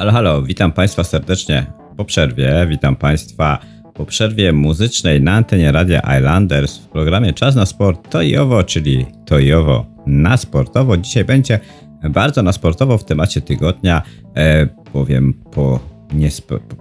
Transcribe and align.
Halo, 0.00 0.12
halo, 0.12 0.42
witam 0.42 0.72
Państwa 0.72 1.04
serdecznie 1.04 1.66
po 1.96 2.04
przerwie. 2.04 2.66
Witam 2.68 2.96
Państwa 2.96 3.58
po 3.94 4.06
przerwie 4.06 4.52
muzycznej 4.52 5.22
na 5.22 5.32
antenie 5.32 5.72
Radia 5.72 6.18
Islanders 6.18 6.78
w 6.78 6.88
programie 6.88 7.32
Czas 7.32 7.54
na 7.54 7.66
Sport 7.66 8.10
to 8.10 8.22
i 8.22 8.36
owo, 8.36 8.64
czyli 8.64 9.06
to 9.26 9.38
i 9.38 9.52
owo 9.52 9.86
na 10.06 10.36
sportowo. 10.36 10.96
Dzisiaj 10.96 11.24
będzie 11.24 11.60
bardzo 12.10 12.42
na 12.42 12.52
sportowo 12.52 12.98
w 12.98 13.04
temacie 13.04 13.40
tygodnia, 13.40 14.02
e, 14.36 14.66
bowiem 14.94 15.34
po 15.34 15.80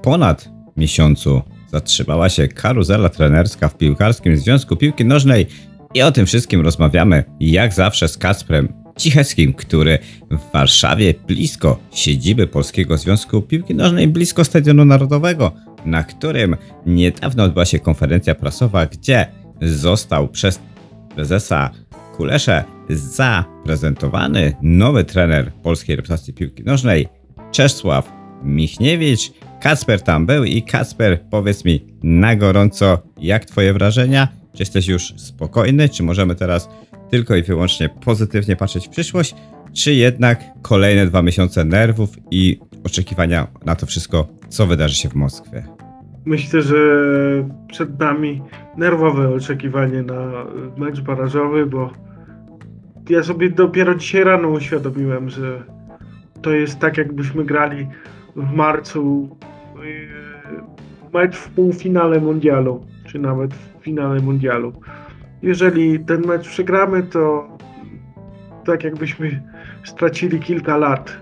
ponad 0.04 0.50
miesiącu 0.78 1.42
zatrzymała 1.68 2.30
się 2.30 2.48
karuzela 2.48 3.10
trenerska 3.10 3.70
w 3.70 3.78
Piłkarskim 3.78 4.38
Związku 4.38 4.76
Piłki 4.76 5.06
Nożnej 5.06 5.48
i 5.94 6.02
o 6.02 6.12
tym 6.12 6.26
wszystkim 6.26 6.62
rozmawiamy 6.62 7.24
jak 7.40 7.74
zawsze 7.74 8.08
z 8.08 8.18
Kasprem 8.18 8.74
Cicheckim, 9.00 9.54
który 9.54 10.00
w 10.32 10.52
Warszawie, 10.54 11.14
blisko 11.28 11.80
siedziby 11.94 12.48
Polskiego 12.48 12.98
Związku 12.98 13.42
Piłki 13.42 13.76
Nożnej, 13.76 14.08
blisko 14.08 14.46
Stadionu 14.46 14.86
Narodowego, 14.86 15.52
na 15.86 16.04
którym 16.04 16.56
niedawno 16.86 17.44
odbyła 17.44 17.66
się 17.66 17.80
konferencja 17.80 18.36
prasowa, 18.36 18.86
gdzie 18.86 19.28
został 19.62 20.28
przez 20.28 20.60
prezesa 21.16 21.70
Kulesze 22.18 22.64
zaprezentowany 22.90 24.56
nowy 24.62 25.04
trener 25.04 25.52
polskiej 25.54 25.96
reprezentacji 25.96 26.34
piłki 26.34 26.64
nożnej, 26.64 27.08
Czesław 27.52 28.12
Michniewicz. 28.44 29.32
Kacper 29.62 30.02
tam 30.02 30.26
był 30.26 30.44
i 30.44 30.62
Kacper, 30.62 31.22
powiedz 31.30 31.66
mi 31.66 31.86
na 32.04 32.36
gorąco, 32.36 33.02
jak 33.18 33.46
twoje 33.46 33.74
wrażenia? 33.74 34.28
Czy 34.54 34.62
jesteś 34.62 34.88
już 34.88 35.14
spokojny? 35.18 35.90
Czy 35.90 36.04
możemy 36.04 36.36
teraz 36.36 36.70
tylko 37.12 37.36
i 37.36 37.44
wyłącznie 37.44 37.90
pozytywnie 37.90 38.56
patrzeć 38.56 38.88
w 38.88 38.90
przyszłość? 38.90 39.36
Czy 39.74 39.94
jednak 39.94 40.44
kolejne 40.62 41.06
dwa 41.06 41.22
miesiące 41.22 41.66
nerwów 41.66 42.10
i 42.32 42.60
oczekiwania 42.84 43.48
na 43.66 43.76
to 43.76 43.86
wszystko, 43.86 44.28
co 44.50 44.68
wydarzy 44.68 44.96
się 44.96 45.10
w 45.10 45.16
Moskwie? 45.16 45.64
Myślę, 46.26 46.62
że 46.62 46.78
przed 47.68 48.00
nami 48.00 48.42
nerwowe 48.78 49.36
oczekiwanie 49.36 50.04
na 50.04 50.46
mecz 50.78 51.02
barażowy, 51.02 51.66
bo 51.66 51.90
ja 53.10 53.24
sobie 53.24 53.50
dopiero 53.50 53.96
dzisiaj 53.96 54.24
rano 54.24 54.48
uświadomiłem, 54.50 55.30
że 55.30 55.64
to 56.42 56.52
jest 56.52 56.80
tak, 56.80 56.98
jakbyśmy 56.98 57.46
grali 57.46 57.88
w 58.36 58.54
marcu 58.54 59.30
yy, 59.76 61.12
mecz 61.14 61.36
w 61.36 61.50
półfinale 61.50 62.20
mundialu, 62.20 62.86
czy 63.08 63.20
nawet 63.20 63.54
w 63.54 63.84
finale 63.84 64.20
mundialu. 64.20 64.74
Jeżeli 65.42 66.00
ten 66.00 66.22
mecz 66.28 66.50
przegramy, 66.50 67.04
to 67.04 67.48
tak 68.66 68.84
jakbyśmy 68.84 69.42
stracili 69.84 70.40
kilka 70.40 70.78
lat 70.78 71.18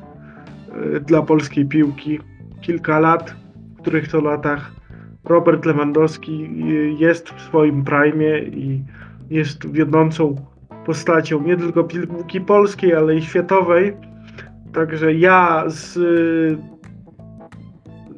yy, 0.92 1.00
dla 1.00 1.22
polskiej 1.22 1.66
piłki. 1.66 2.20
Kilka 2.62 3.00
lat, 3.00 3.36
w 3.78 3.82
których 3.82 4.08
to 4.08 4.22
latach 4.22 4.72
Robert 5.24 5.66
Lewandowski 5.66 6.50
jest 6.98 7.30
w 7.30 7.42
swoim 7.42 7.84
prime 7.84 8.40
i 8.40 8.84
jest 9.30 9.72
wiodącą 9.72 10.36
postacią 10.86 11.44
nie 11.44 11.58
tylko 11.58 11.84
piłki 11.84 12.42
polskiej, 12.42 12.94
ale 12.96 13.16
i 13.16 13.22
światowej. 13.22 13.94
Także 14.74 15.14
ja 15.14 15.64
z 15.68 16.00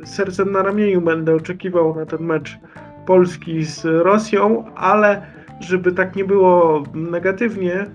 sercem 0.03 0.51
na 0.51 0.63
ramieniu 0.63 1.01
będę 1.01 1.35
oczekiwał 1.35 1.95
na 1.95 2.05
ten 2.05 2.19
mecz 2.19 2.59
Polski 3.05 3.63
z 3.63 3.85
Rosją, 3.85 4.65
ale 4.75 5.21
żeby 5.59 5.91
tak 5.91 6.15
nie 6.15 6.25
było 6.25 6.83
negatywnie 6.93 7.85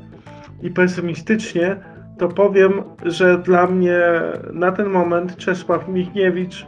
i 0.62 0.70
pesymistycznie, 0.70 1.76
to 2.18 2.28
powiem, 2.28 2.72
że 3.04 3.38
dla 3.38 3.66
mnie 3.66 4.00
na 4.52 4.72
ten 4.72 4.88
moment 4.88 5.36
Czesław 5.36 5.88
Michniewicz 5.88 6.66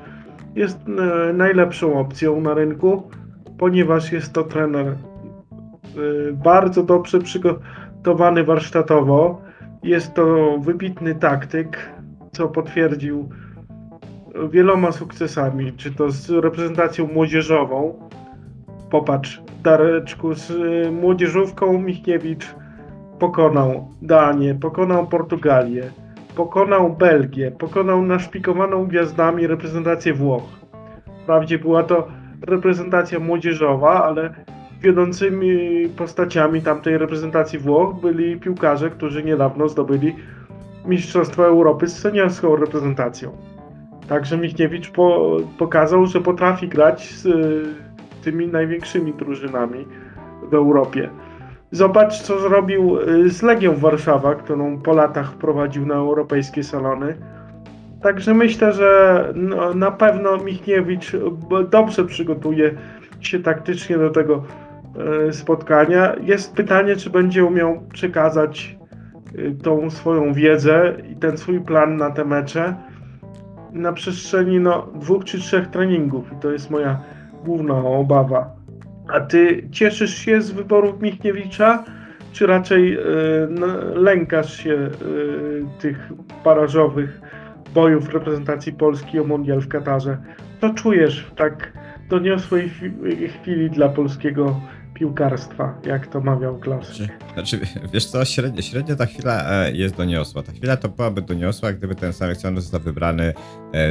jest 0.54 0.78
e, 0.88 1.32
najlepszą 1.32 1.98
opcją 1.98 2.40
na 2.40 2.54
rynku, 2.54 3.10
ponieważ 3.58 4.12
jest 4.12 4.32
to 4.32 4.44
trener 4.44 4.86
e, 4.86 4.96
bardzo 6.32 6.82
dobrze 6.82 7.18
przygotowany 7.18 8.44
warsztatowo. 8.44 9.42
Jest 9.82 10.14
to 10.14 10.56
wybitny 10.58 11.14
taktyk, 11.14 11.90
co 12.32 12.48
potwierdził 12.48 13.28
wieloma 14.50 14.92
sukcesami, 14.92 15.72
czy 15.72 15.94
to 15.94 16.10
z 16.10 16.30
reprezentacją 16.30 17.06
młodzieżową. 17.06 18.08
Popatrz, 18.90 19.42
Dareczku, 19.62 20.34
z 20.34 20.50
e, 20.50 20.90
młodzieżówką 20.90 21.78
Michniewicz 21.78 22.54
pokonał 23.18 23.88
Danię, 24.02 24.54
pokonał 24.54 25.06
Portugalię 25.06 25.90
pokonał 26.36 26.96
Belgię, 26.96 27.50
pokonał 27.50 28.02
naszpikowaną 28.02 28.86
gwiazdami 28.86 29.46
reprezentację 29.46 30.14
Włoch. 30.14 30.42
Wprawdzie 31.22 31.58
była 31.58 31.82
to 31.82 32.08
reprezentacja 32.42 33.18
młodzieżowa, 33.18 34.04
ale 34.04 34.34
wiodącymi 34.82 35.56
postaciami 35.96 36.62
tamtej 36.62 36.98
reprezentacji 36.98 37.58
Włoch 37.58 38.00
byli 38.00 38.40
piłkarze, 38.40 38.90
którzy 38.90 39.24
niedawno 39.24 39.68
zdobyli 39.68 40.16
Mistrzostwo 40.86 41.46
Europy 41.46 41.88
z 41.88 41.98
seniorską 41.98 42.56
reprezentacją. 42.56 43.30
Także 44.08 44.38
Michniewicz 44.38 44.90
po, 44.90 45.36
pokazał, 45.58 46.06
że 46.06 46.20
potrafi 46.20 46.68
grać 46.68 47.14
z 47.14 47.26
y, 47.26 47.85
tymi 48.26 48.48
największymi 48.48 49.14
drużynami 49.14 49.86
w 50.50 50.54
Europie. 50.54 51.10
Zobacz, 51.70 52.22
co 52.22 52.40
zrobił 52.40 53.00
y, 53.00 53.30
z 53.30 53.42
Legią 53.42 53.76
Warszawa, 53.76 54.34
którą 54.34 54.78
po 54.78 54.92
latach 54.92 55.32
wprowadził 55.32 55.86
na 55.86 55.94
europejskie 55.94 56.64
salony. 56.64 57.16
Także 58.02 58.34
myślę, 58.34 58.72
że 58.72 59.32
no, 59.34 59.74
na 59.74 59.90
pewno 59.90 60.36
Michniewicz 60.36 61.12
dobrze 61.70 62.04
przygotuje 62.04 62.74
się 63.20 63.38
taktycznie 63.42 63.98
do 63.98 64.10
tego 64.10 64.42
y, 65.28 65.32
spotkania. 65.32 66.14
Jest 66.22 66.54
pytanie, 66.54 66.96
czy 66.96 67.10
będzie 67.10 67.44
umiał 67.44 67.80
przekazać 67.92 68.76
y, 69.38 69.56
tą 69.62 69.90
swoją 69.90 70.32
wiedzę 70.32 70.94
i 71.12 71.16
ten 71.16 71.36
swój 71.36 71.60
plan 71.60 71.96
na 71.96 72.10
te 72.10 72.24
mecze 72.24 72.74
na 73.72 73.92
przestrzeni 73.92 74.60
no, 74.60 74.88
dwóch 74.94 75.24
czy 75.24 75.38
trzech 75.38 75.66
treningów. 75.66 76.32
I 76.32 76.36
to 76.36 76.50
jest 76.50 76.70
moja 76.70 76.98
główna 77.46 77.74
obawa. 77.74 78.56
A 79.08 79.20
ty 79.20 79.68
cieszysz 79.72 80.14
się 80.14 80.42
z 80.42 80.50
wyborów 80.50 81.02
Michniewicza, 81.02 81.84
czy 82.32 82.46
raczej 82.46 82.98
y, 82.98 83.00
lękasz 83.94 84.56
się 84.56 84.70
y, 84.72 84.90
tych 85.80 86.12
barażowych 86.44 87.20
bojów 87.74 88.14
reprezentacji 88.14 88.72
Polski 88.72 89.20
o 89.20 89.24
mundial 89.24 89.60
w 89.60 89.68
Katarze? 89.68 90.18
Co 90.60 90.74
czujesz 90.74 91.20
w 91.20 91.34
tak 91.34 91.72
doniosłej 92.08 92.70
chwili 93.28 93.70
dla 93.70 93.88
polskiego 93.88 94.60
piłkarstwa, 94.94 95.80
jak 95.86 96.06
to 96.06 96.20
mawiał 96.20 96.58
Klaus. 96.58 97.00
Znaczy, 97.34 97.60
wiesz 97.92 98.06
co, 98.06 98.24
średnio, 98.24 98.62
średnio 98.62 98.96
ta 98.96 99.06
chwila 99.06 99.50
e, 99.50 99.72
jest 99.72 99.96
doniosła. 99.96 100.42
Ta 100.42 100.52
chwila 100.52 100.76
to 100.76 100.88
byłaby 100.88 101.22
doniosła, 101.22 101.72
gdyby 101.72 101.94
ten 101.94 102.12
selekcjoner 102.12 102.60
został 102.60 102.80
wybrany 102.80 103.34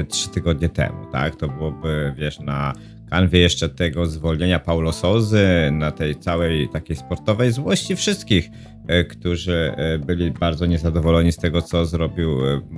trzy 0.09 0.29
tygodnie 0.29 0.69
temu, 0.69 1.05
tak? 1.11 1.35
To 1.35 1.47
byłoby, 1.47 2.13
wiesz, 2.17 2.39
na 2.39 2.73
kanwie 3.09 3.39
jeszcze 3.39 3.69
tego 3.69 4.05
zwolnienia 4.05 4.59
Paulo 4.59 4.91
Souzy, 4.91 5.47
na 5.71 5.91
tej 5.91 6.15
całej 6.15 6.69
takiej 6.69 6.95
sportowej 6.95 7.51
złości 7.51 7.95
wszystkich, 7.95 8.49
e, 8.87 9.03
którzy 9.03 9.73
byli 10.05 10.31
bardzo 10.31 10.65
niezadowoleni 10.65 11.31
z 11.31 11.37
tego, 11.37 11.61
co 11.61 11.85
zrobił 11.85 12.37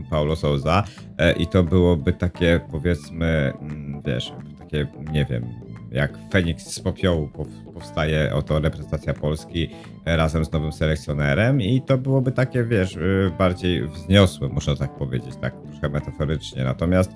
Paulo 0.09 0.35
Souza 0.35 0.83
i 1.39 1.47
to 1.47 1.63
byłoby 1.63 2.13
takie, 2.13 2.59
powiedzmy, 2.71 3.53
mm, 3.61 4.01
wiesz, 4.05 4.33
takie, 4.59 4.88
nie 5.11 5.25
wiem, 5.25 5.43
jak 5.97 6.18
Feniks 6.31 6.68
z 6.68 6.80
popiołu 6.80 7.30
powstaje 7.74 8.34
oto 8.34 8.59
reprezentacja 8.59 9.13
Polski 9.13 9.69
razem 10.06 10.46
z 10.46 10.52
nowym 10.52 10.72
selekcjonerem 10.72 11.62
i 11.62 11.81
to 11.81 11.97
byłoby 11.97 12.31
takie, 12.31 12.63
wiesz, 12.63 12.96
y, 12.96 13.31
bardziej 13.38 13.88
wzniosłe, 13.88 14.50
można 14.50 14.75
tak 14.75 14.95
powiedzieć, 14.95 15.36
tak 15.42 15.54
trochę 15.71 15.89
metaforycznie. 15.89 16.63
Natomiast 16.63 17.12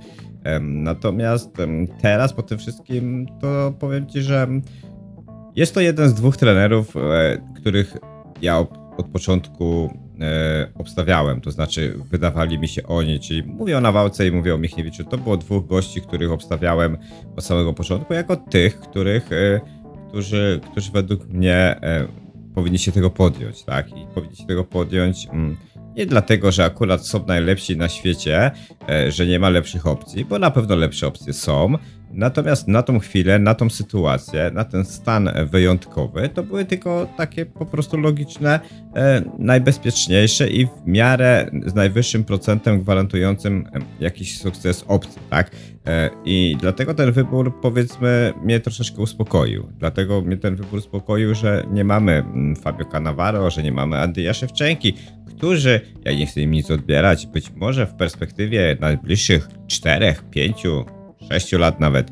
natomiast 0.61 1.57
teraz 2.01 2.33
po 2.33 2.44
tym 2.44 2.57
wszystkim 2.57 3.27
to 3.41 3.73
powiem 3.79 4.07
ci, 4.07 4.21
że 4.21 4.47
jest 5.55 5.73
to 5.73 5.81
jeden 5.81 6.09
z 6.09 6.13
dwóch 6.13 6.38
trenerów, 6.38 6.95
e, 6.95 7.01
których 7.55 7.97
ja 8.41 8.59
od 8.97 9.07
początku 9.13 9.89
e, 9.94 10.10
obstawiałem, 10.75 11.41
to 11.41 11.51
znaczy 11.51 11.97
wydawali 12.12 12.59
mi 12.59 12.68
się 12.68 12.83
oni, 12.88 13.19
czyli 13.19 13.44
mówię 13.44 13.77
o 13.77 13.81
Nawałce 13.81 14.27
i 14.27 14.31
mówię 14.31 14.56
o 14.56 14.57
Michniewiczu. 14.57 15.03
To 15.03 15.18
było 15.18 15.38
dwóch 15.38 15.68
gości, 15.68 16.01
których 16.01 16.31
obstawiałem 16.31 16.97
od 17.38 17.44
samego 17.44 17.73
początku, 17.73 18.13
jako 18.13 18.35
tych, 18.35 18.79
których, 18.79 19.31
e, 19.31 19.62
którzy, 20.09 20.59
którzy 20.71 20.91
według 20.91 21.27
mnie 21.27 21.56
e, 21.56 22.07
powinni 22.56 22.79
się 22.79 22.91
tego 22.91 23.09
podjąć, 23.09 23.63
tak? 23.63 23.89
I 23.89 24.06
powinni 24.15 24.35
się 24.35 24.45
tego 24.45 24.63
podjąć 24.63 25.27
mm, 25.27 25.57
nie 25.95 26.06
dlatego, 26.06 26.51
że 26.51 26.65
akurat 26.65 27.07
są 27.07 27.25
najlepsi 27.25 27.77
na 27.77 27.89
świecie, 27.89 28.51
e, 28.89 29.12
że 29.12 29.25
nie 29.25 29.39
ma 29.39 29.50
lepszych 29.50 29.88
opcji, 29.88 30.25
bo 30.25 30.39
na 30.39 30.51
pewno 30.51 30.75
lepsze 30.75 31.07
opcje 31.07 31.33
są, 31.33 31.74
Natomiast 32.13 32.67
na 32.67 32.83
tą 32.83 32.99
chwilę, 32.99 33.39
na 33.39 33.55
tą 33.55 33.69
sytuację, 33.69 34.51
na 34.53 34.63
ten 34.63 34.85
stan 34.85 35.29
wyjątkowy, 35.51 36.29
to 36.29 36.43
były 36.43 36.65
tylko 36.65 37.07
takie 37.17 37.45
po 37.45 37.65
prostu 37.65 37.97
logiczne, 37.97 38.59
e, 38.95 39.21
najbezpieczniejsze 39.39 40.47
i 40.49 40.65
w 40.65 40.69
miarę 40.85 41.51
z 41.65 41.75
najwyższym 41.75 42.23
procentem 42.23 42.81
gwarantującym 42.81 43.67
e, 43.73 43.79
jakiś 43.99 44.37
sukces 44.37 44.85
opcji, 44.87 45.21
tak? 45.29 45.51
E, 45.87 46.09
I 46.25 46.57
dlatego 46.59 46.93
ten 46.93 47.11
wybór, 47.11 47.61
powiedzmy, 47.61 48.33
mnie 48.43 48.59
troszeczkę 48.59 49.01
uspokoił. 49.01 49.67
Dlatego 49.79 50.21
mnie 50.21 50.37
ten 50.37 50.55
wybór 50.55 50.79
uspokoił, 50.79 51.35
że 51.35 51.65
nie 51.71 51.83
mamy 51.83 52.11
mm, 52.11 52.55
Fabio 52.55 52.85
Cannavaro, 52.85 53.49
że 53.49 53.63
nie 53.63 53.71
mamy 53.71 53.99
Andrija 53.99 54.33
Szewczenki, 54.33 54.93
którzy, 55.37 55.81
ja 56.05 56.13
nie 56.13 56.25
chcę 56.25 56.41
im 56.41 56.51
nic 56.51 56.71
odbierać, 56.71 57.27
być 57.27 57.51
może 57.55 57.85
w 57.85 57.93
perspektywie 57.93 58.77
najbliższych 58.79 59.47
4, 59.67 60.15
5, 60.31 60.63
6 61.31 61.51
lat 61.51 61.79
nawet, 61.79 62.11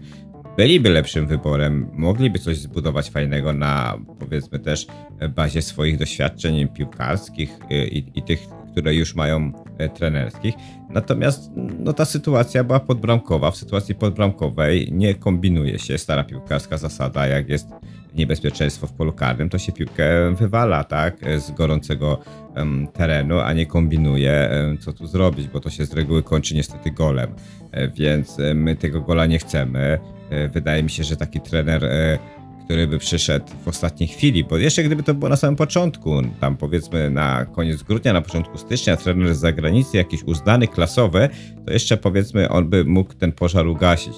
byliby 0.57 0.89
lepszym 0.89 1.27
wyborem, 1.27 1.89
mogliby 1.93 2.39
coś 2.39 2.57
zbudować 2.57 3.09
fajnego 3.09 3.53
na 3.53 3.97
powiedzmy 4.19 4.59
też 4.59 4.87
bazie 5.35 5.61
swoich 5.61 5.97
doświadczeń 5.97 6.67
piłkarskich 6.67 7.59
y, 7.71 7.87
i, 7.87 8.19
i 8.19 8.21
tych, 8.21 8.39
które 8.71 8.95
już 8.95 9.15
mają 9.15 9.51
e, 9.77 9.89
trenerskich. 9.89 10.55
Natomiast 10.89 11.51
no, 11.55 11.93
ta 11.93 12.05
sytuacja 12.05 12.63
była 12.63 12.79
podbramkowa. 12.79 13.51
W 13.51 13.57
sytuacji 13.57 13.95
podbramkowej 13.95 14.89
nie 14.91 15.15
kombinuje 15.15 15.79
się 15.79 15.97
stara 15.97 16.23
piłkarska 16.23 16.77
zasada, 16.77 17.27
jak 17.27 17.49
jest 17.49 17.67
niebezpieczeństwo 18.15 18.87
w 18.87 18.93
polu 18.93 19.13
karnym, 19.13 19.49
to 19.49 19.57
się 19.57 19.71
piłkę 19.71 20.35
wywala, 20.35 20.83
tak, 20.83 21.17
z 21.37 21.51
gorącego 21.51 22.19
um, 22.55 22.87
terenu, 22.87 23.39
a 23.39 23.53
nie 23.53 23.65
kombinuje, 23.65 24.49
um, 24.51 24.77
co 24.77 24.93
tu 24.93 25.07
zrobić, 25.07 25.47
bo 25.47 25.59
to 25.59 25.69
się 25.69 25.85
z 25.85 25.93
reguły 25.93 26.23
kończy 26.23 26.55
niestety 26.55 26.91
golem. 26.91 27.35
E, 27.71 27.87
więc 27.87 28.39
e, 28.39 28.53
my 28.53 28.75
tego 28.75 29.01
gola 29.01 29.25
nie 29.25 29.39
chcemy. 29.39 29.99
E, 30.29 30.47
wydaje 30.47 30.83
mi 30.83 30.89
się, 30.89 31.03
że 31.03 31.15
taki 31.15 31.41
trener 31.41 31.89
który 32.65 32.87
by 32.87 32.99
przyszedł 32.99 33.45
w 33.65 33.67
ostatniej 33.67 34.09
chwili, 34.09 34.43
bo 34.43 34.57
jeszcze 34.57 34.83
gdyby 34.83 35.03
to 35.03 35.13
było 35.13 35.29
na 35.29 35.35
samym 35.35 35.55
początku, 35.55 36.21
tam 36.39 36.57
powiedzmy 36.57 37.09
na 37.09 37.45
koniec 37.45 37.83
grudnia, 37.83 38.13
na 38.13 38.21
początku 38.21 38.57
stycznia, 38.57 38.97
trener 38.97 39.35
z 39.35 39.39
zagranicy, 39.39 39.97
jakiś 39.97 40.23
uznany, 40.23 40.67
klasowy, 40.67 41.29
to 41.65 41.73
jeszcze 41.73 41.97
powiedzmy 41.97 42.49
on 42.49 42.69
by 42.69 42.85
mógł 42.85 43.13
ten 43.13 43.31
pożar 43.31 43.67
ugasić 43.67 44.15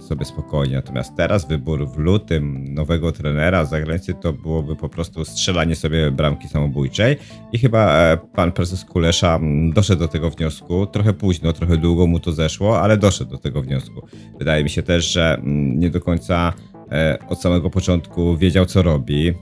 sobie 0.00 0.24
spokojnie. 0.24 0.76
Natomiast 0.76 1.16
teraz 1.16 1.48
wybór 1.48 1.88
w 1.88 1.98
lutym 1.98 2.74
nowego 2.74 3.12
trenera 3.12 3.64
z 3.64 3.70
zagranicy 3.70 4.14
to 4.14 4.32
byłoby 4.32 4.76
po 4.76 4.88
prostu 4.88 5.24
strzelanie 5.24 5.76
sobie 5.76 6.10
bramki 6.10 6.48
samobójczej 6.48 7.16
i 7.52 7.58
chyba 7.58 7.92
e, 7.92 8.16
pan 8.16 8.52
prezes 8.52 8.84
Kulesza 8.84 9.40
doszedł 9.72 10.00
do 10.00 10.08
tego 10.08 10.30
wniosku, 10.30 10.86
trochę 10.86 11.12
późno, 11.12 11.52
trochę 11.52 11.76
długo 11.76 12.06
mu 12.06 12.20
to 12.20 12.32
zeszło, 12.32 12.80
ale 12.80 12.96
doszedł 12.96 13.30
do 13.30 13.38
tego 13.38 13.62
wniosku. 13.62 14.06
Wydaje 14.38 14.64
mi 14.64 14.70
się 14.70 14.82
też, 14.82 15.12
że 15.12 15.40
nie 15.76 15.90
do 15.90 16.00
końca 16.00 16.52
od 17.28 17.42
samego 17.42 17.70
początku 17.70 18.36
wiedział, 18.36 18.66
co 18.66 18.82
robi, 18.82 19.28
e, 19.28 19.34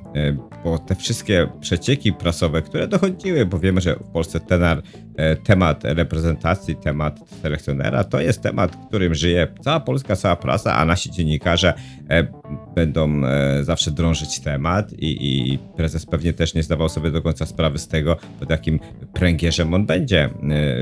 bo 0.65 0.79
te 0.79 0.95
wszystkie 0.95 1.49
przecieki 1.61 2.13
prasowe, 2.13 2.63
które 2.63 2.89
dochodziły, 2.89 3.47
bo 3.47 3.59
wiemy, 3.59 3.81
że 3.81 3.95
w 3.95 4.11
Polsce 4.11 4.41
tenar, 4.41 4.83
e, 5.17 5.37
temat 5.37 5.85
reprezentacji, 5.85 6.77
temat 6.77 7.21
selekcjonera, 7.43 8.05
to 8.05 8.21
jest 8.21 8.43
temat, 8.43 8.77
którym 8.89 9.15
żyje 9.15 9.49
cała 9.61 9.81
Polska, 9.81 10.17
cała 10.17 10.37
prasa, 10.37 10.77
a 10.77 10.85
nasi 10.85 11.11
dziennikarze 11.11 11.75
będą 12.75 13.23
zawsze 13.63 13.91
drążyć 13.91 14.41
temat 14.41 14.93
i, 14.93 15.53
i 15.53 15.59
prezes 15.59 16.07
pewnie 16.07 16.33
też 16.33 16.55
nie 16.55 16.63
zdawał 16.63 16.89
sobie 16.89 17.11
do 17.11 17.23
końca 17.23 17.47
sprawy 17.47 17.79
z 17.79 17.89
tego, 17.89 18.17
pod 18.41 18.51
jakim 18.51 18.81
pręgierzem 19.13 19.75
on 19.75 19.87
będzie, 19.87 20.31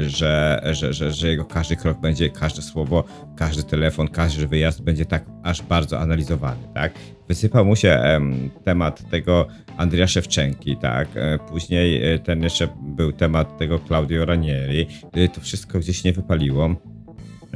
że, 0.01 0.63
że, 0.73 0.93
że, 0.93 1.13
że 1.13 1.29
jego 1.29 1.45
każdy 1.45 1.77
krok 1.77 2.01
będzie, 2.01 2.31
każde 2.31 2.63
słowo, 2.63 3.05
każdy 3.37 3.63
telefon, 3.63 4.09
każdy 4.09 4.47
wyjazd 4.47 4.83
będzie 4.83 5.05
tak 5.05 5.25
aż 5.43 5.63
bardzo 5.63 6.01
analizowany 6.01 6.60
tak? 6.75 6.93
Wysypał 7.29 7.65
mu 7.65 7.77
się 7.77 7.89
em, 7.91 8.51
temat 8.65 9.11
tego 9.11 9.47
Andrzeja 9.77 10.07
Szewczenki, 10.07 10.77
tak? 10.77 11.09
E, 11.15 11.39
później 11.49 12.15
e, 12.15 12.19
ten 12.19 12.43
jeszcze 12.43 12.69
był 12.83 13.13
temat 13.13 13.59
tego 13.59 13.79
Claudio 13.79 14.25
Ranieri. 14.25 14.87
E, 15.13 15.29
to 15.29 15.41
wszystko 15.41 15.79
gdzieś 15.79 16.05
nie 16.05 16.13
wypaliło. 16.13 16.75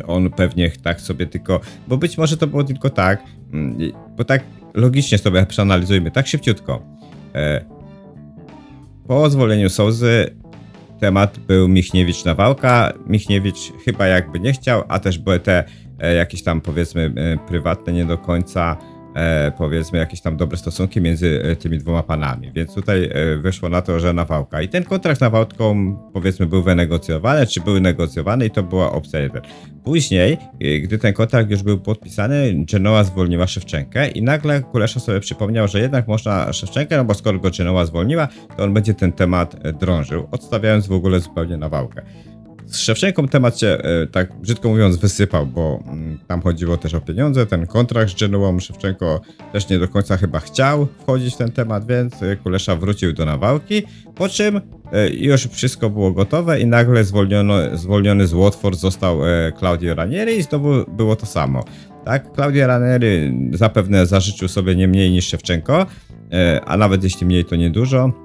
On 0.07 0.31
pewnie 0.31 0.71
tak 0.71 1.01
sobie 1.01 1.27
tylko, 1.27 1.61
bo 1.89 1.97
być 1.97 2.19
może 2.19 2.37
to 2.37 2.47
było 2.47 2.65
tylko 2.65 2.91
tak, 2.91 3.23
mm, 3.53 3.79
bo 4.17 4.25
tak 4.25 4.45
logicznie 4.75 5.19
sobie 5.19 5.47
przeanalizujmy, 5.47 6.11
tak 6.11 6.27
szybciutko. 6.27 6.83
Po 9.09 9.31
zwolnieniu 9.31 9.71
Sołzy 9.71 10.37
temat 11.01 11.39
był 11.39 11.69
Michniewicz 11.69 12.25
Nawałka. 12.25 12.93
Michniewicz 13.07 13.73
chyba 13.85 14.07
jakby 14.07 14.41
nie 14.41 14.53
chciał, 14.53 14.83
a 14.89 14.99
też 14.99 15.19
były 15.19 15.41
te 15.41 15.65
jakieś 16.17 16.43
tam 16.43 16.61
powiedzmy 16.61 17.15
prywatne 17.47 17.93
nie 17.93 18.05
do 18.05 18.19
końca 18.19 18.77
e, 19.15 19.53
powiedzmy 19.59 19.99
jakieś 19.99 20.21
tam 20.21 20.37
dobre 20.37 20.57
stosunki 20.57 21.01
między 21.01 21.43
e, 21.45 21.57
tymi 21.57 21.79
dwoma 21.79 22.03
panami. 22.03 22.53
Więc 22.53 22.75
tutaj 22.75 23.11
e, 23.13 23.37
wyszło 23.37 23.69
na 23.69 23.83
to, 23.83 24.01
że 24.01 24.13
Nawałka. 24.13 24.63
I 24.63 24.69
ten 24.69 24.85
kontrakt 24.85 25.19
z 25.19 25.21
Nawałką 25.21 25.97
powiedzmy 26.13 26.47
był 26.47 26.63
wynegocjowany, 26.63 27.47
czy 27.47 27.61
był 27.61 27.81
negocjowany 27.81 28.47
i 28.47 28.51
to 28.51 28.63
była 28.63 28.93
opcja. 28.93 29.21
Później, 29.85 30.37
e, 30.61 30.81
gdy 30.81 30.99
ten 30.99 31.13
kontrakt 31.13 31.51
już 31.51 31.63
był 31.63 31.79
podpisany, 31.79 32.65
Genoa 32.73 33.05
zwolniła 33.05 33.47
Szewczenkę 33.47 34.09
i 34.09 34.23
nagle 34.23 34.63
Kulesza 34.63 35.01
sobie 35.01 35.21
przypomniał, 35.21 35.69
że 35.69 35.81
jednak 35.81 36.09
można 36.09 36.53
Szewczenkę, 36.53 36.97
no 36.97 37.05
bo 37.05 37.15
skoro 37.15 37.39
go 37.39 37.51
Genoa 37.59 37.87
zwolniła, 37.87 38.29
to 38.57 38.65
on 38.65 38.75
będzie 38.75 38.95
ten 38.95 39.13
temat 39.13 39.57
drążył, 39.81 40.29
odstawiając 40.31 40.87
w 40.87 40.93
ogóle 40.93 41.21
zupełnie 41.21 41.57
Nawałkę. 41.57 42.03
Z 42.67 42.79
Szewczenką 42.79 43.29
temat 43.29 43.59
się, 43.61 43.67
e, 43.67 44.07
tak 44.07 44.41
brzydko 44.41 44.69
mówiąc, 44.69 44.97
wysypał, 44.97 45.47
bo 45.47 45.83
mm, 45.87 46.19
tam 46.27 46.43
chodziło 46.43 46.77
też 46.77 46.95
o 46.95 47.01
pieniądze. 47.01 47.47
Ten 47.47 47.67
kontrakt 47.67 48.11
z 48.11 48.21
Genoą 48.21 48.61
Szewczenko 48.61 49.21
też 49.53 49.69
nie 49.69 49.79
do 49.79 49.89
końca 49.89 50.17
chyba 50.17 50.41
chciał 50.41 50.89
wchodzić 51.03 51.35
w 51.35 51.37
ten 51.37 51.53
temat, 51.53 51.87
więc 51.87 52.23
e, 52.23 52.37
Kulesza 52.37 52.77
wrócił 52.77 53.13
do 53.13 53.25
nawałki, 53.25 53.83
po 54.15 54.29
czym 54.29 54.61
e, 54.93 55.09
już 55.11 55.47
wszystko 55.47 55.91
było 55.91 56.13
gotowe 56.13 56.61
i 56.61 56.67
nagle 56.67 57.05
zwolniono, 57.05 57.77
zwolniony 57.79 58.27
z 58.27 58.33
Watford 58.33 58.79
został 58.79 59.19
Claudio 59.59 59.95
Ranieri 59.95 60.37
i 60.39 60.43
znowu 60.43 60.85
było 60.89 61.17
to 61.17 61.27
samo. 61.27 61.65
Tak, 62.05 62.35
Claudio 62.35 62.67
Ranieri 62.67 63.33
zapewne 63.53 64.07
zażyczył 64.07 64.49
sobie 64.49 64.77
nie 64.77 64.89
mniej 64.89 65.11
niż 65.11 65.27
Szewczenko, 65.27 65.87
a 66.67 66.77
nawet 66.77 67.05
jeśli 67.05 67.27
mniej, 67.27 67.45
to 67.45 67.57
niedużo 67.57 68.24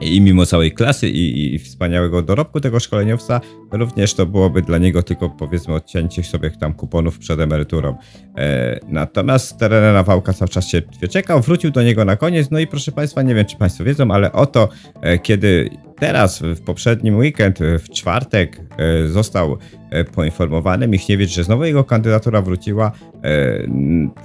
i 0.00 0.20
mimo 0.20 0.46
całej 0.46 0.72
klasy 0.72 1.08
i, 1.08 1.54
i, 1.54 1.58
wspaniałego 1.58 2.22
dorobku 2.22 2.60
tego 2.60 2.80
szkoleniowca, 2.80 3.40
również 3.72 4.14
to 4.14 4.26
byłoby 4.26 4.62
dla 4.62 4.78
niego 4.78 5.02
tylko 5.02 5.30
powiedzmy 5.30 5.74
odcięcie 5.74 6.22
sobie 6.22 6.50
tam 6.50 6.74
kuponów 6.74 7.18
przed 7.18 7.40
emeryturą. 7.40 7.96
E, 8.36 8.78
natomiast 8.88 9.58
Terena 9.58 10.02
Wałka 10.02 10.32
cały 10.32 10.48
czas 10.48 10.68
się 10.68 10.82
czekał, 11.10 11.40
wrócił 11.40 11.70
do 11.70 11.82
niego 11.82 12.04
na 12.04 12.16
koniec, 12.16 12.50
no 12.50 12.58
i 12.58 12.66
proszę 12.66 12.92
Państwa, 12.92 13.22
nie 13.22 13.34
wiem 13.34 13.44
czy 13.46 13.56
Państwo 13.56 13.84
wiedzą, 13.84 14.10
ale 14.10 14.32
oto 14.32 14.68
e, 15.02 15.18
kiedy 15.18 15.70
teraz 15.98 16.42
w 16.42 16.60
poprzednim 16.60 17.16
weekend, 17.16 17.58
w 17.58 17.88
czwartek 17.90 18.60
e, 18.78 19.08
został 19.08 19.58
e, 19.90 20.04
poinformowany 20.04 20.88
Michniewicz, 20.88 21.30
że 21.30 21.44
znowu 21.44 21.64
jego 21.64 21.84
kandydatura 21.84 22.42
wróciła. 22.42 22.86
E, 22.86 23.20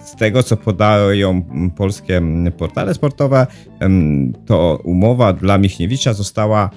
z 0.06 0.16
tego 0.16 0.44
co 0.44 0.58
podają 0.58 1.44
polskie 1.76 2.22
portale 2.58 2.94
sportowe, 2.94 3.48
to 4.46 4.80
umowa 4.84 5.34
dla 5.34 5.58
Michniewicza 5.58 6.14
została 6.14 6.70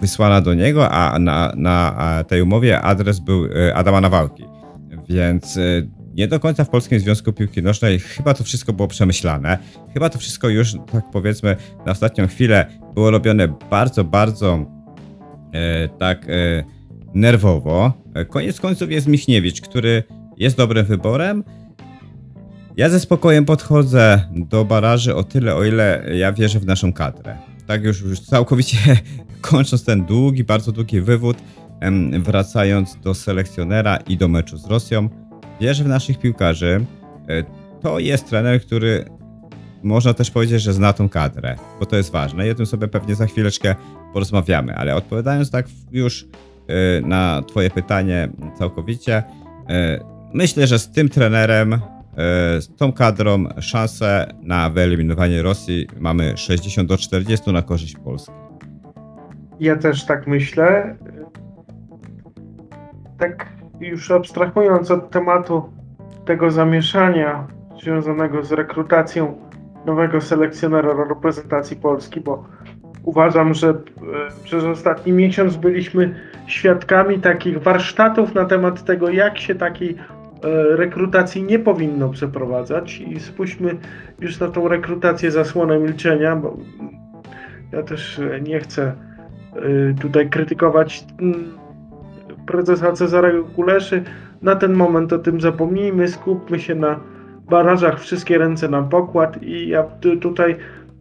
wysłana 0.00 0.40
do 0.40 0.54
niego, 0.54 0.90
a 0.90 1.18
na, 1.18 1.52
na 1.56 1.94
tej 2.28 2.42
umowie 2.42 2.80
adres 2.80 3.20
był 3.20 3.48
Adama 3.74 4.00
Nawałki. 4.00 4.44
Więc 5.08 5.58
nie 6.14 6.28
do 6.28 6.40
końca 6.40 6.64
w 6.64 6.68
Polskim 6.68 7.00
Związku 7.00 7.32
Piłki 7.32 7.62
Nożnej 7.62 7.98
chyba 7.98 8.34
to 8.34 8.44
wszystko 8.44 8.72
było 8.72 8.88
przemyślane. 8.88 9.58
Chyba 9.94 10.08
to 10.08 10.18
wszystko 10.18 10.48
już, 10.48 10.74
tak 10.92 11.04
powiedzmy, 11.12 11.56
na 11.86 11.92
ostatnią 11.92 12.26
chwilę 12.26 12.66
było 12.94 13.10
robione 13.10 13.48
bardzo, 13.70 14.04
bardzo 14.04 14.66
e, 15.52 15.88
tak 15.88 16.26
e, 16.28 16.64
nerwowo. 17.14 17.92
Koniec 18.28 18.60
końców 18.60 18.90
jest 18.90 19.06
Michniewicz, 19.06 19.60
który 19.60 20.02
jest 20.36 20.56
dobrym 20.56 20.86
wyborem. 20.86 21.44
Ja 22.76 22.88
ze 22.88 23.00
spokojem 23.00 23.44
podchodzę 23.44 24.28
do 24.32 24.64
baraży 24.64 25.14
o 25.14 25.24
tyle, 25.24 25.54
o 25.54 25.64
ile 25.64 26.04
ja 26.14 26.32
wierzę 26.32 26.60
w 26.60 26.66
naszą 26.66 26.92
kadrę. 26.92 27.38
Tak 27.66 27.84
już, 27.84 28.00
już 28.00 28.20
całkowicie 28.20 28.78
kończąc 29.40 29.84
ten 29.84 30.04
długi, 30.04 30.44
bardzo 30.44 30.72
długi 30.72 31.00
wywód, 31.00 31.36
wracając 32.18 32.96
do 32.96 33.14
selekcjonera 33.14 33.96
i 33.96 34.16
do 34.16 34.28
meczu 34.28 34.58
z 34.58 34.66
Rosją, 34.66 35.08
wierzę 35.60 35.84
w 35.84 35.88
naszych 35.88 36.18
piłkarzy. 36.18 36.84
E, 37.28 37.44
to 37.80 37.98
jest 37.98 38.28
trener, 38.28 38.60
który 38.60 39.04
można 39.82 40.14
też 40.14 40.30
powiedzieć, 40.30 40.62
że 40.62 40.72
zna 40.72 40.92
tą 40.92 41.08
kadrę, 41.08 41.56
bo 41.80 41.86
to 41.86 41.96
jest 41.96 42.12
ważne 42.12 42.46
i 42.46 42.50
o 42.50 42.54
tym 42.54 42.66
sobie 42.66 42.88
pewnie 42.88 43.14
za 43.14 43.26
chwileczkę 43.26 43.74
porozmawiamy, 44.12 44.76
ale 44.76 44.94
odpowiadając 44.94 45.50
tak 45.50 45.66
już 45.92 46.26
e, 46.68 47.00
na 47.00 47.42
twoje 47.48 47.70
pytanie 47.70 48.28
całkowicie, 48.58 49.22
e, 49.68 50.00
myślę, 50.34 50.66
że 50.66 50.78
z 50.78 50.90
tym 50.90 51.08
trenerem, 51.08 51.80
z 52.60 52.76
tą 52.76 52.92
kadrą 52.92 53.44
szansę 53.60 54.34
na 54.42 54.70
wyeliminowanie 54.70 55.42
Rosji 55.42 55.86
mamy 56.00 56.36
60 56.36 56.88
do 56.88 56.96
40 56.98 57.52
na 57.52 57.62
korzyść 57.62 57.96
Polski. 57.96 58.32
Ja 59.60 59.76
też 59.76 60.04
tak 60.04 60.26
myślę. 60.26 60.96
Tak 63.18 63.59
już 63.80 64.10
abstrahując 64.10 64.90
od 64.90 65.10
tematu 65.10 65.70
tego 66.24 66.50
zamieszania 66.50 67.46
związanego 67.82 68.44
z 68.44 68.52
rekrutacją 68.52 69.50
nowego 69.86 70.20
selekcjonera 70.20 71.04
reprezentacji 71.08 71.76
Polski, 71.76 72.20
bo 72.20 72.44
uważam, 73.04 73.54
że 73.54 73.68
e, 73.68 73.74
przez 74.44 74.64
ostatni 74.64 75.12
miesiąc 75.12 75.56
byliśmy 75.56 76.14
świadkami 76.46 77.18
takich 77.18 77.62
warsztatów 77.62 78.34
na 78.34 78.44
temat 78.44 78.84
tego, 78.84 79.10
jak 79.10 79.38
się 79.38 79.54
takiej 79.54 79.90
e, 79.90 79.96
rekrutacji 80.76 81.42
nie 81.42 81.58
powinno 81.58 82.08
przeprowadzać. 82.08 83.00
I 83.00 83.20
spuśćmy 83.20 83.76
już 84.20 84.40
na 84.40 84.48
tą 84.48 84.68
rekrutację 84.68 85.30
zasłonę 85.30 85.78
milczenia, 85.78 86.36
bo 86.36 86.56
ja 87.72 87.82
też 87.82 88.18
e, 88.18 88.40
nie 88.40 88.60
chcę 88.60 88.92
tutaj 90.00 90.30
krytykować 90.30 91.04
mm, 91.20 91.59
prezesa 92.46 92.92
Cezarego 92.92 93.44
Kuleszy. 93.44 94.02
Na 94.42 94.56
ten 94.56 94.72
moment 94.72 95.12
o 95.12 95.18
tym 95.18 95.40
zapomnijmy, 95.40 96.08
skupmy 96.08 96.58
się 96.60 96.74
na 96.74 97.00
barażach, 97.50 98.00
wszystkie 98.00 98.38
ręce 98.38 98.68
na 98.68 98.82
pokład 98.82 99.42
i 99.42 99.68
ja 99.68 99.84
tutaj 100.20 100.56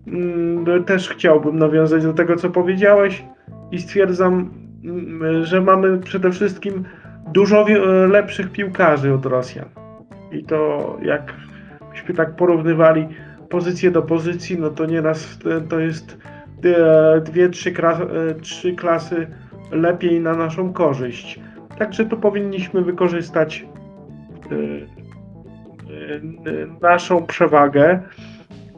mm, 0.08 0.84
też 0.84 1.10
chciałbym 1.10 1.60
nawiązać 1.60 2.03
do 2.03 2.13
tego, 2.13 2.36
co 2.36 2.50
powiedziałeś 2.50 3.25
i 3.72 3.79
stwierdzam, 3.79 4.51
mm, 4.84 5.46
że 5.46 5.62
mamy 5.62 5.98
przede 5.98 6.31
wszystkim 6.31 6.84
dużo 7.34 7.65
lepszych 8.08 8.51
piłkarzy 8.51 9.13
od 9.13 9.25
Rosjan. 9.25 9.65
I 10.31 10.43
to 10.43 10.98
jakbyśmy 11.01 12.15
tak 12.15 12.36
porównywali 12.36 13.08
pozycję 13.50 13.91
do 13.91 14.01
pozycji, 14.01 14.60
no 14.60 14.69
to 14.69 14.86
nieraz 14.86 15.39
to 15.69 15.79
jest 15.79 16.17
dwie, 17.24 17.50
trzy, 17.50 17.74
trzy 18.41 18.75
klasy 18.75 19.27
lepiej 19.71 20.21
na 20.21 20.33
naszą 20.33 20.73
korzyść. 20.73 21.39
Także 21.77 22.05
tu 22.05 22.17
powinniśmy 22.17 22.81
wykorzystać 22.81 23.65
y, 24.51 24.55
y, 26.47 26.67
naszą 26.81 27.25
przewagę, 27.25 27.99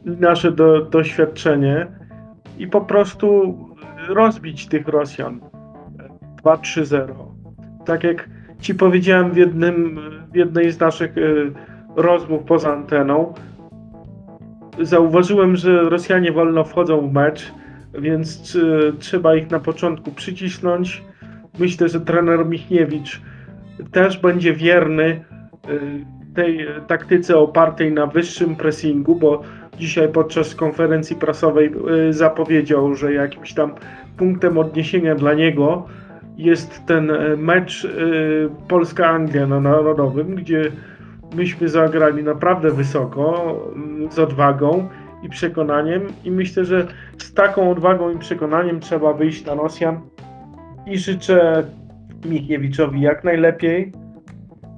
nasze 0.05 0.51
do, 0.51 0.85
doświadczenie 0.85 1.87
i 2.57 2.67
po 2.67 2.81
prostu 2.81 3.57
rozbić 4.07 4.67
tych 4.67 4.87
Rosjan 4.87 5.41
2-3-0. 6.43 7.13
Tak 7.85 8.03
jak 8.03 8.29
ci 8.59 8.75
powiedziałem 8.75 9.31
w, 9.31 9.37
jednym, 9.37 9.99
w 10.31 10.35
jednej 10.35 10.71
z 10.71 10.79
naszych 10.79 11.17
y, 11.17 11.51
rozmów 11.95 12.43
poza 12.43 12.73
anteną, 12.73 13.33
zauważyłem, 14.81 15.55
że 15.55 15.89
Rosjanie 15.89 16.31
wolno 16.31 16.63
wchodzą 16.63 17.09
w 17.09 17.13
mecz, 17.13 17.53
więc 17.93 18.57
trzeba 18.99 19.35
ich 19.35 19.51
na 19.51 19.59
początku 19.59 20.11
przycisnąć, 20.11 21.03
myślę, 21.59 21.89
że 21.89 22.01
trener 22.01 22.45
Michniewicz 22.45 23.21
też 23.91 24.17
będzie 24.17 24.53
wierny 24.53 25.03
y, 25.69 26.05
tej 26.35 26.67
taktyce 26.87 27.37
opartej 27.37 27.91
na 27.91 28.05
wyższym 28.05 28.55
pressingu, 28.55 29.15
bo 29.15 29.41
dzisiaj 29.77 30.09
podczas 30.09 30.55
konferencji 30.55 31.15
prasowej 31.15 31.71
y, 32.09 32.13
zapowiedział, 32.13 32.95
że 32.95 33.13
jakimś 33.13 33.53
tam 33.53 33.73
punktem 34.17 34.57
odniesienia 34.57 35.15
dla 35.15 35.33
niego 35.33 35.85
jest 36.37 36.85
ten 36.85 37.09
y, 37.09 37.37
mecz 37.37 37.87
Polska-Anglia 38.67 39.47
na 39.47 39.59
Narodowym, 39.59 40.35
gdzie 40.35 40.71
myśmy 41.35 41.69
zagrali 41.69 42.23
naprawdę 42.23 42.71
wysoko, 42.71 43.55
z 44.09 44.19
odwagą 44.19 44.89
i 45.23 45.29
przekonaniem 45.29 46.07
i 46.23 46.31
myślę, 46.31 46.65
że 46.65 46.87
z 47.17 47.33
taką 47.33 47.71
odwagą 47.71 48.09
i 48.09 48.19
przekonaniem 48.19 48.79
trzeba 48.79 49.13
wyjść 49.13 49.45
na 49.45 49.53
Rosjan 49.53 50.01
i 50.87 50.97
życzę 50.97 51.63
Michniewiczowi 52.25 53.01
jak 53.01 53.23
najlepiej. 53.23 53.91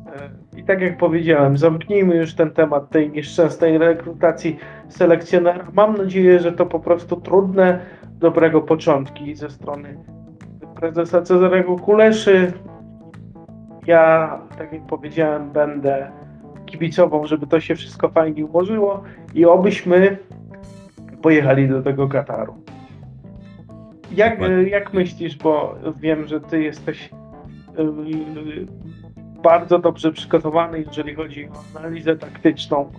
E, 0.07 0.59
I 0.59 0.63
tak 0.63 0.81
jak 0.81 0.97
powiedziałem, 0.97 1.57
zamknijmy 1.57 2.15
już 2.15 2.35
ten 2.35 2.51
temat 2.51 2.89
tej 2.89 3.11
nieszczęsnej 3.11 3.77
rekrutacji 3.77 4.57
selekcjonera. 4.89 5.67
Mam 5.73 5.97
nadzieję, 5.97 6.39
że 6.39 6.51
to 6.51 6.65
po 6.65 6.79
prostu 6.79 7.15
trudne, 7.21 7.79
dobrego 8.19 8.61
początki 8.61 9.35
ze 9.35 9.49
strony 9.49 9.97
prezesa 10.75 11.21
Cezarego 11.21 11.75
Kuleszy. 11.75 12.53
Ja, 13.87 14.39
tak 14.57 14.73
jak 14.73 14.85
powiedziałem, 14.87 15.51
będę 15.51 16.11
kibicował, 16.73 17.27
żeby 17.27 17.47
to 17.47 17.59
się 17.59 17.75
wszystko 17.75 18.09
fajnie 18.09 18.45
ułożyło 18.45 19.03
i 19.33 19.45
obyśmy 19.45 20.17
pojechali 21.21 21.69
do 21.69 21.81
tego 21.81 22.07
Kataru. 22.07 22.55
Jak, 24.11 24.39
jak 24.67 24.93
myślisz, 24.93 25.37
bo 25.37 25.75
wiem, 25.99 26.27
że 26.27 26.41
ty 26.41 26.63
jesteś 26.63 27.09
y, 27.79 28.65
bardzo 29.43 29.79
dobrze 29.79 30.11
przygotowany, 30.11 30.79
jeżeli 30.87 31.15
chodzi 31.15 31.49
o 31.49 31.79
analizę 31.79 32.15
taktyczną, 32.15 32.91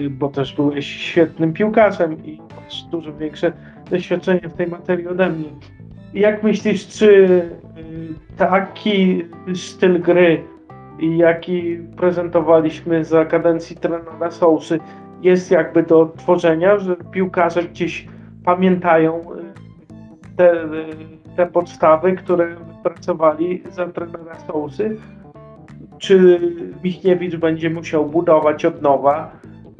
y, 0.00 0.10
bo 0.10 0.28
też 0.28 0.54
byłeś 0.54 0.86
świetnym 0.86 1.52
piłkarzem 1.52 2.24
i 2.24 2.40
masz 2.56 2.82
dużo 2.82 3.12
większe 3.14 3.52
doświadczenie 3.90 4.48
w 4.48 4.52
tej 4.52 4.66
materii 4.66 5.08
ode 5.08 5.30
mnie. 5.30 5.48
Jak 6.14 6.42
myślisz, 6.42 6.88
czy 6.88 7.08
y, 7.08 7.54
taki 8.36 9.24
styl 9.54 10.00
gry, 10.00 10.44
jaki 10.98 11.78
prezentowaliśmy 11.96 13.04
za 13.04 13.24
kadencji 13.24 13.76
trenera 13.76 14.30
Sousy, 14.30 14.80
jest 15.22 15.50
jakby 15.50 15.82
do 15.82 16.12
tworzenia, 16.16 16.78
że 16.78 16.96
piłkarze 16.96 17.62
gdzieś 17.62 18.08
pamiętają 18.44 19.20
te, 20.36 20.54
te 21.36 21.46
podstawy, 21.46 22.12
które 22.12 22.56
pracowali 22.82 23.62
za 23.70 23.86
trenera 23.86 24.38
Sousy, 24.46 24.96
czy 25.98 26.40
Michniewicz 26.84 27.36
będzie 27.36 27.70
musiał 27.70 28.06
budować 28.06 28.64
od 28.64 28.82
nowa 28.82 29.30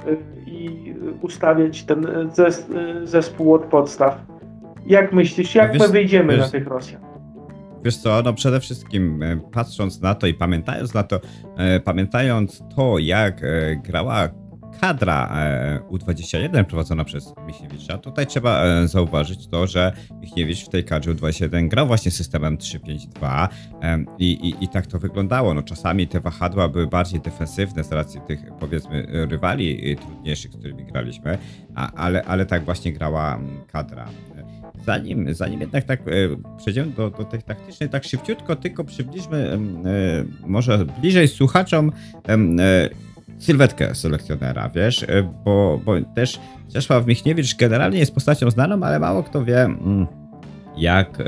y, 0.07 0.17
i 0.47 0.95
ustawiać 1.23 1.85
ten 1.85 2.07
zes 2.33 2.71
zespół 3.05 3.55
od 3.55 3.63
podstaw. 3.63 4.19
Jak 4.87 5.13
myślisz, 5.13 5.55
jak 5.55 5.73
wiesz, 5.73 5.83
my 5.83 5.89
wyjdziemy 5.89 6.33
wiesz, 6.33 6.43
na 6.43 6.49
tych 6.49 6.67
Rosjan? 6.67 7.12
Wiesz 7.85 7.97
co, 7.97 8.23
no 8.23 8.33
przede 8.33 8.61
wszystkim 8.61 9.23
e, 9.23 9.37
patrząc 9.53 10.01
na 10.01 10.15
to 10.15 10.27
i 10.27 10.35
pamiętając 10.35 10.95
na 10.95 11.03
to, 11.03 11.21
e, 11.57 11.81
pamiętając 11.81 12.63
to, 12.77 12.99
jak 12.99 13.43
e, 13.43 13.77
grała 13.77 14.29
kadra 14.81 15.29
e, 15.35 15.81
U21 15.91 16.65
prowadzona 16.65 17.05
przez 17.05 17.35
Michniewicza, 17.47 17.99
tutaj 17.99 18.27
trzeba 18.27 18.65
zauważyć 18.87 19.47
to, 19.47 19.67
że 19.67 19.93
Michniewicz 20.21 20.65
w 20.65 20.69
tej 20.69 20.85
kadrze 20.85 21.15
U21 21.15 21.69
grał 21.69 21.87
właśnie 21.87 22.11
systemem 22.11 22.57
3-5-2 22.57 23.49
i, 24.19 24.33
i, 24.33 24.65
i 24.65 24.69
tak 24.69 24.87
to 24.87 24.99
wyglądało. 24.99 25.55
No, 25.55 25.63
czasami 25.63 26.09
te 26.09 26.21
wahadła 26.21 26.69
były 26.69 26.87
bardziej 26.87 27.21
defensywne 27.21 27.85
z 27.85 27.93
racji 27.93 28.21
tych 28.27 28.41
powiedzmy 28.61 29.07
rywali 29.11 29.97
trudniejszych, 29.97 30.53
z 30.53 30.57
którymi 30.57 30.85
graliśmy, 30.85 31.39
a, 31.75 31.93
ale, 31.93 32.25
ale 32.25 32.47
tak 32.47 32.65
właśnie 32.65 32.93
grała 32.93 33.41
kadra. 33.73 34.09
Zanim, 34.87 35.35
zanim 35.35 35.61
jednak 35.61 35.85
tak 35.85 36.01
e, 36.01 36.03
przejdziemy 36.59 36.93
do, 36.93 37.11
do 37.11 37.25
tych 37.25 37.43
taktycznych, 37.43 37.91
tak 37.91 38.05
szybciutko 38.05 38.57
tylko 38.57 38.85
przybliżmy 38.85 39.59
może 40.47 40.85
bliżej 41.01 41.29
słuchaczom 41.29 41.93
sylwetkę 43.39 43.95
selekcjonera, 43.95 44.69
wiesz, 44.69 45.07
bo, 45.45 45.81
bo 45.85 46.01
też 46.15 46.41
Czesław 46.73 47.07
Michniewicz 47.07 47.57
generalnie 47.57 47.99
jest 47.99 48.15
postacią 48.15 48.51
znaną, 48.51 48.83
ale 48.83 48.99
mało 48.99 49.23
kto 49.23 49.45
wie, 49.45 49.61
mm, 49.61 50.07
jak, 50.77 51.19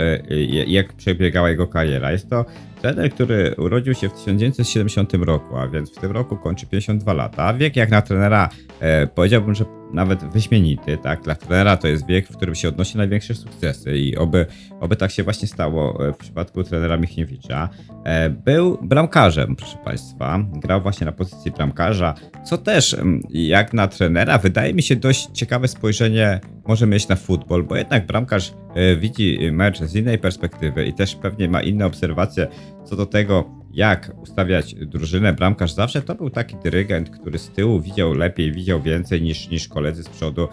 jak 0.67 0.93
przebiegała 0.93 1.51
jego 1.51 1.67
kariera. 1.67 2.13
Jest 2.13 2.31
to 2.31 2.45
trener, 2.85 3.11
który 3.11 3.55
urodził 3.59 3.95
się 3.95 4.09
w 4.09 4.13
1970 4.13 5.15
roku, 5.15 5.57
a 5.57 5.69
więc 5.69 5.97
w 5.97 6.01
tym 6.01 6.13
roku 6.13 6.37
kończy 6.37 6.67
52 6.67 7.13
lata. 7.13 7.55
Wiek 7.55 7.77
jak 7.77 7.91
na 7.91 8.03
trenera 8.03 8.49
e, 8.81 9.07
powiedziałbym, 9.07 9.55
że 9.55 9.65
nawet 9.95 10.25
wyśmienity, 10.25 10.99
tak? 10.99 11.23
Dla 11.23 11.35
trenera 11.35 11.77
to 11.77 11.89
jest 11.89 12.07
wiek, 12.07 12.29
w 12.29 12.37
którym 12.37 12.55
się 12.55 12.69
odnosi 12.69 12.99
największe 12.99 13.35
sukcesy 13.35 13.99
i 13.99 14.17
oby, 14.17 14.47
oby 14.81 14.97
tak 14.97 15.11
się 15.11 15.23
właśnie 15.23 15.49
stało 15.49 16.09
e, 16.09 16.13
w 16.13 16.17
przypadku 16.17 16.65
trenera 16.65 16.97
Michniewicza. 16.97 17.69
E, 18.05 18.31
był 18.31 18.79
bramkarzem, 18.83 19.57
proszę 19.57 19.79
Państwa. 19.85 20.45
Grał 20.53 20.81
właśnie 20.81 21.05
na 21.05 21.13
pozycji 21.13 21.51
bramkarza, 21.51 22.15
co 22.45 22.59
też 22.59 22.97
jak 23.31 23.73
na 23.73 23.89
trenera 23.89 24.39
wydaje 24.39 24.75
mi 24.75 24.83
się 24.83 24.97
dość 24.97 25.29
ciekawe 25.33 25.69
spojrzenie 25.69 26.41
może 26.67 26.87
mieć 26.87 27.09
na 27.09 27.17
futbol, 27.17 27.65
bo 27.65 27.77
jednak 27.77 28.07
bramkarz 28.07 28.53
e, 28.75 28.97
widzi 28.97 29.39
mecz 29.53 29.83
z 29.83 29.95
innej 29.95 30.19
perspektywy 30.19 30.87
i 30.87 30.93
też 30.93 31.15
pewnie 31.15 31.49
ma 31.49 31.63
inne 31.63 31.87
obserwacje 31.87 32.49
co 32.85 32.97
do 32.97 33.07
tego, 33.07 33.64
jak 33.75 34.11
ustawiać 34.23 34.75
drużynę, 34.75 35.33
bramkarz 35.33 35.73
zawsze 35.73 36.03
to 36.03 36.15
był 36.15 36.31
taki 36.31 36.57
dyrygent, 36.57 37.11
który 37.11 37.39
z 37.39 37.51
tyłu 37.51 37.81
widział 37.81 38.13
lepiej, 38.13 38.53
widział 38.53 38.83
więcej 38.83 39.23
niż, 39.23 39.49
niż 39.49 39.69
koledzy 39.69 40.03
z 40.03 40.09
przodu, 40.09 40.49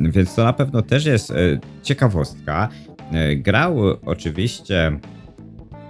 więc 0.00 0.34
to 0.34 0.44
na 0.44 0.52
pewno 0.52 0.82
też 0.82 1.06
jest 1.06 1.30
e, 1.30 1.34
ciekawostka. 1.82 2.68
E, 3.12 3.36
grał 3.36 3.76
oczywiście 4.06 4.86
e, 4.86 4.98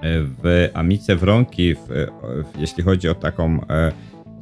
w 0.03 0.69
Amice 0.75 1.17
Wronki, 1.17 1.75
w, 1.75 1.79
w, 1.89 2.61
jeśli 2.61 2.83
chodzi 2.83 3.09
o 3.09 3.15
taką, 3.15 3.61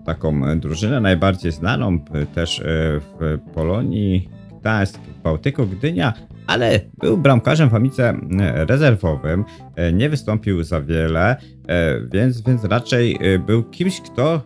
taką 0.04 0.58
drużynę 0.58 1.00
najbardziej 1.00 1.52
znaną, 1.52 2.00
też 2.34 2.62
w 2.64 3.38
Polonii, 3.54 4.28
Gdańsk, 4.60 5.00
Bałtyku, 5.24 5.66
Gdynia, 5.66 6.12
ale 6.46 6.80
był 6.98 7.18
bramkarzem 7.18 7.68
w 7.68 7.74
Amice 7.74 8.14
rezerwowym, 8.54 9.44
nie 9.92 10.08
wystąpił 10.08 10.62
za 10.62 10.80
wiele, 10.80 11.36
więc, 12.12 12.40
więc 12.40 12.64
raczej 12.64 13.18
był 13.46 13.64
kimś, 13.64 14.00
kto 14.00 14.42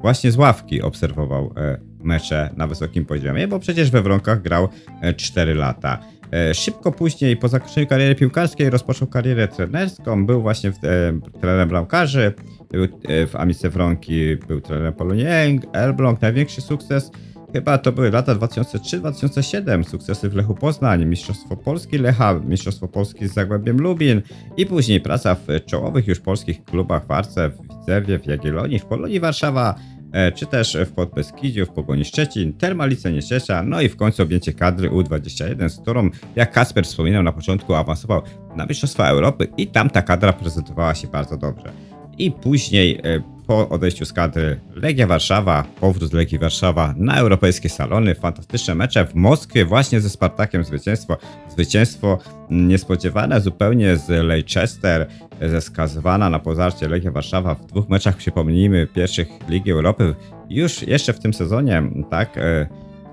właśnie 0.00 0.32
z 0.32 0.36
ławki 0.36 0.82
obserwował 0.82 1.54
e, 1.56 1.78
mecze 2.04 2.50
na 2.56 2.66
wysokim 2.66 3.04
poziomie, 3.04 3.48
bo 3.48 3.58
przecież 3.58 3.90
we 3.90 4.02
Wronkach 4.02 4.42
grał 4.42 4.68
e, 5.00 5.14
4 5.14 5.54
lata. 5.54 5.98
E, 6.32 6.54
Szybko 6.54 6.92
później, 6.92 7.36
po 7.36 7.48
zakończeniu 7.48 7.86
kariery 7.86 8.14
piłkarskiej, 8.14 8.70
rozpoczął 8.70 9.08
karierę 9.08 9.48
trenerską. 9.48 10.26
Był 10.26 10.42
właśnie 10.42 10.72
w, 10.72 10.74
e, 10.84 11.38
trenerem 11.40 11.68
bramkarzy, 11.68 12.32
był 12.70 12.84
e, 12.84 13.26
w 13.26 13.36
Amice 13.36 13.70
Wronki, 13.70 14.36
był 14.36 14.60
trenerem 14.60 14.94
Polonii 14.94 15.26
Elbląg. 15.72 16.22
Największy 16.22 16.60
sukces 16.60 17.10
chyba 17.52 17.78
to 17.78 17.92
były 17.92 18.10
lata 18.10 18.34
2003-2007. 18.34 19.84
Sukcesy 19.84 20.28
w 20.28 20.34
Lechu 20.34 20.54
Poznań, 20.54 21.04
Mistrzostwo 21.04 21.56
Polski 21.56 21.98
Lecha, 21.98 22.34
Mistrzostwo 22.34 22.88
Polski 22.88 23.28
z 23.28 23.34
Zagłębiem 23.34 23.78
Lubin 23.78 24.22
i 24.56 24.66
później 24.66 25.00
praca 25.00 25.34
w 25.34 25.64
czołowych 25.66 26.06
już 26.06 26.20
polskich 26.20 26.64
klubach 26.64 27.06
w 27.06 27.10
Arce, 27.10 27.50
w 27.50 27.78
Widzewie, 27.78 28.18
w 28.18 28.26
Jagiellonii, 28.26 28.78
w 28.78 28.84
Polonii 28.84 29.20
Warszawa, 29.20 29.74
e, 30.12 30.32
czy 30.32 30.46
też 30.46 30.76
w 30.86 30.92
Podbeskidziu, 30.92 31.66
w 31.66 31.70
Pogoni 31.70 32.04
Szczecin, 32.04 32.52
Termalice 32.52 33.12
Nieszczecia, 33.12 33.62
no 33.62 33.80
i 33.80 33.88
w 33.88 33.96
końcu 33.96 34.22
objęcie 34.22 34.52
kadry 34.52 34.90
U21, 34.90 35.68
z 35.68 35.80
którą, 35.80 36.10
jak 36.36 36.52
Kasper 36.52 36.84
wspominał 36.84 37.22
na 37.22 37.32
początku, 37.32 37.74
awansował 37.74 38.22
na 38.56 38.66
Mistrzostwa 38.66 39.08
Europy 39.08 39.48
i 39.56 39.66
tam 39.66 39.90
ta 39.90 40.02
kadra 40.02 40.32
prezentowała 40.32 40.94
się 40.94 41.08
bardzo 41.08 41.36
dobrze. 41.36 41.72
I 42.18 42.30
później 42.30 43.00
e, 43.04 43.37
po 43.48 43.68
odejściu 43.68 44.04
z 44.04 44.12
kadry 44.12 44.60
Legia 44.74 45.06
Warszawa, 45.06 45.64
powrót 45.80 46.12
Legii 46.12 46.38
Warszawa 46.38 46.94
na 46.96 47.16
europejskie 47.16 47.68
salony, 47.68 48.14
fantastyczne 48.14 48.74
mecze 48.74 49.04
w 49.04 49.14
Moskwie 49.14 49.64
właśnie 49.64 50.00
ze 50.00 50.10
Spartakiem 50.10 50.64
zwycięstwo, 50.64 51.16
zwycięstwo 51.48 52.18
niespodziewane 52.50 53.40
zupełnie 53.40 53.96
z 53.96 54.08
Leicester, 54.08 55.06
ze 55.40 55.60
skazywana 55.60 56.30
na 56.30 56.38
pozarcie 56.38 56.88
Legia 56.88 57.10
Warszawa. 57.10 57.54
W 57.54 57.66
dwóch 57.66 57.88
meczach, 57.88 58.16
przypomnijmy, 58.16 58.86
pierwszych 58.86 59.28
Ligi 59.48 59.70
Europy, 59.70 60.14
już 60.50 60.82
jeszcze 60.82 61.12
w 61.12 61.18
tym 61.18 61.34
sezonie, 61.34 61.82
tak, 62.10 62.38
e, 62.38 62.66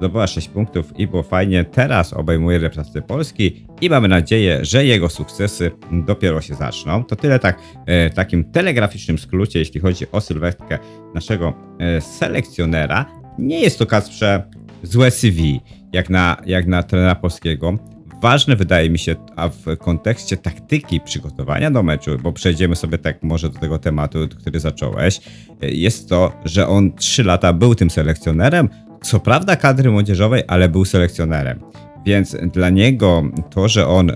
zdobyła 0.05 0.27
6 0.27 0.47
punktów 0.47 0.99
i 0.99 1.07
było 1.07 1.23
fajnie. 1.23 1.63
Teraz 1.63 2.13
obejmuje 2.13 2.59
reprezentację 2.59 3.01
Polski 3.01 3.65
i 3.81 3.89
mamy 3.89 4.07
nadzieję, 4.07 4.65
że 4.65 4.85
jego 4.85 5.09
sukcesy 5.09 5.71
dopiero 5.91 6.41
się 6.41 6.55
zaczną. 6.55 7.03
To 7.03 7.15
tyle 7.15 7.39
tak 7.39 7.59
e, 7.85 8.09
w 8.09 8.13
takim 8.13 8.51
telegraficznym 8.51 9.17
skrócie, 9.17 9.59
jeśli 9.59 9.81
chodzi 9.81 10.05
o 10.11 10.21
sylwetkę 10.21 10.79
naszego 11.13 11.53
e, 11.79 12.01
selekcjonera. 12.01 13.05
Nie 13.39 13.59
jest 13.59 13.79
to 13.79 13.85
Kasprze 13.85 14.43
złe 14.83 15.11
CV, 15.11 15.61
jak 15.93 16.09
na, 16.09 16.37
jak 16.45 16.67
na 16.67 16.83
trenera 16.83 17.15
polskiego. 17.15 17.77
Ważne 18.21 18.55
wydaje 18.55 18.89
mi 18.89 18.99
się, 18.99 19.15
a 19.35 19.49
w 19.49 19.77
kontekście 19.77 20.37
taktyki 20.37 21.01
przygotowania 21.01 21.71
do 21.71 21.83
meczu, 21.83 22.17
bo 22.23 22.33
przejdziemy 22.33 22.75
sobie 22.75 22.97
tak 22.97 23.23
może 23.23 23.49
do 23.49 23.59
tego 23.59 23.79
tematu, 23.79 24.27
który 24.39 24.59
zacząłeś, 24.59 25.21
e, 25.61 25.69
jest 25.71 26.09
to, 26.09 26.31
że 26.45 26.67
on 26.67 26.93
3 26.95 27.23
lata 27.23 27.53
był 27.53 27.75
tym 27.75 27.89
selekcjonerem, 27.89 28.69
co 29.05 29.19
prawda 29.19 29.55
kadry 29.55 29.91
młodzieżowej, 29.91 30.43
ale 30.47 30.69
był 30.69 30.85
selekcjonerem. 30.85 31.59
Więc 32.05 32.37
dla 32.53 32.69
niego 32.69 33.23
to, 33.49 33.67
że 33.67 33.87
on 33.87 34.09
y, 34.09 34.15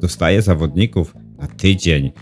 dostaje 0.00 0.42
zawodników 0.42 1.14
na 1.38 1.46
tydzień, 1.46 2.12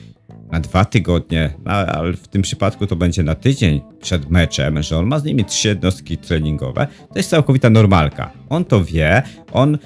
na 0.52 0.60
dwa 0.60 0.84
tygodnie, 0.84 1.54
no, 1.64 1.72
ale 1.72 2.12
w 2.12 2.28
tym 2.28 2.42
przypadku 2.42 2.86
to 2.86 2.96
będzie 2.96 3.22
na 3.22 3.34
tydzień 3.34 3.80
przed 4.00 4.30
meczem, 4.30 4.82
że 4.82 4.98
on 4.98 5.06
ma 5.06 5.18
z 5.18 5.24
nimi 5.24 5.44
trzy 5.44 5.68
jednostki 5.68 6.16
treningowe, 6.16 6.86
to 7.12 7.18
jest 7.18 7.30
całkowita 7.30 7.70
normalka. 7.70 8.32
On 8.48 8.64
to 8.64 8.84
wie, 8.84 9.22
on 9.52 9.74
y, 9.74 9.78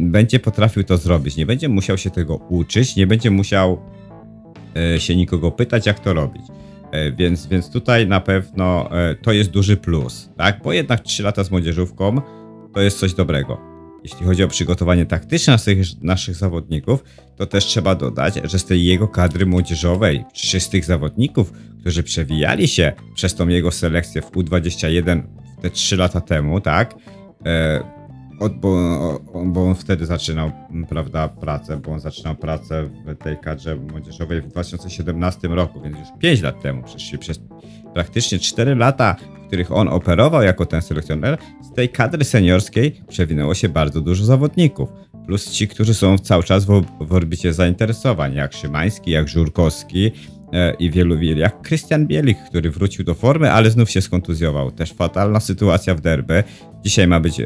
będzie 0.00 0.38
potrafił 0.38 0.84
to 0.84 0.96
zrobić, 0.96 1.36
nie 1.36 1.46
będzie 1.46 1.68
musiał 1.68 1.98
się 1.98 2.10
tego 2.10 2.36
uczyć, 2.36 2.96
nie 2.96 3.06
będzie 3.06 3.30
musiał 3.30 3.78
y, 4.96 5.00
się 5.00 5.16
nikogo 5.16 5.50
pytać, 5.50 5.86
jak 5.86 6.00
to 6.00 6.14
robić. 6.14 6.42
E, 6.92 7.12
Więc, 7.12 7.46
więc 7.46 7.70
tutaj 7.70 8.06
na 8.06 8.20
pewno 8.20 8.90
e, 8.90 9.14
to 9.14 9.32
jest 9.32 9.50
duży 9.50 9.76
plus, 9.76 10.30
tak? 10.36 10.62
Bo 10.62 10.72
jednak 10.72 11.00
3 11.00 11.22
lata 11.22 11.44
z 11.44 11.50
młodzieżówką 11.50 12.20
to 12.74 12.80
jest 12.80 12.98
coś 12.98 13.14
dobrego. 13.14 13.60
Jeśli 14.02 14.26
chodzi 14.26 14.44
o 14.44 14.48
przygotowanie 14.48 15.06
taktyczne 15.06 15.52
naszych, 15.52 16.02
naszych 16.02 16.34
zawodników, 16.34 17.04
to 17.36 17.46
też 17.46 17.64
trzeba 17.64 17.94
dodać, 17.94 18.34
że 18.44 18.58
z 18.58 18.64
tej 18.64 18.84
jego 18.84 19.08
kadry 19.08 19.46
młodzieżowej, 19.46 20.24
czystych 20.34 20.84
zawodników, 20.84 21.52
którzy 21.80 22.02
przewijali 22.02 22.68
się 22.68 22.92
przez 23.14 23.34
tą 23.34 23.48
jego 23.48 23.70
selekcję 23.70 24.22
w 24.22 24.30
U21 24.30 25.22
te 25.62 25.70
3 25.70 25.96
lata 25.96 26.20
temu, 26.20 26.60
tak? 26.60 26.94
Od, 28.40 28.56
bo, 28.56 29.20
bo 29.46 29.68
on 29.68 29.74
wtedy 29.74 30.06
zaczynał, 30.06 30.50
prawda, 30.88 31.28
pracę, 31.28 31.76
bo 31.76 31.92
on 31.92 32.00
zaczynał 32.00 32.34
pracę 32.34 32.88
w 33.06 33.14
tej 33.24 33.38
kadrze 33.38 33.76
młodzieżowej 33.76 34.42
w 34.42 34.46
2017 34.46 35.48
roku, 35.48 35.80
więc 35.80 35.98
już 35.98 36.08
5 36.18 36.42
lat 36.42 36.62
temu, 36.62 36.82
przecież 36.82 37.18
przez 37.18 37.40
praktycznie 37.94 38.38
4 38.38 38.74
lata, 38.74 39.16
w 39.44 39.46
których 39.46 39.72
on 39.72 39.88
operował 39.88 40.42
jako 40.42 40.66
ten 40.66 40.82
selekcjoner, 40.82 41.38
z 41.62 41.72
tej 41.72 41.88
kadry 41.88 42.24
seniorskiej 42.24 43.02
przewinęło 43.08 43.54
się 43.54 43.68
bardzo 43.68 44.00
dużo 44.00 44.24
zawodników. 44.24 44.88
Plus 45.26 45.50
ci, 45.50 45.68
którzy 45.68 45.94
są 45.94 46.18
cały 46.18 46.42
czas 46.42 46.64
w, 46.64 46.84
w 47.00 47.12
orbicie 47.12 47.52
zainteresowań, 47.52 48.34
jak 48.34 48.52
Szymański, 48.52 49.10
jak 49.10 49.28
Żurkowski, 49.28 50.10
i 50.78 50.90
wielu, 50.90 51.18
wielu, 51.18 51.40
jak 51.40 51.62
Krystian 51.62 52.06
Bielik, 52.06 52.38
który 52.38 52.70
wrócił 52.70 53.04
do 53.04 53.14
formy, 53.14 53.52
ale 53.52 53.70
znów 53.70 53.90
się 53.90 54.00
skontuzjował. 54.00 54.70
Też 54.70 54.92
fatalna 54.92 55.40
sytuacja 55.40 55.94
w 55.94 56.00
derby. 56.00 56.44
Dzisiaj 56.84 57.06
ma 57.06 57.20
być, 57.20 57.40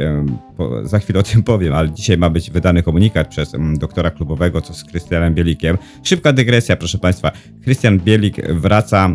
za 0.83 0.99
chwilę 0.99 1.21
o 1.21 1.23
tym 1.23 1.42
powiem, 1.42 1.75
ale 1.75 1.90
dzisiaj 1.90 2.19
ma 2.19 2.31
być 2.31 2.51
wydany 2.51 2.83
komunikat 2.83 3.29
przez 3.29 3.53
doktora 3.79 4.11
klubowego, 4.11 4.61
co 4.61 4.75
z 4.75 4.85
Krystianem 4.85 5.35
Bielikiem. 5.35 5.79
Szybka 6.03 6.33
dygresja, 6.33 6.77
proszę 6.77 6.99
Państwa. 6.99 7.33
Krystian 7.64 7.99
Bielik 7.99 8.53
wraca 8.53 9.09
e, 9.09 9.14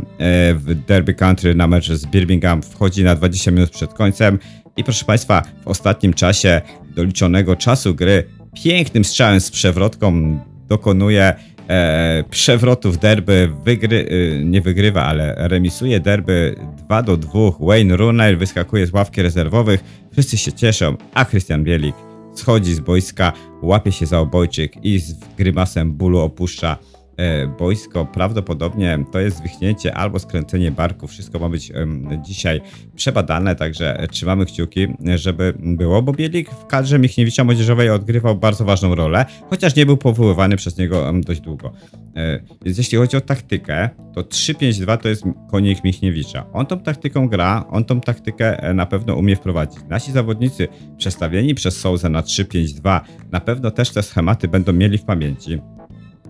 w 0.54 0.86
Derby 0.88 1.14
Country 1.14 1.56
na 1.56 1.68
mecz 1.68 1.92
z 1.92 2.06
Birmingham, 2.06 2.62
wchodzi 2.62 3.04
na 3.04 3.16
20 3.16 3.52
minut 3.52 3.70
przed 3.70 3.94
końcem 3.94 4.40
i 4.78 4.84
proszę 4.84 5.06
Państwa, 5.06 5.44
w 5.64 5.68
ostatnim 5.68 6.14
czasie 6.14 6.62
doliczonego 6.96 7.56
czasu 7.56 7.96
gry 7.96 8.24
pięknym 8.64 9.04
strzałem 9.04 9.40
z 9.40 9.52
przewrotką 9.52 10.40
dokonuje 10.68 11.34
e, 11.72 12.24
przewrotu 12.30 12.92
w 12.92 12.98
derby, 12.98 13.50
wygry, 13.64 13.98
y, 14.12 14.42
nie 14.46 14.62
wygrywa, 14.62 15.04
ale 15.04 15.36
remisuje 15.38 16.00
derby 16.00 16.56
2 16.78 17.04
do 17.04 17.18
2. 17.18 17.32
Wayne 17.60 17.98
Rooney 17.98 18.36
wyskakuje 18.36 18.88
z 18.88 18.94
ławki 18.94 19.22
rezerwowych, 19.22 19.84
wszyscy 20.12 20.38
się 20.38 20.54
cieszą, 20.54 20.98
a 21.14 21.26
Christian 21.26 21.64
Bielik 21.64 21.96
schodzi 22.36 22.74
z 22.74 22.80
boiska, 22.80 23.34
łapie 23.62 23.92
się 23.92 24.06
za 24.06 24.20
obojczyk 24.20 24.86
i 24.86 25.00
z 25.00 25.14
grymasem 25.38 25.92
bólu 25.92 26.20
opuszcza 26.20 26.78
e, 26.78 27.01
boisko. 27.60 28.06
Prawdopodobnie 28.06 29.06
to 29.12 29.20
jest 29.20 29.38
zwichnięcie 29.38 29.94
albo 29.94 30.20
skręcenie 30.20 30.72
barku. 30.72 31.08
Wszystko 31.08 31.40
ma 31.40 31.50
być 31.50 31.72
dzisiaj 32.22 32.62
przebadane, 32.96 33.56
także 33.56 34.00
e, 34.00 34.08
trzymamy 34.08 34.46
kciuki, 34.46 34.88
e, 35.08 35.18
żeby 35.18 35.54
było, 35.60 36.02
bo 36.02 36.12
Bielik 36.12 36.50
w 36.50 36.66
kadrze 36.66 37.00
Michniewicza 37.00 37.44
Młodzieżowej 37.44 37.90
odgrywał 37.90 38.36
bardzo 38.36 38.66
ważną 38.66 38.96
rolę, 38.96 39.26
chociaż 39.50 39.76
nie 39.76 39.86
był 39.86 39.98
powoływany 39.98 40.58
przez 40.58 40.78
niego 40.78 41.14
dość 41.14 41.42
długo. 41.42 41.74
E, 42.16 42.40
Więc 42.66 42.78
jeśli 42.78 42.98
chodzi 42.98 43.18
o 43.18 43.22
taktykę, 43.22 43.90
to 44.14 44.22
3-5-2 44.22 44.98
to 44.98 45.10
jest 45.10 45.24
konik 45.52 45.84
Michniewicza. 45.84 46.46
On 46.54 46.66
tą 46.66 46.80
taktyką 46.80 47.28
gra, 47.28 47.66
on 47.70 47.86
tą 47.86 48.02
taktykę 48.02 48.64
e, 48.64 48.74
na 48.74 48.86
pewno 48.86 49.16
umie 49.16 49.36
wprowadzić. 49.36 49.80
Nasi 49.90 50.12
zawodnicy 50.12 50.68
przestawieni 50.98 51.56
przez 51.56 51.80
Souza 51.80 52.10
na 52.10 52.22
3-5-2 52.22 53.00
na 53.32 53.40
pewno 53.40 53.72
też 53.72 53.90
te 53.90 54.04
schematy 54.04 54.48
będą 54.48 54.74
mieli 54.74 54.98
w 54.98 55.04
pamięci. 55.04 55.62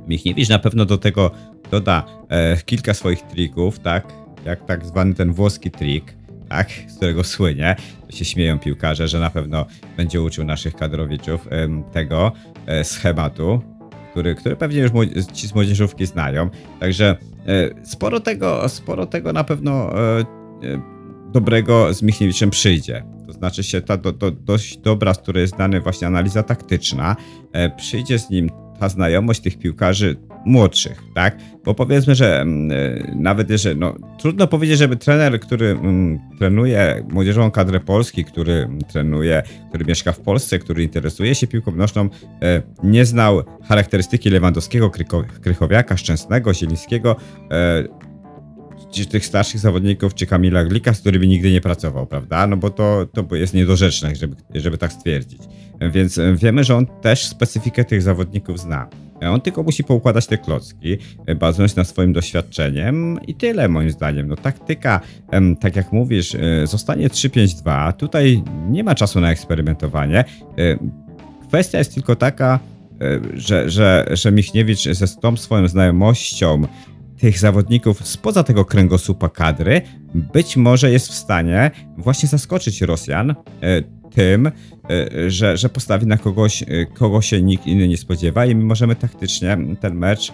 Michniewicz 0.08 0.50
na 0.50 0.60
pewno 0.60 0.86
do 0.86 0.98
tego 0.98 1.32
doda 1.72 2.06
e, 2.30 2.58
kilka 2.66 2.94
swoich 2.94 3.22
trików, 3.22 3.80
tak? 3.80 4.14
Jak 4.46 4.66
tak 4.66 4.86
zwany 4.86 5.14
ten 5.14 5.34
włoski 5.34 5.72
trik, 5.72 6.14
tak? 6.50 6.70
Z 6.88 6.96
którego 6.96 7.24
słynie. 7.24 7.76
To 8.08 8.16
się 8.16 8.26
śmieją 8.26 8.60
piłkarze, 8.60 9.08
że 9.08 9.20
na 9.20 9.30
pewno 9.30 9.66
będzie 9.98 10.22
uczył 10.22 10.44
naszych 10.44 10.76
kadrowiczów 10.76 11.48
em, 11.50 11.84
tego 11.84 12.32
e, 12.66 12.84
schematu, 12.84 13.62
który, 14.12 14.36
który 14.36 14.56
pewnie 14.56 14.80
już 14.80 14.92
ci 15.34 15.48
z 15.48 15.56
młodzieżówki 15.56 16.06
znają. 16.06 16.50
Także 16.80 17.18
e, 17.48 17.86
sporo 17.86 18.20
tego, 18.20 18.70
sporo 18.70 19.06
tego 19.06 19.34
na 19.34 19.44
pewno 19.44 20.00
e, 20.00 20.20
e, 20.20 20.26
dobrego 21.32 21.94
z 21.94 22.02
Michniewiczem 22.02 22.50
przyjdzie. 22.50 23.04
To 23.28 23.34
znaczy 23.34 23.64
się 23.64 23.82
ta 23.82 23.98
do, 23.98 24.12
do, 24.12 24.32
dość 24.32 24.78
dobra, 24.78 25.14
z 25.14 25.18
której 25.18 25.42
jest 25.42 25.56
znany 25.56 25.82
właśnie 25.82 26.08
analiza 26.08 26.44
taktyczna, 26.44 27.16
e, 27.54 27.70
przyjdzie 27.70 28.20
z 28.20 28.30
nim 28.30 28.50
ta 28.82 28.90
znajomość 28.90 29.40
tych 29.40 29.58
piłkarzy 29.58 30.16
młodszych, 30.46 31.04
tak? 31.16 31.38
Bo 31.66 31.74
powiedzmy, 31.74 32.16
że 32.16 32.42
mm, 32.42 32.72
e, 32.72 33.16
nawet 33.16 33.50
jeżeli, 33.50 33.80
no 33.80 33.96
trudno 34.20 34.48
powiedzieć, 34.48 34.78
żeby 34.78 34.96
trener, 34.96 35.40
który 35.40 35.68
mm, 35.70 36.20
trenuje 36.40 37.06
młodzieżową 37.10 37.52
kadrę 37.52 37.80
Polski, 37.80 38.26
który 38.26 38.54
mm, 38.54 38.82
trenuje, 38.82 39.44
który 39.70 39.86
mieszka 39.86 40.12
w 40.12 40.20
Polsce, 40.20 40.60
który 40.60 40.84
interesuje 40.84 41.36
się 41.36 41.48
piłką 41.48 41.72
nożną, 41.72 42.10
e, 42.42 42.62
nie 42.84 43.06
znał 43.06 43.44
charakterystyki 43.64 44.30
Lewandowskiego, 44.30 44.92
Krychowiaka, 45.42 45.98
Szczęsnego, 45.98 46.54
Zielińskiego, 46.54 47.16
e, 47.52 48.11
czy 48.92 49.06
tych 49.06 49.26
starszych 49.26 49.60
zawodników, 49.60 50.14
czy 50.14 50.26
Kamila 50.26 50.66
Glika, 50.66 50.94
z 50.94 51.00
którymi 51.00 51.28
nigdy 51.28 51.52
nie 51.52 51.62
pracował, 51.62 52.08
prawda? 52.08 52.48
No 52.48 52.58
bo 52.58 52.70
to, 52.70 53.06
to 53.14 53.36
jest 53.36 53.54
niedorzeczne, 53.54 54.16
żeby, 54.16 54.36
żeby 54.56 54.78
tak 54.78 54.94
stwierdzić. 54.94 55.42
Więc 55.92 56.20
wiemy, 56.36 56.64
że 56.64 56.76
on 56.76 56.86
też 56.86 57.26
specyfikę 57.26 57.86
tych 57.86 58.02
zawodników 58.02 58.60
zna. 58.60 58.88
On 59.30 59.42
tylko 59.42 59.64
musi 59.64 59.84
poukładać 59.84 60.28
te 60.28 60.38
klocki, 60.38 60.98
bazując 61.40 61.76
na 61.76 61.84
swoim 61.84 62.14
doświadczeniem 62.14 63.20
i 63.28 63.36
tyle 63.36 63.70
moim 63.70 63.92
zdaniem. 63.92 64.28
No 64.28 64.36
taktyka, 64.36 65.00
tak 65.60 65.76
jak 65.76 65.92
mówisz, 65.92 66.36
e, 66.36 66.68
zostanie 66.68 67.10
3-5-2. 67.10 67.94
Tutaj 67.94 68.44
nie 68.70 68.84
ma 68.84 68.96
czasu 68.96 69.22
na 69.22 69.32
eksperymentowanie. 69.32 70.20
E, 70.20 70.26
Kwestia 71.48 71.78
jest 71.78 71.94
tylko 71.94 72.16
taka, 72.16 72.60
e, 73.02 73.20
że, 73.34 73.70
że, 73.70 74.06
że 74.12 74.32
Michniewicz 74.32 74.90
ze 74.90 75.08
tą 75.08 75.38
swoją 75.38 75.68
znajomością 75.68 76.62
tych 77.22 77.40
zawodników 77.40 78.08
spoza 78.08 78.44
tego 78.44 78.66
kręgosłupa 78.66 79.30
kadry 79.30 79.82
być 80.34 80.58
może 80.58 80.92
jest 80.92 81.08
w 81.08 81.14
stanie 81.14 81.72
właśnie 81.98 82.30
zaskoczyć 82.30 82.82
Rosjan 82.82 83.32
e, 83.32 83.36
tym, 84.16 84.48
e, 84.48 84.52
że, 85.30 85.58
że 85.58 85.70
postawi 85.70 86.08
na 86.08 86.18
kogoś, 86.18 86.64
e, 86.64 86.86
kogo 86.86 87.22
się 87.22 87.42
nikt 87.42 87.68
inny 87.68 87.88
nie 87.88 87.98
spodziewa 87.98 88.46
i 88.46 88.56
my 88.56 88.64
możemy 88.64 88.96
taktycznie 88.96 89.58
ten 89.80 89.96
mecz 89.96 90.34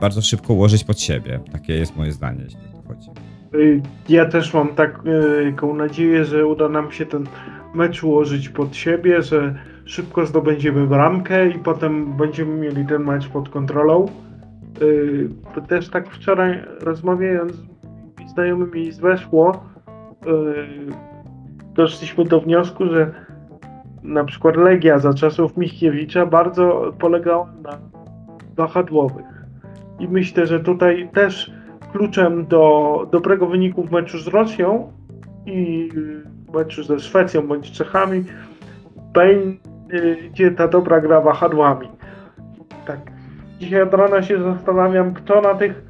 bardzo 0.00 0.22
szybko 0.22 0.54
ułożyć 0.54 0.84
pod 0.84 1.00
siebie. 1.00 1.40
Takie 1.52 1.76
jest 1.76 1.96
moje 1.96 2.12
zdanie, 2.12 2.40
jeśli 2.44 2.60
o 2.60 2.82
to 2.82 2.88
chodzi. 2.88 3.10
Y, 3.54 3.82
Ja 4.08 4.24
też 4.24 4.54
mam 4.54 4.68
taką 4.68 5.74
nadzieję, 5.74 6.24
że 6.24 6.46
uda 6.46 6.68
nam 6.68 6.92
się 6.92 7.06
ten 7.06 7.26
mecz 7.74 8.02
ułożyć 8.02 8.48
pod 8.48 8.76
siebie, 8.76 9.22
że 9.22 9.54
szybko 9.84 10.26
zdobędziemy 10.26 10.86
bramkę 10.86 11.50
i 11.50 11.58
potem 11.58 12.16
będziemy 12.16 12.54
mieli 12.54 12.86
ten 12.86 13.04
mecz 13.04 13.28
pod 13.28 13.48
kontrolą. 13.48 14.06
Y, 14.82 15.28
Też 15.68 15.88
tak 15.88 16.10
wczoraj 16.10 16.62
rozmawiając 16.80 17.52
z 17.52 18.32
znajomymi 18.32 18.92
z 18.92 18.98
Weszło, 18.98 19.64
y, 20.26 20.30
doszliśmy 21.74 22.24
do 22.24 22.40
wniosku, 22.40 22.86
że 22.86 23.14
na 24.02 24.24
przykład 24.24 24.56
Legia 24.56 24.98
za 24.98 25.14
czasów 25.14 25.56
Michniewicza 25.56 26.26
bardzo 26.26 26.92
polegała 26.98 27.52
na 27.62 27.78
wahadłowych. 28.56 29.26
I 29.98 30.08
myślę, 30.08 30.46
że 30.46 30.60
tutaj 30.60 31.10
też 31.12 31.52
kluczem 31.92 32.46
do 32.46 33.08
dobrego 33.12 33.46
wyniku 33.46 33.82
w 33.82 33.92
meczu 33.92 34.18
z 34.18 34.26
Rosją 34.26 34.92
i 35.46 35.88
meczu 36.54 36.82
ze 36.82 37.00
Szwecją 37.00 37.46
bądź 37.46 37.72
Czechami 37.72 38.24
będzie 39.14 40.50
ta 40.50 40.68
dobra 40.68 41.00
gra 41.00 41.20
wahadłami. 41.20 41.88
Dzisiaj 43.60 43.82
od 43.82 43.94
rana 43.94 44.22
się 44.22 44.42
zastanawiam, 44.42 45.14
kto 45.14 45.40
na 45.40 45.54
tych 45.54 45.82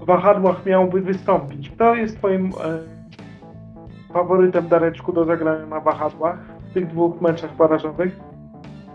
wahadłach 0.00 0.66
miałby 0.66 1.00
wystąpić. 1.00 1.70
Kto 1.70 1.94
jest 1.94 2.18
twoim 2.18 2.46
e, 2.46 2.78
faworytem 4.12 4.68
Dareczku 4.68 5.12
do 5.12 5.24
zagrania 5.24 5.66
na 5.66 5.80
wahadłach 5.80 6.38
w 6.70 6.74
tych 6.74 6.86
dwóch 6.86 7.20
meczach 7.20 7.56
barażowych? 7.56 8.16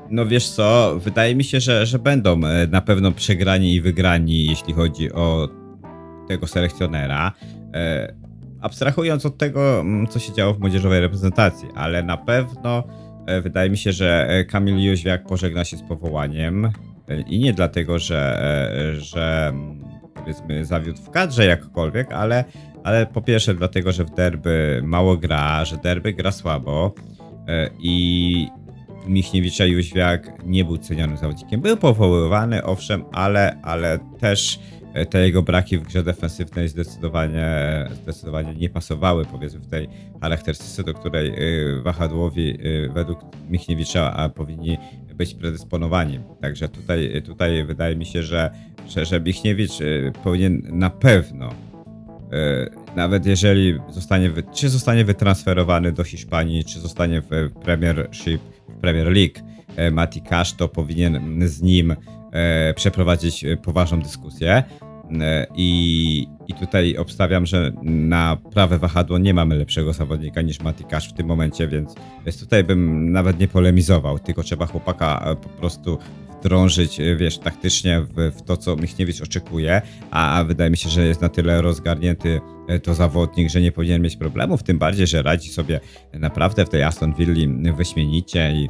No 0.10 0.26
wiesz 0.26 0.50
co, 0.50 0.96
wydaje 1.00 1.36
mi 1.36 1.44
się, 1.44 1.60
że, 1.60 1.86
że 1.86 2.00
będą 2.00 2.42
e, 2.46 2.68
na 2.68 2.82
pewno 2.82 3.12
przegrani 3.12 3.76
i 3.76 3.82
wygrani, 3.82 4.46
jeśli 4.46 4.74
chodzi 4.74 5.14
o 5.14 5.50
tego 6.28 6.48
selekcjonera. 6.48 7.32
E, 7.74 8.14
Abstrahując 8.62 9.26
od 9.26 9.38
tego, 9.38 9.80
mm, 9.80 10.08
co 10.08 10.20
się 10.20 10.34
działo 10.34 10.54
w 10.54 10.60
młodzieżowej 10.60 11.02
reprezentacji, 11.02 11.70
ale 11.76 12.04
na 12.04 12.18
pewno 12.18 12.84
e, 13.28 13.42
wydaje 13.42 13.70
mi 13.70 13.78
się, 13.78 13.92
że 13.92 14.28
e, 14.30 14.46
Kamil 14.46 14.78
Jóźwiak 14.78 15.26
pożegna 15.26 15.66
się 15.66 15.78
z 15.78 15.82
powołaniem 15.82 16.72
i 17.28 17.40
nie 17.40 17.54
dlatego, 17.54 18.00
że, 18.00 18.42
e, 18.96 19.00
że 19.00 19.48
mm, 19.48 19.84
powiedzmy 20.14 20.66
zawiódł 20.66 21.02
w 21.02 21.10
kadrze 21.10 21.46
jakkolwiek, 21.46 22.12
ale, 22.12 22.44
ale 22.84 23.06
po 23.06 23.22
pierwsze 23.22 23.54
dlatego, 23.54 23.92
że 23.92 24.06
w 24.06 24.10
derby 24.10 24.82
mało 24.84 25.18
gra, 25.18 25.66
że 25.66 25.78
derby 25.78 26.14
gra 26.14 26.32
słabo 26.32 26.94
e, 27.48 27.70
i 27.80 28.48
Michniewicza 29.08 29.66
Jóźwiak 29.66 30.32
nie 30.46 30.66
był 30.66 30.78
cenionym 30.78 31.18
zawodnikiem. 31.18 31.62
Był 31.62 31.78
powoływany, 31.78 32.64
owszem, 32.64 33.04
ale, 33.12 33.62
ale 33.62 34.00
też 34.20 34.60
te 35.10 35.22
jego 35.22 35.44
braki 35.44 35.78
w 35.78 35.84
grze 35.84 36.04
defensywnej 36.04 36.68
zdecydowanie, 36.68 37.46
zdecydowanie 38.04 38.54
nie 38.54 38.70
pasowały, 38.70 39.26
powiedzmy, 39.26 39.60
w 39.60 39.68
tej 39.68 39.88
charakterystyce, 40.22 40.84
do 40.84 40.94
której 40.94 41.30
y, 41.30 41.82
wahadłowi 41.82 42.68
y, 42.68 42.90
według 42.94 43.20
Michniewicza 43.50 44.14
a, 44.14 44.30
powinni 44.30 44.78
być 45.16 45.34
predysponowani. 45.34 46.20
Także 46.42 46.70
tutaj, 46.70 47.24
tutaj 47.26 47.66
wydaje 47.66 47.96
mi 47.96 48.06
się, 48.06 48.24
że, 48.24 48.52
że, 48.88 49.06
że 49.06 49.22
Michniewicz 49.22 49.82
y, 49.82 50.12
powinien 50.24 50.62
na 50.72 50.90
pewno 50.90 51.50
E, 52.32 52.70
Nawet 52.96 53.26
jeżeli 53.26 53.80
zostanie, 53.90 54.32
czy 54.54 54.70
zostanie 54.70 55.06
wytransferowany 55.06 55.92
do 55.92 56.04
Hiszpanii, 56.04 56.64
czy 56.64 56.80
zostanie 56.80 57.22
w 57.22 57.52
Premiership, 57.64 58.42
Premier 58.82 59.08
League, 59.08 59.40
e, 59.76 59.92
Mati 59.92 60.22
Cash, 60.22 60.54
to 60.54 60.68
powinien 60.68 61.48
z 61.48 61.62
nim 61.62 61.92
e, 61.92 61.96
przeprowadzić 62.76 63.46
e, 63.46 63.58
poważną 63.58 64.02
dyskusję. 64.02 64.64
E, 65.20 65.48
I, 65.56 66.28
I 66.48 66.54
tutaj 66.54 66.98
obstawiam, 66.98 67.46
że 67.46 67.72
na 67.84 68.38
prawe 68.54 68.78
wahadło 68.78 69.18
nie 69.18 69.34
mamy 69.34 69.56
lepszego 69.56 69.94
zawodnika 69.94 70.42
niż 70.42 70.60
Mati 70.60 70.84
Cash 70.84 71.10
w 71.10 71.14
tym 71.14 71.28
momencie, 71.28 71.68
więc, 71.68 71.96
więc 72.26 72.40
tutaj 72.40 72.64
bym 72.64 73.12
nawet 73.12 73.40
nie 73.40 73.48
polemizował, 73.48 74.20
tylko 74.20 74.44
trzeba 74.44 74.66
chłopaka 74.66 75.24
e, 75.26 75.36
po 75.36 75.50
prostu 75.50 75.98
wdrążyć, 76.40 77.00
e, 77.00 77.16
wiesz, 77.16 77.38
taktycznie 77.38 78.02
w, 78.02 78.32
w 78.38 78.42
to, 78.42 78.58
co 78.58 78.76
Michniewicz 78.76 79.22
oczekuje, 79.22 79.82
a, 80.12 80.40
a 80.40 80.44
wydaje 80.44 80.70
mi 80.70 80.78
się, 80.78 80.90
że 80.90 81.08
jest 81.08 81.22
na 81.22 81.30
tyle 81.30 81.62
rozgarnięty 81.62 82.42
e, 82.68 82.80
to 82.80 82.94
zawodnik, 82.94 83.50
że 83.50 83.62
nie 83.62 83.72
powinien 83.72 84.02
mieć 84.02 84.16
problemów, 84.16 84.64
tym 84.64 84.80
bardziej, 84.80 85.08
że 85.08 85.22
radzi 85.22 85.50
sobie 85.50 85.80
naprawdę 86.14 86.66
w 86.66 86.70
tej 86.70 86.84
Aston 86.84 87.14
Villa 87.14 87.74
wyśmienicie 87.74 88.52
i 88.56 88.70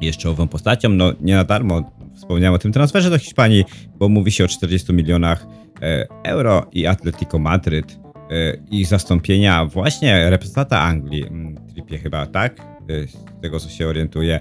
jest 0.00 0.18
czołową 0.18 0.48
postacią. 0.48 0.88
No 0.88 1.12
nie 1.20 1.34
na 1.34 1.44
darmo 1.44 1.90
wspomniałem 2.22 2.54
o 2.54 2.58
tym 2.58 2.72
transferze 2.72 3.10
do 3.10 3.18
Hiszpanii, 3.18 3.64
bo 3.98 4.08
mówi 4.08 4.32
się 4.32 4.44
o 4.44 4.48
40 4.48 4.92
milionach 4.92 5.46
e, 5.82 6.06
euro 6.24 6.66
i 6.72 6.86
Atletico 6.86 7.38
Madryt 7.38 7.92
e, 7.92 8.56
i 8.70 8.84
zastąpienia 8.84 9.66
właśnie 9.66 10.30
reprezentanta 10.30 10.80
Anglii, 10.80 11.26
mm, 11.26 11.66
Trippier 11.66 12.00
chyba, 12.00 12.26
tak? 12.26 12.60
E, 12.60 13.06
Z 13.06 13.16
tego 13.42 13.60
co 13.60 13.68
się 13.68 13.88
orientuję, 13.88 14.40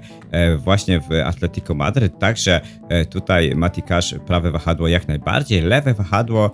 właśnie 0.57 0.99
w 0.99 1.11
Atletico 1.25 1.73
Madryt. 1.73 2.19
Także 2.19 2.61
tutaj 3.09 3.55
Mati 3.55 3.81
Cash, 3.81 4.15
prawe 4.27 4.51
wahadło 4.51 4.87
jak 4.87 5.07
najbardziej, 5.07 5.61
lewe 5.61 5.93
wahadło 5.93 6.51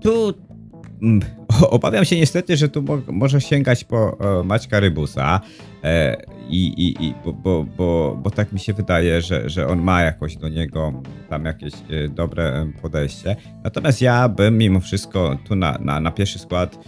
tu 0.00 0.34
obawiam 1.70 2.04
się 2.04 2.16
niestety, 2.16 2.56
że 2.56 2.68
tu 2.68 2.82
mo 2.82 2.98
może 3.06 3.40
sięgać 3.40 3.84
po 3.84 4.16
e, 4.40 4.44
Maćka 4.44 4.80
Rybusa 4.80 5.40
e, 5.84 6.16
i, 6.48 6.66
i, 6.66 7.04
i 7.06 7.14
bo, 7.24 7.32
bo, 7.32 7.66
bo, 7.76 8.18
bo 8.22 8.30
tak 8.30 8.52
mi 8.52 8.60
się 8.60 8.72
wydaje, 8.72 9.22
że, 9.22 9.50
że 9.50 9.68
on 9.68 9.82
ma 9.82 10.02
jakoś 10.02 10.36
do 10.36 10.48
niego 10.48 10.92
tam 11.28 11.44
jakieś 11.44 11.74
e, 11.74 12.08
dobre 12.08 12.44
e, 12.44 12.80
podejście. 12.82 13.36
Natomiast 13.64 14.02
ja 14.02 14.28
bym 14.28 14.58
mimo 14.58 14.80
wszystko 14.80 15.38
tu 15.44 15.56
na, 15.56 15.78
na, 15.80 16.00
na 16.00 16.10
pierwszy 16.10 16.38
skład 16.38 16.78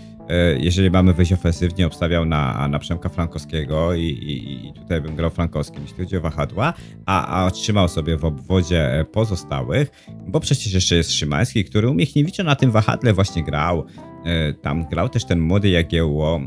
jeżeli 0.59 0.91
mamy 0.91 1.13
wyjść 1.13 1.33
ofensywnie, 1.33 1.87
obstawiał 1.87 2.25
na, 2.25 2.69
na 2.69 2.79
Przemka 2.79 3.09
Frankowskiego 3.09 3.95
i, 3.95 4.03
i, 4.03 4.67
i 4.69 4.73
tutaj 4.73 5.01
bym 5.01 5.17
grał 5.17 5.31
Frankowskim, 5.31 5.83
jeśli 5.83 6.05
chodzi 6.05 6.17
o 6.17 6.21
wahadła, 6.21 6.73
a, 7.07 7.45
a 7.45 7.51
trzymał 7.51 7.89
sobie 7.89 8.17
w 8.17 8.25
obwodzie 8.25 9.01
e, 9.01 9.05
pozostałych, 9.05 10.07
bo 10.27 10.41
przecież 10.41 10.73
jeszcze 10.73 10.97
jest 10.97 11.13
Szymański, 11.13 11.65
który 11.65 11.89
u 11.89 11.95
Michniewicza 11.95 12.45
na 12.45 12.57
tym 12.57 12.71
wahadle 12.71 13.13
właśnie 13.13 13.45
grał. 13.45 13.87
E, 14.25 14.53
Tam 14.53 14.89
grał 14.89 15.09
też 15.09 15.25
ten 15.25 15.41
młody 15.41 15.69
Jagiełło. 15.69 16.41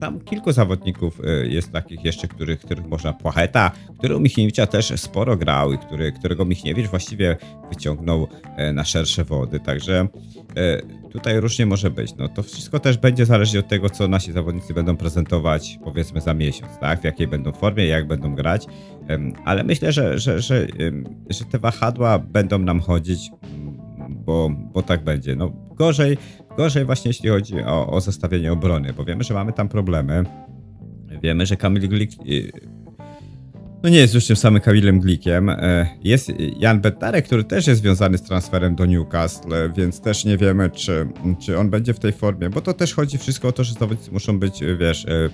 Tam 0.00 0.20
kilku 0.20 0.52
zawodników 0.52 1.20
e, 1.24 1.46
jest 1.46 1.72
takich 1.72 2.04
jeszcze, 2.04 2.28
których, 2.28 2.60
których 2.60 2.86
można 2.86 3.12
Płacheta, 3.12 3.70
który 3.98 4.16
u 4.16 4.20
Michniewicza 4.20 4.66
też 4.66 4.92
sporo 5.00 5.36
grał 5.36 5.72
i 5.72 5.78
który, 5.78 6.12
którego 6.12 6.44
Michniewicz 6.44 6.86
właściwie 6.86 7.36
wyciągnął 7.68 8.28
e, 8.56 8.72
na 8.72 8.84
szersze 8.84 9.24
wody. 9.24 9.60
Także 9.60 10.08
e, 10.56 10.82
tutaj 11.10 11.40
różnie 11.40 11.66
może 11.66 11.90
być. 11.90 12.16
No 12.16 12.28
to 12.28 12.42
wszystko 12.42 12.78
też 12.78 12.98
będzie 12.98 13.26
zależeć 13.26 13.56
od 13.56 13.68
tego, 13.68 13.90
co 13.90 14.08
nasi 14.08 14.32
zawodnicy 14.32 14.74
będą 14.74 14.96
prezentować 14.96 15.78
powiedzmy 15.84 16.20
za 16.20 16.34
miesiąc, 16.34 16.78
tak? 16.80 17.00
W 17.00 17.04
jakiej 17.04 17.28
będą 17.28 17.52
formie, 17.52 17.86
jak 17.86 18.06
będą 18.06 18.34
grać. 18.34 18.66
Ale 19.44 19.64
myślę, 19.64 19.92
że, 19.92 20.18
że, 20.18 20.40
że, 20.40 20.66
że 21.30 21.44
te 21.44 21.58
wahadła 21.58 22.18
będą 22.18 22.58
nam 22.58 22.80
chodzić, 22.80 23.30
bo, 24.08 24.50
bo 24.72 24.82
tak 24.82 25.04
będzie. 25.04 25.36
No 25.36 25.52
gorzej, 25.74 26.18
gorzej 26.56 26.84
właśnie 26.84 27.08
jeśli 27.08 27.28
chodzi 27.28 27.62
o, 27.62 27.86
o 27.90 28.00
obrony, 28.52 28.92
bo 28.92 29.04
wiemy, 29.04 29.24
że 29.24 29.34
mamy 29.34 29.52
tam 29.52 29.68
problemy. 29.68 30.24
Wiemy, 31.22 31.46
że 31.46 31.56
Kamil 31.56 31.88
Glik 31.88 32.10
y, 32.26 32.52
no 33.82 33.88
nie 33.88 33.98
jest 33.98 34.14
już 34.14 34.26
tym 34.26 34.36
samym 34.36 34.62
Kamilem 34.62 35.00
Glikiem. 35.00 35.48
E, 35.48 35.86
Jest 36.04 36.32
Jan 36.58 36.80
Bednarek, 36.80 37.24
który 37.24 37.44
też 37.44 37.66
jest 37.66 37.80
związany 37.80 38.18
z 38.18 38.22
transferem 38.22 38.74
do 38.74 38.86
Newcastle, 38.86 39.72
więc 39.76 40.00
też 40.00 40.24
nie 40.24 40.36
wiemy, 40.36 40.70
czy, 40.70 41.08
czy 41.40 41.58
on 41.58 41.70
będzie 41.70 41.94
w 41.94 41.98
tej 41.98 42.12
formie, 42.12 42.50
bo 42.50 42.60
to 42.60 42.72
też 42.72 42.94
chodzi 42.94 43.18
wszystko 43.18 43.48
o 43.48 43.52
to, 43.52 43.64
że 43.64 43.74
zawodnicy 43.74 44.12
muszą 44.12 44.38
być, 44.38 44.60
wiesz, 44.78 45.04
e, 45.04 45.28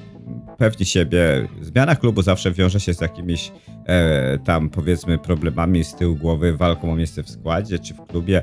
pewni 0.58 0.86
siebie. 0.86 1.48
Zmiana 1.60 1.96
klubu 1.96 2.22
zawsze 2.22 2.52
wiąże 2.52 2.80
się 2.80 2.94
z 2.94 3.00
jakimiś 3.00 3.52
e, 3.86 4.38
tam, 4.38 4.70
powiedzmy, 4.70 5.18
problemami 5.18 5.84
z 5.84 5.94
tyłu 5.94 6.16
głowy, 6.16 6.56
walką 6.56 6.92
o 6.92 6.96
miejsce 6.96 7.22
w 7.22 7.30
składzie 7.30 7.78
czy 7.78 7.94
w 7.94 8.06
klubie, 8.06 8.42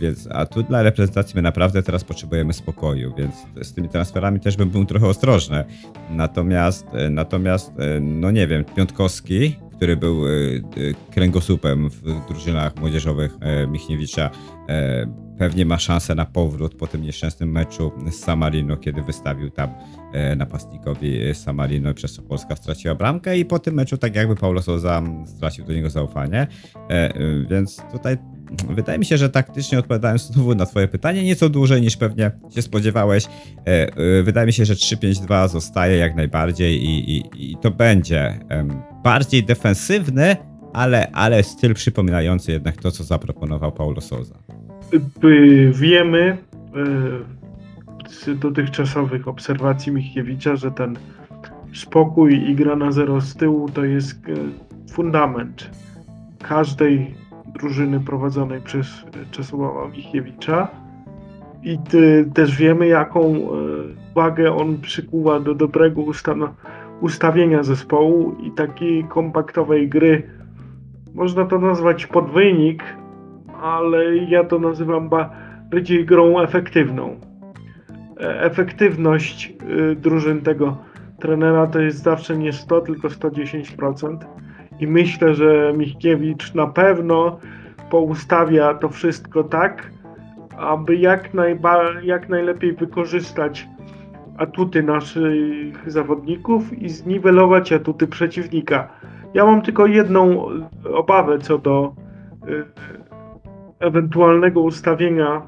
więc, 0.00 0.28
a 0.30 0.46
tu 0.46 0.62
dla 0.62 0.82
reprezentacji 0.82 1.36
my 1.36 1.42
naprawdę 1.42 1.82
teraz 1.82 2.04
potrzebujemy 2.04 2.52
spokoju, 2.52 3.14
więc 3.18 3.34
z 3.62 3.74
tymi 3.74 3.88
transferami 3.88 4.40
też 4.40 4.56
bym 4.56 4.70
był 4.70 4.84
trochę 4.84 5.06
ostrożny. 5.06 5.64
Natomiast, 6.10 6.86
natomiast, 7.10 7.72
no 8.00 8.30
nie 8.30 8.46
wiem, 8.46 8.64
Piątkowski, 8.64 9.45
który 9.76 9.96
był 9.96 10.26
y, 10.26 10.62
y, 10.76 10.94
kręgosłupem 11.10 11.90
w 11.90 12.26
drużynach 12.28 12.76
młodzieżowych 12.76 13.36
e, 13.40 13.66
Michniewicza, 13.66 14.30
e, 14.68 15.06
pewnie 15.38 15.66
ma 15.66 15.78
szansę 15.78 16.14
na 16.14 16.24
powrót 16.24 16.74
po 16.74 16.86
tym 16.86 17.02
nieszczęsnym 17.02 17.52
meczu 17.52 17.92
z 18.10 18.14
Samarino, 18.14 18.76
kiedy 18.76 19.02
wystawił 19.02 19.50
tam 19.50 19.70
e, 20.12 20.36
napastnikowi 20.36 21.34
Samarino, 21.34 21.94
przez 21.94 22.12
co 22.12 22.22
Polska 22.22 22.56
straciła 22.56 22.94
bramkę 22.94 23.38
i 23.38 23.44
po 23.44 23.58
tym 23.58 23.74
meczu 23.74 23.96
tak 23.98 24.14
jakby 24.14 24.36
Paulo 24.36 24.62
Souza 24.62 25.02
stracił 25.26 25.64
do 25.64 25.72
niego 25.72 25.90
zaufanie, 25.90 26.46
więc 27.50 27.82
tutaj 27.92 28.16
wydaje 28.70 28.98
mi 28.98 29.04
się, 29.04 29.18
że 29.18 29.30
taktycznie 29.30 29.78
odpowiadając 29.78 30.22
znowu 30.22 30.54
na 30.54 30.66
twoje 30.66 30.88
pytanie, 30.88 31.24
nieco 31.24 31.48
dłużej 31.48 31.82
niż 31.82 31.96
pewnie 31.96 32.30
się 32.54 32.62
spodziewałeś, 32.62 33.26
wydaje 34.22 34.46
mi 34.46 34.52
się, 34.52 34.64
że 34.64 34.74
3-5-2 34.74 35.48
zostaje 35.48 35.96
jak 35.96 36.16
najbardziej 36.16 36.84
i, 36.84 37.16
i, 37.16 37.52
i 37.52 37.56
to 37.56 37.70
będzie 37.70 38.38
bardziej 39.04 39.44
defensywny, 39.44 40.36
ale, 40.72 41.10
ale 41.12 41.42
styl 41.42 41.74
przypominający 41.74 42.52
jednak 42.52 42.76
to, 42.76 42.90
co 42.90 43.04
zaproponował 43.04 43.72
Paulo 43.72 44.00
Souza. 44.00 44.34
Wiemy 45.72 46.20
e, 46.28 46.38
z 48.08 48.38
dotychczasowych 48.38 49.28
obserwacji 49.28 49.92
Michniewicza, 49.92 50.56
że 50.56 50.70
ten 50.70 50.98
spokój 51.74 52.50
i 52.50 52.54
gra 52.54 52.76
na 52.76 52.92
zero 52.92 53.20
z 53.20 53.34
tyłu 53.34 53.68
to 53.68 53.84
jest 53.84 54.28
e, 54.28 54.92
fundament 54.92 55.70
każdej 56.42 57.14
drużyny 57.58 58.00
prowadzonej 58.00 58.60
przez 58.60 59.04
Czesława 59.30 59.88
Michniewicza. 59.88 60.68
I 61.62 61.78
też 62.34 62.56
wiemy, 62.56 62.86
jaką 62.86 63.34
e, 63.34 63.38
wagę 64.14 64.56
on 64.56 64.80
przykuwa 64.80 65.40
do 65.40 65.54
dobrego 65.54 66.02
ustawienia 67.00 67.62
zespołu 67.62 68.36
i 68.42 68.50
takiej 68.50 69.04
kompaktowej 69.04 69.88
gry. 69.88 70.22
Można 71.14 71.44
to 71.44 71.58
nazwać 71.58 72.06
podwynik, 72.06 72.84
ale 73.62 74.16
ja 74.16 74.44
to 74.44 74.58
nazywam 74.58 75.08
bardziej 75.70 76.04
grą 76.04 76.40
efektywną. 76.40 77.20
E, 78.20 78.40
efektywność 78.40 79.54
drużyn 79.96 80.40
tego 80.40 80.76
trenera 81.20 81.66
to 81.66 81.80
jest 81.80 82.02
zawsze 82.02 82.38
nie 82.38 82.52
100, 82.52 82.80
tylko 82.80 83.08
110%. 83.08 84.16
I 84.80 84.86
myślę, 84.86 85.34
że 85.34 85.74
Michkiewicz 85.76 86.54
na 86.54 86.66
pewno 86.66 87.38
poustawia 87.90 88.74
to 88.74 88.88
wszystko 88.88 89.44
tak, 89.44 89.90
aby 90.56 90.96
jak, 90.96 91.34
najba- 91.34 92.02
jak 92.02 92.28
najlepiej 92.28 92.72
wykorzystać 92.72 93.68
atuty 94.36 94.82
naszych 94.82 95.90
zawodników 95.90 96.72
i 96.82 96.88
zniwelować 96.88 97.72
atuty 97.72 98.06
przeciwnika. 98.06 98.88
Ja 99.34 99.44
mam 99.44 99.62
tylko 99.62 99.86
jedną 99.86 100.48
obawę 100.94 101.38
co 101.38 101.58
do 101.58 101.94
y, 102.48 102.64
ewentualnego 103.78 104.60
ustawienia 104.60 105.42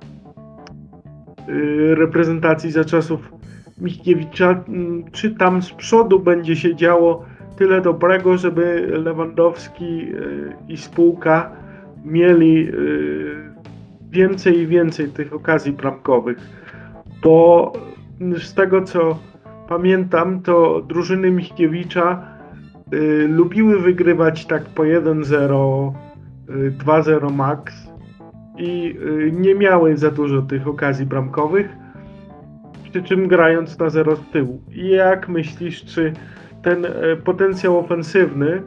y, 1.48 1.94
reprezentacji 1.94 2.70
za 2.70 2.84
czasów 2.84 3.32
Michniewicza, 3.80 4.64
mm, 4.68 5.04
czy 5.12 5.34
tam 5.34 5.62
z 5.62 5.72
przodu 5.72 6.20
będzie 6.20 6.56
się 6.56 6.76
działo 6.76 7.24
tyle 7.58 7.80
dobrego, 7.80 8.36
żeby 8.36 8.86
Lewandowski 9.04 10.14
y, 10.14 10.52
i 10.68 10.76
spółka 10.76 11.52
mieli 12.04 12.68
y, 12.68 13.52
więcej 14.10 14.58
i 14.58 14.66
więcej 14.66 15.08
tych 15.08 15.32
okazji 15.32 15.72
bramkowych. 15.72 16.38
Bo 17.22 17.72
z 18.38 18.54
tego 18.54 18.82
co 18.82 19.18
pamiętam, 19.68 20.42
to 20.42 20.82
drużyny 20.88 21.30
Michniewicza 21.30 22.38
lubiły 23.28 23.80
wygrywać 23.80 24.46
tak 24.46 24.64
po 24.64 24.82
1-0, 24.82 25.92
2-0 26.84 27.32
max 27.32 27.88
i 28.58 28.96
y, 29.02 29.32
nie 29.32 29.54
miały 29.54 29.96
za 29.96 30.10
dużo 30.10 30.42
tych 30.42 30.68
okazji 30.68 31.06
bramkowych, 31.06 31.68
przy 32.90 33.02
czym 33.02 33.28
grając 33.28 33.78
na 33.78 33.90
zero 33.90 34.16
z 34.16 34.20
tyłu. 34.32 34.62
I 34.72 34.88
jak 34.88 35.28
myślisz, 35.28 35.84
czy 35.84 36.12
ten 36.62 36.84
e, 36.84 37.16
potencjał 37.16 37.78
ofensywny 37.78 38.62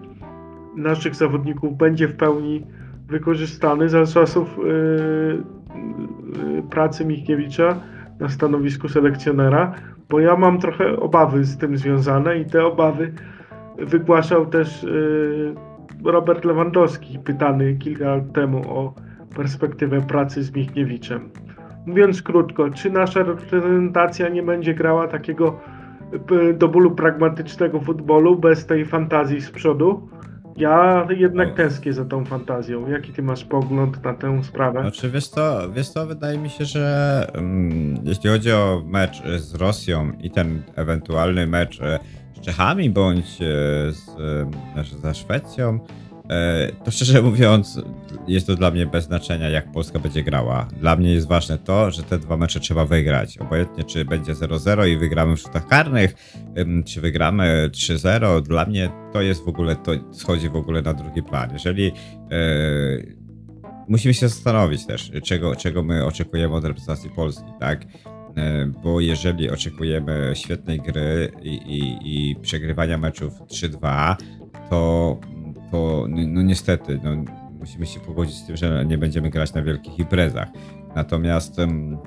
naszych 0.76 1.16
zawodników 1.16 1.78
będzie 1.78 2.08
w 2.08 2.16
pełni 2.16 2.66
wykorzystany 3.08 3.90
za 3.90 4.06
czasów 4.06 4.58
yy, 4.58 5.44
yy, 6.56 6.64
pracy 6.64 7.06
Michniewicza 7.06 7.76
na 8.20 8.30
stanowisku 8.30 8.90
selekcjonera? 8.90 9.74
Bo 10.10 10.20
ja 10.20 10.36
mam 10.36 10.60
trochę 10.60 11.00
obawy 11.00 11.44
z 11.44 11.58
tym 11.58 11.78
związane 11.78 12.40
i 12.40 12.46
te 12.46 12.66
obawy 12.66 13.14
wygłaszał 13.78 14.46
też 14.46 14.86
Robert 16.06 16.46
Lewandowski, 16.46 17.20
pytany 17.20 17.76
kilka 17.76 18.06
lat 18.06 18.34
temu 18.34 18.62
o 18.70 18.94
perspektywę 19.36 20.02
pracy 20.02 20.44
z 20.44 20.56
Michniewiczem. 20.56 21.30
Mówiąc 21.86 22.22
krótko, 22.22 22.70
czy 22.70 22.90
nasza 22.90 23.24
reprezentacja 23.24 24.30
nie 24.30 24.44
będzie 24.44 24.74
grała 24.74 25.08
takiego 25.08 25.48
e, 25.48 25.81
do 26.54 26.68
bólu 26.68 26.92
pragmatycznego 26.92 27.80
futbolu 27.80 28.40
bez 28.40 28.66
tej 28.66 28.86
fantazji 28.86 29.42
z 29.42 29.52
przodu? 29.52 30.10
Ja 30.58 31.08
jednak 31.10 31.56
tęsknię 31.56 31.94
za 31.94 32.06
tą 32.06 32.26
fantazją. 32.26 32.90
Jaki 32.90 33.14
ty 33.14 33.24
masz 33.24 33.46
pogląd 33.46 34.04
na 34.04 34.14
tę 34.14 34.44
sprawę? 34.44 34.82
Znaczy, 34.82 35.10
wiesz 35.10 35.28
co, 35.28 35.72
wiesz 35.72 35.90
co 35.90 36.06
wydaje 36.06 36.38
mi 36.38 36.50
się, 36.50 36.66
że 36.66 37.28
um, 37.36 37.96
jeśli 38.04 38.30
chodzi 38.30 38.52
o 38.52 38.84
mecz 38.86 39.24
z 39.38 39.56
Rosją 39.56 40.12
i 40.22 40.32
ten 40.32 40.62
ewentualny 40.76 41.48
mecz 41.48 41.82
e, 41.82 42.00
z 42.34 42.40
Czechami 42.40 42.90
bądź 42.90 43.42
e, 43.42 43.92
z, 43.92 44.16
ze 45.02 45.14
Szwecją, 45.14 45.80
E, 46.32 46.72
to 46.84 46.92
szczerze 46.92 47.22
mówiąc, 47.22 47.82
jest 48.28 48.48
to 48.48 48.56
dla 48.56 48.72
mnie 48.72 48.86
bez 48.86 49.06
znaczenia, 49.06 49.50
jak 49.50 49.72
Polska 49.72 50.00
będzie 50.00 50.24
grała. 50.24 50.68
Dla 50.80 50.96
mnie 50.96 51.14
jest 51.14 51.28
ważne 51.28 51.58
to, 51.58 51.92
że 51.92 52.04
te 52.04 52.20
dwa 52.20 52.38
mecze 52.38 52.60
trzeba 52.60 52.86
wygrać. 52.86 53.38
Obojętnie, 53.38 53.84
czy 53.84 54.06
będzie 54.06 54.34
0-0 54.34 54.88
i 54.88 54.98
wygramy 54.98 55.36
w 55.36 55.40
rzutach 55.40 55.68
karnych, 55.68 56.16
czy 56.86 57.02
wygramy 57.02 57.70
3-0, 57.72 58.42
dla 58.42 58.66
mnie 58.66 58.90
to 59.14 59.22
jest 59.22 59.46
w 59.46 59.48
ogóle, 59.48 59.76
to 59.76 59.92
schodzi 60.12 60.50
w 60.50 60.56
ogóle 60.56 60.82
na 60.82 60.94
drugi 60.94 61.24
plan. 61.24 61.54
Jeżeli 61.54 61.88
e, 61.88 61.92
musimy 63.88 64.14
się 64.14 64.28
zastanowić 64.28 64.86
też, 64.86 65.12
czego, 65.24 65.56
czego 65.56 65.84
my 65.84 66.06
oczekujemy 66.06 66.56
od 66.56 66.66
reprezentacji 66.66 67.10
Polski, 67.10 67.52
tak? 67.60 67.86
E, 68.38 68.66
bo 68.84 69.00
jeżeli 69.00 69.50
oczekujemy 69.50 70.32
świetnej 70.36 70.80
gry 70.80 71.32
i, 71.42 71.50
i, 71.50 72.00
i 72.32 72.36
przegrywania 72.36 72.98
meczów 72.98 73.34
3-2, 73.42 74.16
to 74.70 75.20
to 75.72 76.06
no 76.08 76.42
niestety, 76.42 77.00
no, 77.04 77.10
musimy 77.62 77.86
się 77.86 78.00
pogodzić 78.00 78.36
z 78.36 78.46
tym, 78.46 78.58
że 78.58 78.86
nie 78.88 78.98
będziemy 78.98 79.30
grać 79.30 79.54
na 79.54 79.62
wielkich 79.62 80.00
imprezach. 80.00 80.48
Natomiast 80.96 81.60
um, 81.60 81.98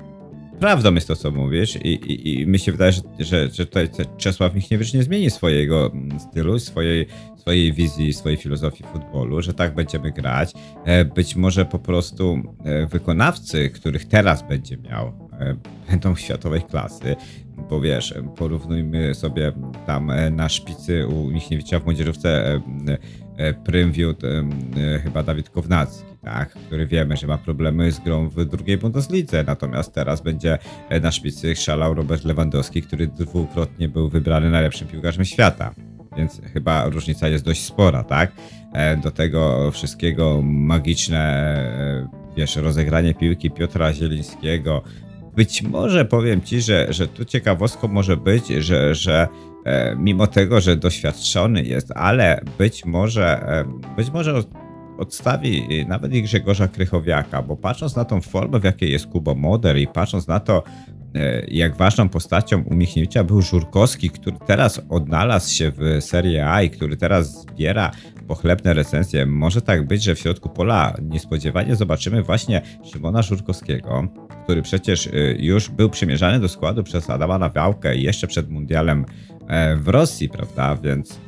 prawdą 0.59 0.93
jest 0.93 1.07
to, 1.07 1.15
co 1.15 1.31
mówisz 1.31 1.75
i, 1.75 1.87
i, 1.87 2.41
i 2.41 2.47
mi 2.47 2.59
się 2.59 2.71
wydaje, 2.71 2.91
że, 2.91 3.01
że, 3.19 3.49
że 3.49 3.65
tutaj 3.65 3.89
Czesław 4.17 4.55
Michniewicz 4.55 4.93
nie 4.93 5.03
zmieni 5.03 5.29
swojego 5.29 5.91
stylu, 6.19 6.59
swojej, 6.59 7.07
swojej 7.37 7.73
wizji, 7.73 8.13
swojej 8.13 8.37
filozofii 8.37 8.83
futbolu, 8.83 9.41
że 9.41 9.53
tak 9.53 9.75
będziemy 9.75 10.11
grać. 10.11 10.53
E, 10.85 11.05
być 11.05 11.35
może 11.35 11.65
po 11.65 11.79
prostu 11.79 12.37
e, 12.63 12.85
wykonawcy, 12.85 13.69
których 13.69 14.05
teraz 14.05 14.47
będzie 14.47 14.77
miał, 14.77 15.07
e, 15.39 15.55
będą 15.89 16.15
światowej 16.15 16.61
klasy, 16.61 17.15
bo 17.69 17.81
wiesz, 17.81 18.13
porównujmy 18.35 19.15
sobie 19.15 19.51
tam 19.85 20.11
na 20.31 20.49
szpicy 20.49 21.07
u 21.07 21.31
Michniewicza 21.31 21.79
w 21.79 21.85
młodzieżówce 21.85 22.61
E, 23.37 23.53
Prymwiód 23.53 24.23
e, 24.23 24.99
chyba 24.99 25.23
Dawid 25.23 25.49
Kownacki, 25.49 26.05
tak, 26.21 26.49
który 26.49 26.87
wiemy, 26.87 27.17
że 27.17 27.27
ma 27.27 27.37
problemy 27.37 27.91
z 27.91 27.99
grą 27.99 28.29
w 28.29 28.45
drugiej 28.45 28.77
Bundeslidze, 28.77 29.43
natomiast 29.43 29.93
teraz 29.93 30.21
będzie 30.21 30.57
e, 30.89 30.99
na 30.99 31.11
szpicy 31.11 31.55
szalał 31.55 31.93
Robert 31.93 32.25
Lewandowski, 32.25 32.81
który 32.81 33.07
dwukrotnie 33.07 33.89
był 33.89 34.09
wybrany 34.09 34.49
najlepszym 34.49 34.87
piłkarzem 34.87 35.25
świata. 35.25 35.73
Więc 36.17 36.41
chyba 36.53 36.89
różnica 36.89 37.27
jest 37.27 37.45
dość 37.45 37.63
spora, 37.63 38.03
tak? 38.03 38.31
Do 39.03 39.11
tego 39.11 39.71
wszystkiego 39.71 40.41
magiczne, 40.43 41.55
wiesz, 42.37 42.55
rozegranie 42.55 43.13
piłki 43.13 43.51
Piotra 43.51 43.93
Zielińskiego. 43.93 44.83
Być 45.35 45.61
może 45.61 46.05
powiem 46.05 46.41
ci, 46.41 46.61
że, 46.61 46.93
że 46.93 47.07
tu 47.07 47.25
ciekawostką 47.25 47.87
może 47.87 48.17
być, 48.17 48.47
że, 48.47 48.95
że 48.95 49.27
E, 49.27 49.54
mimo 49.97 50.27
tego, 50.27 50.61
że 50.61 50.75
doświadczony 50.75 51.63
jest, 51.63 51.91
ale 51.95 52.41
być 52.57 52.85
może, 52.85 53.47
e, 53.47 53.65
być 53.95 54.11
może 54.11 54.43
odstawi 54.97 55.85
nawet 55.87 56.13
i 56.13 56.23
Grzegorza 56.23 56.67
Krychowiaka, 56.67 57.41
bo 57.41 57.57
patrząc 57.57 57.95
na 57.95 58.05
tą 58.05 58.21
formę, 58.21 58.59
w 58.59 58.63
jakiej 58.63 58.91
jest 58.91 59.07
Kubo 59.07 59.35
Moder 59.35 59.77
i 59.77 59.87
patrząc 59.87 60.27
na 60.27 60.39
to, 60.39 60.63
e, 61.15 61.45
jak 61.47 61.75
ważną 61.75 62.09
postacią 62.09 62.63
u 62.63 62.75
Michniewicza 62.75 63.23
był 63.23 63.41
Żurkowski, 63.41 64.09
który 64.09 64.37
teraz 64.45 64.81
odnalazł 64.89 65.53
się 65.53 65.71
w 65.71 66.03
Serie 66.03 66.47
A 66.47 66.61
i 66.61 66.69
który 66.69 66.97
teraz 66.97 67.41
zbiera 67.41 67.91
pochlebne 68.27 68.73
recenzje. 68.73 69.25
Może 69.25 69.61
tak 69.61 69.87
być, 69.87 70.03
że 70.03 70.15
w 70.15 70.19
środku 70.19 70.49
pola 70.49 70.95
niespodziewanie 71.01 71.75
zobaczymy 71.75 72.23
właśnie 72.23 72.61
Szymona 72.83 73.21
Żurkowskiego, 73.21 74.07
który 74.43 74.61
przecież 74.61 75.09
już 75.37 75.69
był 75.69 75.89
przymierzany 75.89 76.39
do 76.39 76.49
składu 76.49 76.83
przez 76.83 77.09
Adama 77.09 77.37
Nawałkę 77.37 77.95
jeszcze 77.95 78.27
przed 78.27 78.49
mundialem 78.49 79.05
E, 79.34 79.34
w 79.77 79.87
Rosji, 79.87 80.29
prawda? 80.29 80.75
Więc 80.83 81.19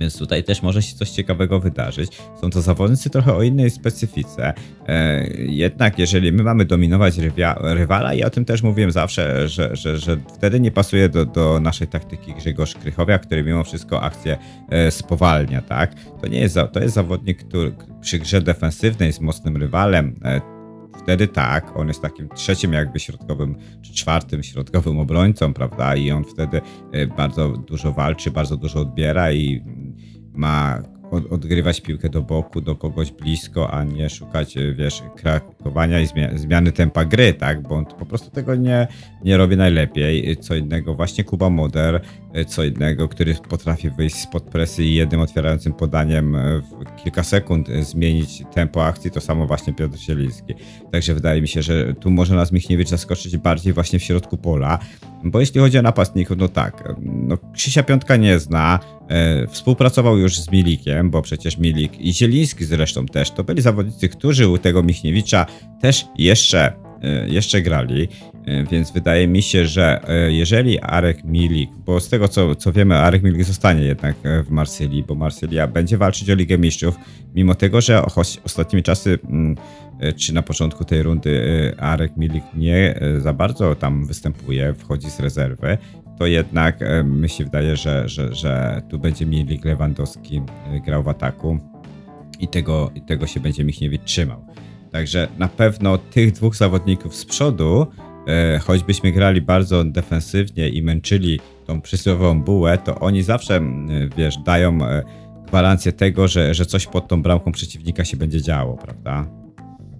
Więc 0.00 0.18
tutaj 0.18 0.44
też 0.44 0.62
może 0.62 0.82
się 0.82 0.96
coś 0.96 1.10
ciekawego 1.10 1.60
wydarzyć. 1.60 2.18
Są 2.40 2.50
to 2.50 2.62
zawodnicy 2.62 3.10
trochę 3.10 3.34
o 3.34 3.42
innej 3.42 3.70
specyfice. 3.70 4.54
E, 4.88 5.26
jednak 5.36 5.98
jeżeli 5.98 6.32
my 6.32 6.42
mamy 6.42 6.64
dominować 6.64 7.14
rywala, 7.60 8.14
i 8.14 8.22
o 8.22 8.30
tym 8.30 8.44
też 8.44 8.62
mówiłem 8.62 8.90
zawsze, 8.90 9.48
że, 9.48 9.76
że, 9.76 9.98
że 9.98 10.16
wtedy 10.34 10.60
nie 10.60 10.70
pasuje 10.70 11.08
do, 11.08 11.24
do 11.24 11.60
naszej 11.60 11.88
taktyki 11.88 12.34
Grzegorz 12.34 12.74
Krychowia, 12.74 13.18
który 13.18 13.42
mimo 13.42 13.64
wszystko 13.64 14.02
akcję 14.02 14.38
e, 14.70 14.90
spowalnia, 14.90 15.62
tak? 15.62 15.94
To 16.22 16.28
nie 16.28 16.40
jest, 16.40 16.56
to 16.72 16.80
jest 16.80 16.94
zawodnik, 16.94 17.44
który 17.44 17.72
przy 18.00 18.18
grze 18.18 18.40
defensywnej 18.40 19.12
z 19.12 19.20
mocnym 19.20 19.56
rywalem 19.56 20.14
e, 20.24 20.55
wtedy 20.98 21.28
tak, 21.28 21.76
on 21.76 21.88
jest 21.88 22.02
takim 22.02 22.28
trzecim 22.28 22.72
jakby 22.72 23.00
środkowym, 23.00 23.56
czy 23.82 23.94
czwartym 23.94 24.42
środkowym 24.42 24.98
obrońcą, 24.98 25.54
prawda? 25.54 25.96
I 25.96 26.10
on 26.10 26.24
wtedy 26.24 26.60
e, 26.92 27.06
bardzo 27.06 27.48
dużo 27.48 27.92
walczy, 27.92 28.30
bardzo 28.30 28.56
dużo 28.56 28.80
odbiera 28.80 29.32
i 29.32 29.62
ma 30.32 30.82
od, 31.10 31.32
odgrywać 31.32 31.80
piłkę 31.80 32.08
do 32.08 32.22
boku, 32.22 32.60
do 32.60 32.76
kogoś 32.76 33.12
blisko, 33.12 33.70
a 33.70 33.84
nie 33.84 34.10
szukać, 34.10 34.56
e, 34.56 34.74
wiesz, 34.74 35.02
i 36.02 36.06
zmia 36.06 36.38
zmiany 36.38 36.72
tempa 36.72 37.04
gry, 37.04 37.34
tak? 37.34 37.62
Bo 37.62 37.74
on 37.74 37.84
po 37.84 38.06
prostu 38.06 38.30
tego 38.30 38.54
nie, 38.54 38.88
nie 39.24 39.36
robi 39.36 39.56
najlepiej. 39.56 40.36
Co 40.36 40.54
innego 40.54 40.94
właśnie 40.94 41.24
Kuba 41.24 41.50
Moder, 41.50 42.00
co 42.46 42.64
innego, 42.64 43.08
który 43.08 43.34
potrafi 43.48 43.90
wyjść 43.90 44.16
spod 44.16 44.42
presji 44.42 44.86
i 44.86 44.94
jednym 44.94 45.20
otwierającym 45.20 45.72
podaniem 45.72 46.36
w 46.62 47.02
kilka 47.02 47.22
sekund 47.22 47.68
zmienić 47.80 48.42
tempo 48.54 48.86
akcji, 48.86 49.10
to 49.10 49.20
samo 49.20 49.46
właśnie 49.46 49.74
Piotr 49.74 49.98
Zieliński. 49.98 50.54
Także 50.92 51.14
wydaje 51.14 51.42
mi 51.42 51.48
się, 51.48 51.62
że 51.62 51.94
tu 51.94 52.10
może 52.10 52.34
nas 52.34 52.52
Michniewicz 52.52 52.88
zaskoczyć 52.88 53.36
bardziej 53.36 53.72
właśnie 53.72 53.98
w 53.98 54.02
środku 54.02 54.36
pola, 54.36 54.78
bo 55.24 55.40
jeśli 55.40 55.60
chodzi 55.60 55.78
o 55.78 55.82
napastników, 55.82 56.36
no 56.38 56.48
tak, 56.48 56.94
no 57.02 57.38
Krzysia 57.52 57.82
Piątka 57.82 58.16
nie 58.16 58.38
zna, 58.38 58.78
e, 59.08 59.46
współpracował 59.46 60.18
już 60.18 60.40
z 60.40 60.50
Milikiem, 60.50 61.10
bo 61.10 61.22
przecież 61.22 61.58
Milik 61.58 62.00
i 62.00 62.12
Zieliński 62.12 62.64
zresztą 62.64 63.06
też, 63.06 63.30
to 63.30 63.44
byli 63.44 63.62
zawodnicy, 63.62 64.08
którzy 64.08 64.48
u 64.48 64.58
tego 64.58 64.82
Michniewicza 64.82 65.46
też 65.80 66.06
jeszcze, 66.18 66.72
e, 67.02 67.28
jeszcze 67.28 67.62
grali, 67.62 68.08
e, 68.46 68.64
więc 68.64 68.92
wydaje 68.92 69.28
mi 69.28 69.42
się, 69.42 69.66
że 69.66 70.08
e, 70.08 70.32
jeżeli 70.32 70.80
Arek 70.80 71.24
Milik, 71.24 71.70
bo 71.86 72.00
z 72.00 72.08
tego 72.08 72.28
co, 72.28 72.54
co 72.54 72.72
wiemy, 72.72 72.94
Arek 72.94 73.22
Milik 73.22 73.44
zostanie 73.44 73.82
jednak 73.82 74.16
w 74.44 74.50
Marsylii, 74.50 75.04
bo 75.08 75.14
Marsylia 75.14 75.66
będzie 75.66 75.98
walczyć 75.98 76.30
o 76.30 76.34
Ligę 76.34 76.58
Mistrzów, 76.58 76.96
mimo 77.34 77.54
tego, 77.54 77.80
że 77.80 78.02
choć 78.12 78.40
ostatnimi 78.44 78.82
czasy 78.82 79.18
mm, 79.28 79.56
czy 80.16 80.34
na 80.34 80.42
początku 80.42 80.84
tej 80.84 81.02
rundy 81.02 81.74
Arek 81.78 82.16
Milik 82.16 82.44
nie 82.54 83.00
za 83.18 83.32
bardzo 83.32 83.74
tam 83.74 84.06
występuje, 84.06 84.74
wchodzi 84.74 85.10
z 85.10 85.20
rezerwy, 85.20 85.78
to 86.18 86.26
jednak 86.26 86.80
mi 87.04 87.28
się 87.28 87.44
wydaje, 87.44 87.76
że, 87.76 88.08
że, 88.08 88.34
że 88.34 88.82
tu 88.90 88.98
będzie 88.98 89.26
Milik 89.26 89.64
Lewandowski 89.64 90.42
grał 90.86 91.02
w 91.02 91.08
ataku 91.08 91.58
i 92.40 92.48
tego, 92.48 92.90
i 92.94 93.00
tego 93.00 93.26
się 93.26 93.40
będzie 93.40 93.64
Michniewicz 93.64 94.04
trzymał. 94.04 94.46
Także 94.96 95.28
na 95.38 95.48
pewno 95.48 95.98
tych 95.98 96.32
dwóch 96.32 96.56
zawodników 96.56 97.14
z 97.14 97.24
przodu, 97.24 97.86
e, 98.26 98.58
choćbyśmy 98.58 99.12
grali 99.12 99.40
bardzo 99.40 99.84
defensywnie 99.84 100.68
i 100.68 100.82
męczyli 100.82 101.40
tą 101.66 101.80
przysłowiową 101.80 102.42
bułę, 102.42 102.78
to 102.78 102.98
oni 102.98 103.22
zawsze, 103.22 103.60
wiesz, 104.16 104.36
dają 104.36 104.78
e, 104.84 105.02
gwarancję 105.46 105.92
tego, 105.92 106.28
że, 106.28 106.54
że 106.54 106.66
coś 106.66 106.86
pod 106.86 107.08
tą 107.08 107.22
bramką 107.22 107.52
przeciwnika 107.52 108.04
się 108.04 108.16
będzie 108.16 108.42
działo, 108.42 108.76
prawda? 108.76 109.26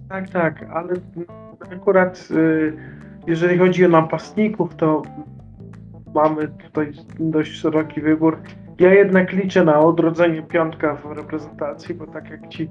Tak, 0.09 0.29
tak, 0.29 0.65
ale 0.73 0.93
akurat 1.75 2.27
y, 2.31 2.73
jeżeli 3.27 3.57
chodzi 3.57 3.85
o 3.85 3.89
napastników, 3.89 4.75
to 4.75 5.01
mamy 6.15 6.47
tutaj 6.47 6.91
dość 7.19 7.51
szeroki 7.51 8.01
wybór. 8.01 8.37
Ja 8.79 8.93
jednak 8.93 9.31
liczę 9.31 9.63
na 9.63 9.79
odrodzenie 9.79 10.41
piątka 10.41 10.95
w 10.95 11.11
reprezentacji, 11.11 11.95
bo 11.95 12.07
tak 12.07 12.29
jak 12.29 12.47
ci 12.47 12.69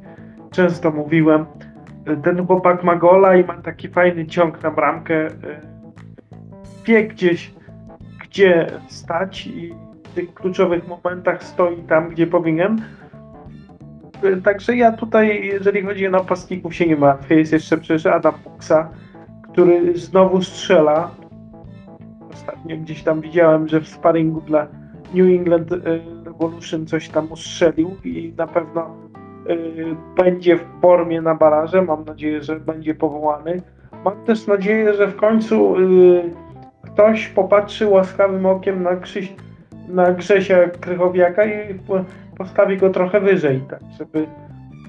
często 0.51 0.91
mówiłem, 0.91 1.47
ten 2.23 2.47
chłopak 2.47 2.85
ma 2.85 2.97
gola 2.97 3.37
i 3.37 3.45
ma 3.45 3.55
taki 3.55 3.89
fajny 3.89 4.27
ciąg 4.27 4.63
na 4.63 4.71
bramkę. 4.71 5.27
y, 5.27 5.31
Wie 6.85 7.05
gdzieś, 7.05 7.55
gdzie 8.23 8.67
stać 8.89 9.47
i 9.47 9.75
w 10.05 10.15
tych 10.15 10.35
kluczowych 10.35 10.89
momentach 10.89 11.45
stoi 11.45 11.77
tam, 11.77 12.09
gdzie 12.09 12.27
powinien. 12.27 12.83
Y, 14.25 14.43
Także 14.43 14.77
ja 14.77 14.93
tutaj, 14.93 15.47
jeżeli 15.47 15.83
chodzi 15.83 16.07
o 16.07 16.11
napastników, 16.11 16.75
się 16.75 16.87
nie 16.87 16.97
martwię. 16.97 17.37
Jest 17.37 17.53
jeszcze 17.53 17.79
przecież 17.79 18.07
Adam 18.07 18.35
Buksa, 18.45 18.91
który 19.53 19.99
znowu 19.99 20.43
strzela. 20.43 21.11
Ostatnio 22.33 22.77
gdzieś 22.77 23.03
tam 23.03 23.21
widziałem, 23.21 23.69
że 23.69 23.81
w 23.81 23.89
sparingu 23.89 24.41
dla 24.41 24.67
New 25.15 25.27
England 25.27 25.73
y, 25.73 25.79
Revolution 26.25 26.87
coś 26.87 27.09
tam 27.09 27.33
ustrzelił 27.33 27.97
i 28.05 28.35
na 28.37 28.47
pewno 28.47 29.06
będzie 30.17 30.57
w 30.57 30.65
formie 30.83 31.21
na 31.21 31.35
baraże. 31.35 31.83
Mam 31.83 32.05
nadzieję, 32.05 32.43
że 32.43 32.61
będzie 32.61 32.95
powołany. 32.95 33.63
Mam 34.05 34.25
też 34.25 34.47
nadzieję, 34.47 34.95
że 34.95 35.07
w 35.07 35.17
końcu 35.17 35.77
y, 35.77 36.31
ktoś 36.83 37.29
popatrzy 37.29 37.87
łaskawym 37.87 38.47
okiem 38.47 38.83
na, 38.83 38.97
Krzyś, 38.97 39.33
na 39.89 40.13
Grzesia 40.13 40.69
Krychowiaka 40.81 41.45
i 41.45 41.75
po- 41.75 42.05
postawi 42.37 42.77
go 42.77 42.91
trochę 42.91 43.21
wyżej, 43.21 43.61
tak, 43.71 43.81
żeby 43.99 44.27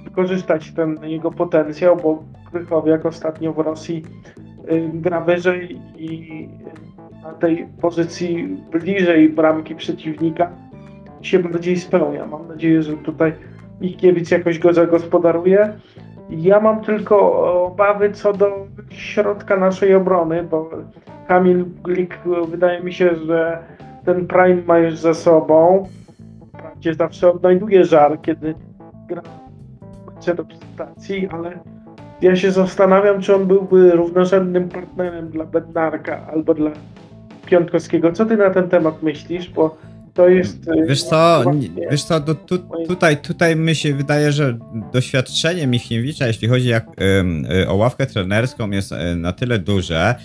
wykorzystać 0.04 0.72
ten 0.72 0.98
jego 1.04 1.32
potencjał, 1.32 1.98
bo 1.98 2.24
Krychowiak 2.52 3.06
ostatnio 3.06 3.54
w 3.54 3.60
Rosji 3.60 4.04
y, 4.72 4.90
gra 4.94 5.22
wyżej 5.22 5.82
i 5.98 6.50
na 7.24 7.34
tej 7.34 7.68
pozycji 7.82 8.58
bliżej 8.72 9.30
bramki 9.30 9.76
przeciwnika 9.76 10.52
się 11.22 11.40
bardziej 11.40 11.78
spełnia. 11.78 12.26
Mam 12.26 12.48
nadzieję, 12.48 12.84
że 12.84 12.94
tutaj 12.94 13.34
Michniewicz 13.82 14.32
jakoś 14.32 14.60
go 14.60 14.74
zagospodaruje. 14.74 15.74
Ja 16.30 16.60
mam 16.60 16.82
tylko 16.82 17.18
obawy 17.66 18.12
co 18.12 18.34
do 18.34 18.68
środka 18.90 19.58
naszej 19.58 19.96
obrony, 19.96 20.44
bo 20.44 20.70
Kamil 21.28 21.66
Glik 21.84 22.20
wydaje 22.48 22.84
mi 22.84 22.94
się, 22.94 23.16
że 23.16 23.58
ten 24.06 24.28
prime 24.28 24.62
ma 24.68 24.78
już 24.78 24.98
za 24.98 25.14
sobą. 25.14 25.88
Wprawdzie 26.50 26.94
zawsze 26.94 27.32
odnajduje 27.32 27.86
żar, 27.86 28.22
kiedy 28.22 28.56
gra 29.08 29.22
w 30.22 30.28
reprezentacji, 30.28 31.28
ale 31.32 31.60
ja 32.22 32.36
się 32.36 32.52
zastanawiam, 32.52 33.22
czy 33.22 33.36
on 33.36 33.46
byłby 33.46 33.92
równorzędnym 33.92 34.70
partnerem 34.70 35.30
dla 35.30 35.46
Bednarka 35.46 36.20
albo 36.34 36.54
dla 36.54 36.72
Piątkowskiego. 37.46 38.12
Co 38.12 38.26
ty 38.26 38.38
na 38.38 38.50
ten 38.50 38.70
temat 38.70 39.04
myślisz? 39.04 39.50
Bo 39.50 39.78
to 40.18 40.30
jest. 40.30 40.68
y, 40.68 40.86
Wiesz 40.88 41.04
co, 41.04 41.40
właśnie- 41.44 41.70
nie- 41.70 41.88
wiesz 41.92 42.04
co, 42.04 42.20
tu, 42.20 42.58
tutaj, 42.88 43.18
tutaj 43.18 43.56
mi 43.56 43.76
się 43.76 43.94
wydaje, 43.94 44.32
że 44.32 44.58
doświadczenie 44.94 45.68
Michniewicza, 45.68 46.28
jeśli 46.28 46.48
chodzi 46.48 46.68
jak, 46.68 46.86
y, 47.62 47.68
o 47.70 47.76
ławkę 47.76 48.06
trenerską, 48.06 48.70
jest 48.72 48.92
y, 48.92 49.16
na 49.16 49.34
tyle 49.34 49.60
duże, 49.60 50.16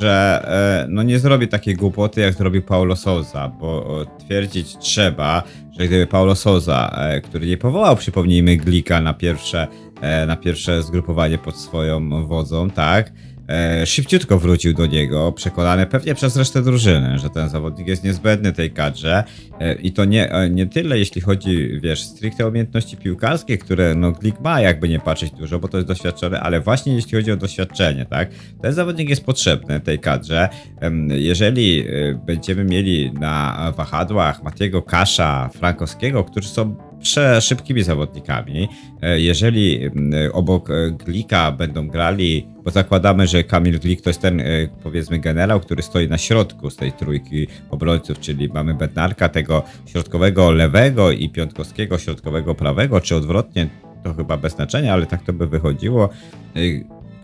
że 0.00 0.42
no 0.88 1.02
nie 1.02 1.18
zrobi 1.18 1.48
takiej 1.48 1.74
głupoty, 1.74 2.20
jak 2.20 2.34
zrobił 2.34 2.62
Paulo 2.62 2.96
Souza, 2.96 3.48
bo 3.60 4.04
twierdzić 4.26 4.78
trzeba, 4.78 5.42
że 5.78 5.86
gdyby 5.88 6.06
Paulo 6.06 6.34
Souza, 6.34 6.96
e, 6.98 7.20
który 7.20 7.46
nie 7.46 7.56
powołał, 7.56 7.96
przypomnijmy, 7.96 8.56
Glika 8.56 9.00
na 9.00 9.14
pierwsze, 9.14 9.66
e, 10.00 10.26
na 10.26 10.36
pierwsze 10.36 10.82
zgrupowanie 10.82 11.38
pod 11.38 11.56
swoją 11.56 12.26
wodzą, 12.26 12.70
tak, 12.70 13.12
e, 13.52 13.86
szybciutko 13.86 14.38
wrócił 14.38 14.74
do 14.74 14.86
niego, 14.86 15.32
przekonany 15.32 15.86
pewnie 15.86 16.14
przez 16.14 16.36
resztę 16.36 16.62
drużyny, 16.62 17.18
że 17.18 17.30
ten 17.30 17.48
zawodnik 17.48 17.88
jest 17.88 18.04
niezbędny 18.04 18.52
tej 18.52 18.70
kadrze 18.70 19.24
e, 19.60 19.74
i 19.74 19.92
to 19.92 20.04
nie, 20.04 20.32
e, 20.32 20.50
nie 20.50 20.66
tyle 20.66 20.98
jeśli 20.98 21.20
chodzi, 21.20 21.80
wiesz, 21.82 22.02
stricte 22.02 22.48
umiejętności 22.48 22.96
piłkarskie, 22.96 23.58
które 23.58 23.94
no 23.94 24.12
Glik 24.12 24.40
ma 24.40 24.60
jakby 24.60 24.88
nie 24.88 25.00
patrzeć 25.00 25.30
dużo, 25.30 25.58
bo 25.58 25.68
to 25.68 25.76
jest 25.76 25.88
doświadczony, 25.88 26.40
ale 26.40 26.60
właśnie 26.60 26.94
jeśli 26.94 27.12
chodzi 27.12 27.32
o 27.32 27.36
doświadczenie, 27.36 28.06
tak, 28.06 28.30
ten 28.62 28.72
zawodnik 28.72 29.08
jest 29.08 29.24
potrzebny 29.24 29.80
tej 29.80 29.98
kadrze. 29.98 30.48
Em, 30.80 31.08
Jeżeli 31.10 31.80
e, 31.80 32.14
będziemy 32.26 32.64
mieli 32.64 33.12
na 33.12 33.72
wahadłach 33.76 34.42
Matiego 34.42 34.82
Kasza, 34.82 35.48
Frankowskiego, 35.48 36.24
którzy 36.24 36.48
są 36.48 36.91
przeszybkimi 37.02 37.82
zawodnikami. 37.82 38.68
E, 39.02 39.20
Jeżeli 39.20 39.90
obok 40.32 40.70
e, 40.70 40.90
Glika 40.90 41.52
będą 41.52 41.88
grali, 41.88 42.46
bo 42.64 42.70
zakładamy, 42.70 43.26
że 43.26 43.44
Kamil 43.44 43.80
Glik 43.80 44.00
to 44.00 44.10
jest 44.10 44.20
ten 44.20 44.40
e, 44.40 44.44
powiedzmy 44.82 45.18
generał, 45.18 45.60
który 45.60 45.82
stoi 45.82 46.08
na 46.08 46.18
środku 46.18 46.70
z 46.70 46.76
tej 46.76 46.92
trójki 46.92 47.46
obrońców, 47.70 48.20
czyli 48.20 48.48
mamy 48.48 48.74
Bednarka 48.74 49.28
tego 49.28 49.62
środkowego 49.86 50.50
lewego 50.50 51.10
i 51.10 51.28
Piątkowskiego 51.28 51.98
środkowego 51.98 52.54
prawego, 52.54 53.00
czy 53.00 53.16
odwrotnie, 53.16 53.68
to 54.04 54.14
chyba 54.14 54.36
bez 54.36 54.52
znaczenia, 54.52 54.92
ale 54.92 55.06
tak 55.06 55.22
to 55.22 55.32
by 55.32 55.46
wychodziło. 55.46 56.08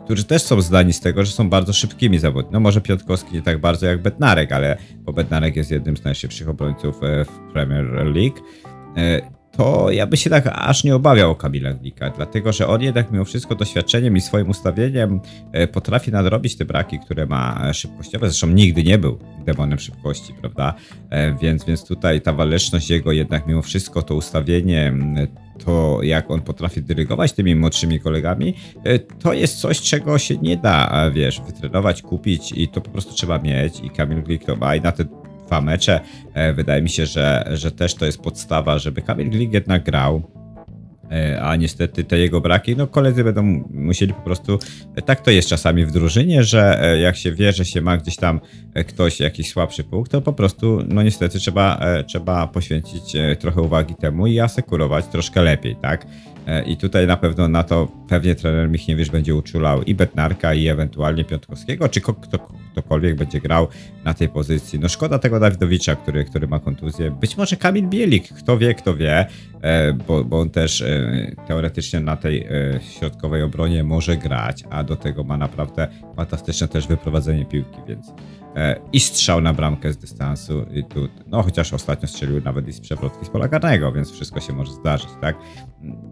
Którzy 0.05 0.25
też 0.25 0.43
są 0.43 0.61
zdani 0.61 0.93
z 0.93 1.01
tego, 1.01 1.25
że 1.25 1.33
są 1.33 1.51
bardzo 1.51 1.73
szybkimi 1.73 2.19
zawodnikami. 2.19 2.53
No 2.53 2.61
może 2.61 2.81
Piątkowski 2.81 3.35
nie 3.35 3.43
tak 3.43 3.61
bardzo 3.61 3.87
jak 3.87 4.03
Bednarek, 4.03 4.53
ale 4.53 4.77
bo 4.99 5.13
Bednarek 5.13 5.57
jest 5.57 5.71
jednym 5.71 5.97
z 5.97 6.05
najszybszych 6.05 6.49
obrońców 6.49 7.01
w 7.01 7.53
Premier 7.53 7.85
League. 7.85 8.41
E, 9.59 9.63
to 9.63 9.91
ja 9.91 10.07
by 10.07 10.17
się 10.17 10.31
tak 10.31 10.45
aż 10.53 10.85
nie 10.85 10.95
obawiał 10.95 11.31
o 11.31 11.35
Kamila 11.35 11.73
Glika, 11.73 12.11
dlatego 12.11 12.53
że 12.53 12.67
on 12.67 12.83
jednak 12.83 13.11
mimo 13.11 13.25
wszystko 13.25 13.55
doświadczeniem 13.55 14.17
i 14.17 14.21
swoim 14.21 14.51
ustawieniem 14.51 15.21
e, 15.53 15.67
potrafi 15.67 16.13
nadrobić 16.13 16.57
te 16.57 16.65
braki, 16.65 16.99
które 16.99 17.27
ma 17.27 17.73
szybkościowe. 17.73 18.29
Zresztą 18.29 18.47
nigdy 18.47 18.85
nie 18.85 18.99
był 18.99 19.19
demonem 19.47 19.79
szybkości, 19.79 20.35
prawda? 20.41 20.75
E, 21.11 21.35
więc, 21.35 21.65
więc 21.65 21.85
tutaj 21.85 22.21
ta 22.21 22.33
waleczność 22.33 22.91
jego 22.91 23.13
jednak 23.13 23.47
mimo 23.47 23.63
wszystko 23.63 24.03
to 24.03 24.15
ustawienie, 24.15 24.93
to 25.65 25.99
jak 26.03 26.31
on 26.31 26.41
potrafi 26.41 26.83
dyrygować 26.83 27.33
tymi 27.33 27.55
młodszymi 27.55 28.01
kolegami, 28.01 28.55
e, 28.85 28.99
to 28.99 29.33
jest 29.33 29.61
coś, 29.61 29.81
czego 29.81 30.19
się 30.19 30.37
nie 30.37 30.57
da, 30.57 31.11
wiesz, 31.15 31.41
wytrenować, 31.41 32.03
kupić 32.03 32.53
i 32.53 32.69
to 32.69 32.81
po 32.81 32.91
prostu 32.91 33.15
trzeba 33.15 33.39
mieć 33.39 33.81
i 33.81 33.91
Kamil 33.91 34.23
Glik 34.23 34.45
to 34.45 34.57
ma 34.57 34.77
i 34.77 34.81
na 34.81 34.93
te 34.93 35.05
dwa 35.49 35.61
mecze. 35.61 36.01
E, 36.35 36.53
wydaje 36.53 36.83
mi 36.83 36.91
się, 36.91 37.07
że, 37.07 37.51
że 37.53 37.73
też 37.73 37.95
to 37.95 38.07
jest 38.07 38.21
podstawa, 38.21 38.79
żeby 38.79 39.03
Kamil 39.03 39.31
Glik 39.31 39.53
jednak 39.53 39.85
grał. 39.85 40.23
E, 41.11 41.43
a 41.43 41.57
niestety 41.57 42.05
te 42.05 42.19
jego 42.19 42.41
braki, 42.41 42.77
no 42.77 42.87
koledzy 42.87 43.25
będą 43.25 43.43
musieli 43.71 44.15
po 44.15 44.21
prostu, 44.21 44.59
e, 44.97 45.03
tak 45.03 45.21
to 45.21 45.31
jest 45.31 45.49
czasami 45.49 45.87
w 45.87 45.93
drużynie, 45.93 46.43
że 46.43 46.97
jak 47.03 47.17
się 47.17 47.33
wie, 47.33 47.53
że 47.53 47.65
się 47.65 47.81
ma 47.81 47.97
gdzieś 47.97 48.17
tam 48.17 48.41
ktoś 48.89 49.21
jakiś 49.21 49.51
słabszy 49.51 49.85
punkt, 49.85 50.13
to 50.13 50.21
po 50.21 50.33
prostu, 50.33 50.83
no 50.89 51.03
niestety 51.03 51.39
trzeba, 51.39 51.81
trzeba 52.07 52.47
poświęcić 52.47 53.13
trochę 53.39 53.63
uwagi 53.63 53.95
temu 53.95 54.27
i 54.27 54.41
asekurować 54.41 55.07
troszkę 55.07 55.43
lepiej, 55.43 55.77
tak? 55.77 56.07
E, 56.49 56.63
I 56.63 56.77
tutaj 56.77 57.07
na 57.07 57.17
pewno 57.17 57.49
na 57.49 57.63
to 57.63 57.89
pewnie 58.09 58.35
trener 58.35 58.71
Michniewicz 58.71 59.11
będzie 59.11 59.35
uczulał 59.35 59.83
i 59.83 59.95
Betnarka, 59.95 60.55
i 60.55 60.69
ewentualnie 60.69 61.25
Piątkowskiego, 61.25 61.89
czy 61.89 62.01
kto, 62.01 62.39
ktokolwiek 62.73 63.17
będzie 63.17 63.41
grał 63.41 63.69
na 64.05 64.15
tej 64.15 64.29
pozycji. 64.29 64.79
No 64.79 64.89
szkoda 64.89 65.19
tego 65.19 65.41
Dawidowicza, 65.41 65.97
który, 65.97 66.25
który 66.25 66.49
ma 66.49 66.61
kontuzję. 66.61 67.11
Być 67.11 67.37
może 67.37 67.57
Kamil 67.57 67.87
Bielik, 67.87 68.29
kto 68.29 68.59
wie, 68.59 68.75
kto 68.75 68.97
wie, 68.97 69.27
e, 69.63 69.93
bo, 69.93 70.25
bo 70.25 70.41
on 70.41 70.51
też 70.51 70.81
e, 70.81 71.33
teoretycznie 71.47 72.01
na 72.01 72.17
tej 72.17 72.49
środkowej 72.99 73.43
obronie 73.43 73.85
może 73.85 74.17
grać, 74.17 74.65
a 74.71 74.85
do 74.85 74.97
tego 74.97 75.25
ma 75.25 75.37
naprawdę 75.37 75.89
fantastyczne 76.17 76.69
też 76.69 76.87
wyprowadzenie 76.87 77.47
piłki, 77.47 77.79
więc 77.89 78.07
i 78.93 79.01
strzał 79.01 79.41
na 79.41 79.55
bramkę 79.55 79.93
z 79.93 79.97
dystansu. 79.97 80.67
I 80.75 80.85
tu, 80.85 81.09
no 81.27 81.43
chociaż 81.43 81.73
ostatnio 81.73 82.09
strzelił 82.09 82.41
nawet 82.45 82.69
i 82.69 82.73
z 82.73 82.81
przewrotki 82.81 83.27
z 83.27 83.29
pola 83.29 83.49
karnego, 83.49 83.93
więc 83.93 84.11
wszystko 84.11 84.41
się 84.41 84.53
może 84.53 84.73
zdarzyć, 84.73 85.09
tak? 85.21 85.37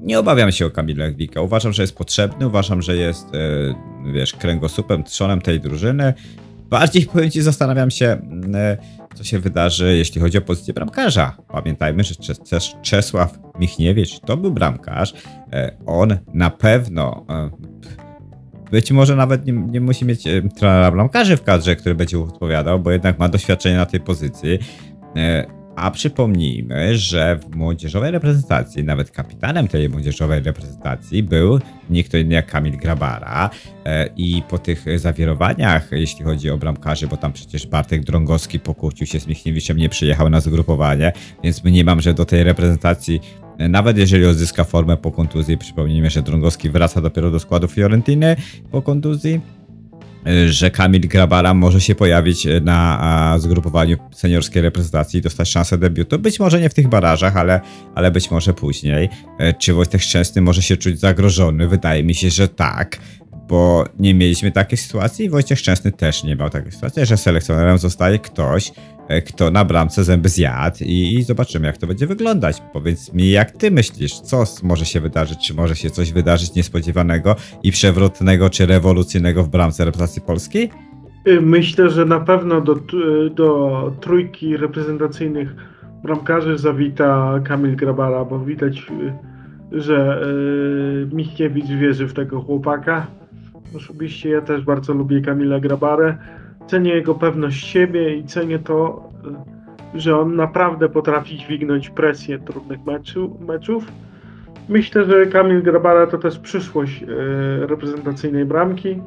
Nie 0.03 0.19
obawiam 0.19 0.53
się 0.53 0.67
o 0.67 0.71
Kamila 0.71 1.11
Gwika. 1.11 1.41
Uważam, 1.41 1.73
że 1.73 1.83
jest 1.83 1.97
potrzebny, 1.97 2.47
uważam, 2.47 2.83
że 2.83 2.97
jest, 2.97 3.27
e, 3.35 4.13
wiesz, 4.13 4.33
kręgosłupem, 4.33 5.05
trzonem 5.05 5.41
tej 5.41 5.61
drużyny. 5.61 6.15
Bardziej 6.71 7.07
powiem 7.13 7.31
ci, 7.31 7.43
zastanawiam 7.43 7.91
się, 7.91 8.07
e, 8.55 8.77
co 9.15 9.25
się 9.25 9.39
wydarzy, 9.39 9.97
jeśli 9.97 10.21
chodzi 10.21 10.39
o 10.39 10.41
pozycję 10.41 10.75
bramkarza. 10.75 11.37
Pamiętajmy, 11.49 12.05
że 12.05 12.15
Czesław 12.83 13.39
Michniewicz 13.59 14.21
to 14.21 14.37
był 14.37 14.51
bramkarz. 14.51 15.15
On 15.87 16.19
na 16.35 16.51
pewno 16.51 17.27
być 18.71 18.93
może 18.93 19.17
nawet 19.17 19.47
nie, 19.47 19.53
nie 19.53 19.81
musi 19.81 20.05
mieć 20.05 20.27
e, 20.27 20.43
trenera 20.43 20.91
bramkarzy 20.91 21.37
w 21.37 21.43
kadrze, 21.43 21.77
który 21.77 21.95
będzie 21.95 22.21
odpowiadał, 22.21 22.81
bo 22.81 22.91
jednak 22.91 23.19
ma 23.19 23.29
doświadczenie 23.29 23.77
na 23.77 23.87
tej 23.87 24.01
pozycji. 24.01 24.59
E, 25.77 25.81
a 25.81 25.91
przypomnijmy, 25.91 26.99
że 26.99 27.37
w 27.37 27.57
młodzieżowej 27.57 28.11
reprezentacji, 28.11 28.85
nawet 28.85 29.11
kapitanem 29.11 29.68
tej 29.68 29.89
młodzieżowej 29.89 30.43
reprezentacji 30.43 31.22
był 31.22 31.59
nikt 31.91 32.14
inny 32.14 32.35
jak 32.35 32.47
Kamil 32.47 32.77
Grabara. 32.77 33.51
E, 33.85 34.09
I 34.16 34.43
po 34.49 34.59
tych 34.59 34.85
zawirowaniach, 34.99 35.89
jeśli 35.93 36.24
chodzi 36.24 36.51
o 36.51 36.59
bramkarzy, 36.59 37.07
bo 37.07 37.16
tam 37.16 37.33
przecież 37.33 37.66
Bartek 37.66 38.05
Drągowski 38.05 38.61
pokłócił 38.61 39.07
się 39.07 39.20
z 39.20 39.27
Michniewiczem, 39.27 39.77
nie 39.77 39.89
przyjechał 39.89 40.31
na 40.31 40.41
zgrupowanie, 40.41 41.12
więc 41.45 41.64
mniemam, 41.64 42.01
że 42.01 42.14
do 42.14 42.24
tej 42.24 42.45
reprezentacji 42.45 43.20
nawet 43.59 43.99
jeżeli 43.99 44.27
odzyska 44.27 44.64
formę 44.64 44.97
po 44.97 45.12
kontuzji, 45.12 45.59
przypomnijmy, 45.59 46.11
że 46.11 46.22
Drągowski 46.22 46.70
wraca 46.70 47.01
dopiero 47.01 47.31
do 47.31 47.41
składu 47.41 47.68
Fiorentiny 47.68 48.37
po 48.70 48.83
kontuzji, 48.83 49.41
że 50.49 50.70
Kamil 50.70 51.09
Grabara 51.09 51.55
może 51.55 51.81
się 51.81 51.95
pojawić 51.95 52.47
na 52.62 53.37
zgrupowaniu 53.39 53.97
seniorskiej 54.12 54.62
reprezentacji 54.62 55.18
i 55.18 55.22
dostać 55.22 55.49
szansę 55.49 55.79
debiutu. 55.79 56.18
Być 56.18 56.41
może 56.41 56.61
nie 56.61 56.68
w 56.68 56.74
tych 56.74 56.89
barażach, 56.89 57.37
ale, 57.37 57.61
ale 57.95 58.11
być 58.11 58.31
może 58.31 58.55
później. 58.55 59.09
E, 59.39 59.53
czy 59.53 59.74
Wojtek 59.74 60.03
Szczęsny 60.03 60.43
może 60.43 60.62
się 60.62 60.77
czuć 60.77 61.01
zagrożony? 61.01 61.68
Wydaje 61.68 62.05
mi 62.05 62.14
się, 62.14 62.31
że 62.31 62.49
tak 62.49 62.99
bo 63.49 63.85
nie 63.99 64.15
mieliśmy 64.15 64.53
takiej 64.53 64.79
sytuacji 64.79 65.25
i 65.27 65.31
Wojciech 65.31 65.59
Szczęsny 65.59 65.93
też 65.93 66.25
nie 66.25 66.37
miał 66.37 66.51
takiej 66.51 66.73
sytuacji, 66.73 67.07
że 67.07 67.17
selekcjonerem 67.17 67.79
zostaje 67.79 68.19
ktoś, 68.19 68.73
e, 69.09 69.23
kto 69.23 69.51
na 69.51 69.65
bramce 69.65 70.05
zęby 70.05 70.29
zjadł 70.29 70.77
i, 70.81 71.23
zobaczymy, 71.23 71.67
jak 71.67 71.79
to 71.79 71.87
będzie 71.87 72.07
wyglądać. 72.07 72.63
Powiedz 72.73 73.13
mi, 73.13 73.31
jak 73.31 73.51
ty 73.51 73.71
myślisz, 73.71 74.21
co 74.21 74.45
może 74.63 74.85
się 74.85 75.01
wydarzyć, 75.01 75.47
czy 75.47 75.55
może 75.55 75.77
się 75.77 75.91
coś 75.91 76.13
wydarzyć 76.13 76.55
niespodziewanego 76.55 77.37
i 77.63 77.73
przewrotnego, 77.73 78.51
czy 78.51 78.67
rewolucyjnego 78.67 79.43
w 79.43 79.49
bramce 79.49 79.85
reprezentacji 79.85 80.23
polskiej? 80.23 80.71
Y, 81.29 81.41
myślę, 81.41 81.91
że 81.91 82.05
na 82.05 82.21
pewno 82.21 82.61
do, 82.61 82.77
do 83.31 83.93
trójki 84.01 84.57
reprezentacyjnych 84.57 85.55
bramkarzy 86.03 86.59
zawita 86.59 87.41
Kamil 87.45 87.77
Grabara, 87.77 88.25
bo 88.25 88.39
widać, 88.39 88.87
y, 89.73 89.81
że 89.81 90.23
y, 91.13 91.15
Michniewicz 91.15 91.67
wierzy 91.67 92.07
w 92.07 92.15
tego 92.15 92.41
chłopaka 92.41 93.07
Osobiście 93.75 94.31
ja 94.31 94.41
też 94.41 94.64
bardzo 94.64 94.93
lubię 94.95 95.21
Kamila 95.21 95.61
Grabarę. 95.61 96.17
Cenię 96.67 96.95
jego 96.95 97.14
pewność 97.14 97.67
siebie 97.67 98.17
i 98.17 98.25
cenię 98.25 98.59
to, 98.59 99.09
e, 99.95 100.01
że 100.01 100.19
on 100.19 100.37
naprawdę 100.37 100.89
potrafi 100.89 101.37
dźwignąć 101.37 101.91
presję 101.91 102.39
trudnych 102.39 102.85
meczu, 102.85 103.39
meczów. 103.41 103.93
Myślę, 104.69 105.05
że 105.05 105.27
Kamil 105.27 105.62
Grabara 105.62 106.07
to 106.07 106.19
też 106.19 106.39
przyszłość 106.39 107.03
e, 107.03 107.07
reprezentacyjnej 107.67 108.45
bramki. 108.45 109.03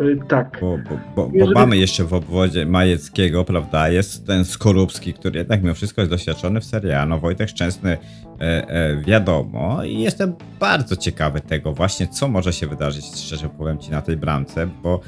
E, 0.00 0.26
tak. 0.28 0.58
Bo, 0.60 0.78
bo, 0.78 0.98
bo, 1.16 1.46
bo 1.46 1.52
mamy 1.54 1.76
jeszcze 1.76 2.04
w 2.04 2.14
obwodzie 2.14 2.66
Majeckiego, 2.66 3.44
prawda, 3.44 3.88
jest 3.88 4.26
ten 4.26 4.44
Skorupski, 4.44 5.14
który 5.14 5.38
jednak 5.38 5.62
mimo 5.62 5.74
wszystko 5.74 6.00
jest 6.00 6.10
doświadczony 6.10 6.60
w 6.60 6.64
Serie 6.64 7.00
A. 7.00 7.06
No 7.06 7.18
Wojtek 7.18 7.48
Szczęsny 7.48 7.98
e, 8.40 8.68
e, 8.68 8.96
wiadomo 8.96 9.84
i 9.84 10.00
jestem 10.00 10.34
bardzo 10.60 10.96
ciekawy 10.96 11.40
tego 11.40 11.72
właśnie, 11.72 12.08
co 12.08 12.28
może 12.28 12.52
się 12.52 12.66
wydarzyć, 12.66 13.04
szczerze 13.04 13.48
powiem 13.48 13.78
Ci, 13.78 13.90
na 13.90 14.02
tej 14.02 14.16
bramce, 14.16 14.66
bo 14.82 15.00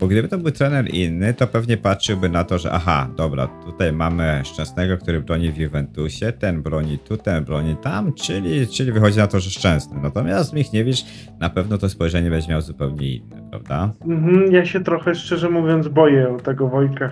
bo 0.00 0.06
gdyby 0.06 0.28
to 0.28 0.38
był 0.38 0.50
trener 0.50 0.94
inny, 0.94 1.34
to 1.34 1.46
pewnie 1.46 1.76
patrzyłby 1.76 2.28
na 2.28 2.44
to, 2.44 2.58
że 2.58 2.72
aha, 2.72 3.08
dobra, 3.16 3.46
tutaj 3.46 3.92
mamy 3.92 4.40
Szczęsnego, 4.44 4.98
który 4.98 5.20
broni 5.20 5.52
w 5.52 5.56
Juventusie, 5.56 6.32
ten 6.32 6.62
broni 6.62 6.98
tu, 6.98 7.16
ten 7.16 7.44
broni 7.44 7.76
tam, 7.76 8.12
czyli, 8.12 8.66
czyli 8.66 8.92
wychodzi 8.92 9.18
na 9.18 9.26
to, 9.26 9.40
że 9.40 9.50
Szczęsny. 9.50 10.00
Natomiast 10.02 10.52
Michniewicz 10.52 11.04
na 11.40 11.50
pewno 11.50 11.78
to 11.78 11.88
spojrzenie 11.88 12.30
będzie 12.30 12.48
miał 12.48 12.60
zupełnie 12.60 13.14
inne, 13.14 13.48
prawda? 13.50 13.92
Mhm, 14.06 14.52
ja 14.52 14.64
się 14.64 14.80
trochę, 14.80 15.14
szczerze 15.14 15.50
mówiąc, 15.50 15.88
boję 15.88 16.36
tego 16.44 16.68
Wojtka 16.68 17.10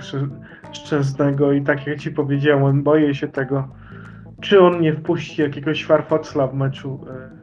Szczęsnego 0.72 1.52
i 1.52 1.62
tak 1.62 1.86
jak 1.86 1.98
ci 2.00 2.10
powiedziałem, 2.10 2.82
boję 2.82 3.14
się 3.14 3.28
tego, 3.28 3.68
czy 4.40 4.60
on 4.60 4.80
nie 4.80 4.92
wpuści 4.92 5.42
jakiegoś 5.42 5.84
farfocla 5.84 6.46
w 6.46 6.54
meczu 6.54 7.06
e, 7.10 7.36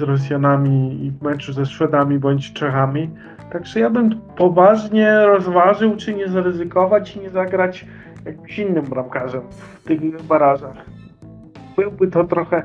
Rosjanami 0.00 1.04
i 1.04 1.10
w 1.10 1.22
meczu 1.22 1.52
ze 1.52 1.66
Szwedami 1.66 2.18
bądź 2.18 2.52
Czechami, 2.52 3.10
Także 3.50 3.80
ja 3.80 3.90
bym 3.90 4.20
poważnie 4.36 5.20
rozważył, 5.26 5.96
czy 5.96 6.14
nie 6.14 6.28
zaryzykować 6.28 7.16
i 7.16 7.20
nie 7.20 7.30
zagrać 7.30 7.86
jakimś 8.24 8.58
innym 8.58 8.84
bramkarzem 8.84 9.42
w 9.50 9.84
tych 9.84 10.22
barażach. 10.22 10.76
Byłby 11.76 12.06
to 12.06 12.24
trochę 12.24 12.56
e, 12.56 12.64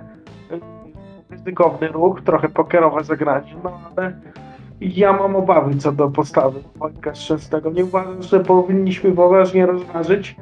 ryzykowny 1.30 1.88
ruch, 1.88 2.22
trochę 2.22 2.50
pokerowe 2.50 3.04
zagranie, 3.04 3.56
no 3.64 3.80
ale 3.98 4.14
ja 4.82 5.14
mam 5.14 5.36
obawy 5.36 5.76
co 5.76 5.92
do 5.92 6.10
postawy 6.10 6.60
Wojtka 6.76 7.16
Szczęsnego. 7.16 7.72
Nie 7.72 7.86
uważam, 7.86 8.24
że 8.24 8.40
powinniśmy 8.40 9.12
poważnie 9.12 9.66
rozważyć 9.66 10.36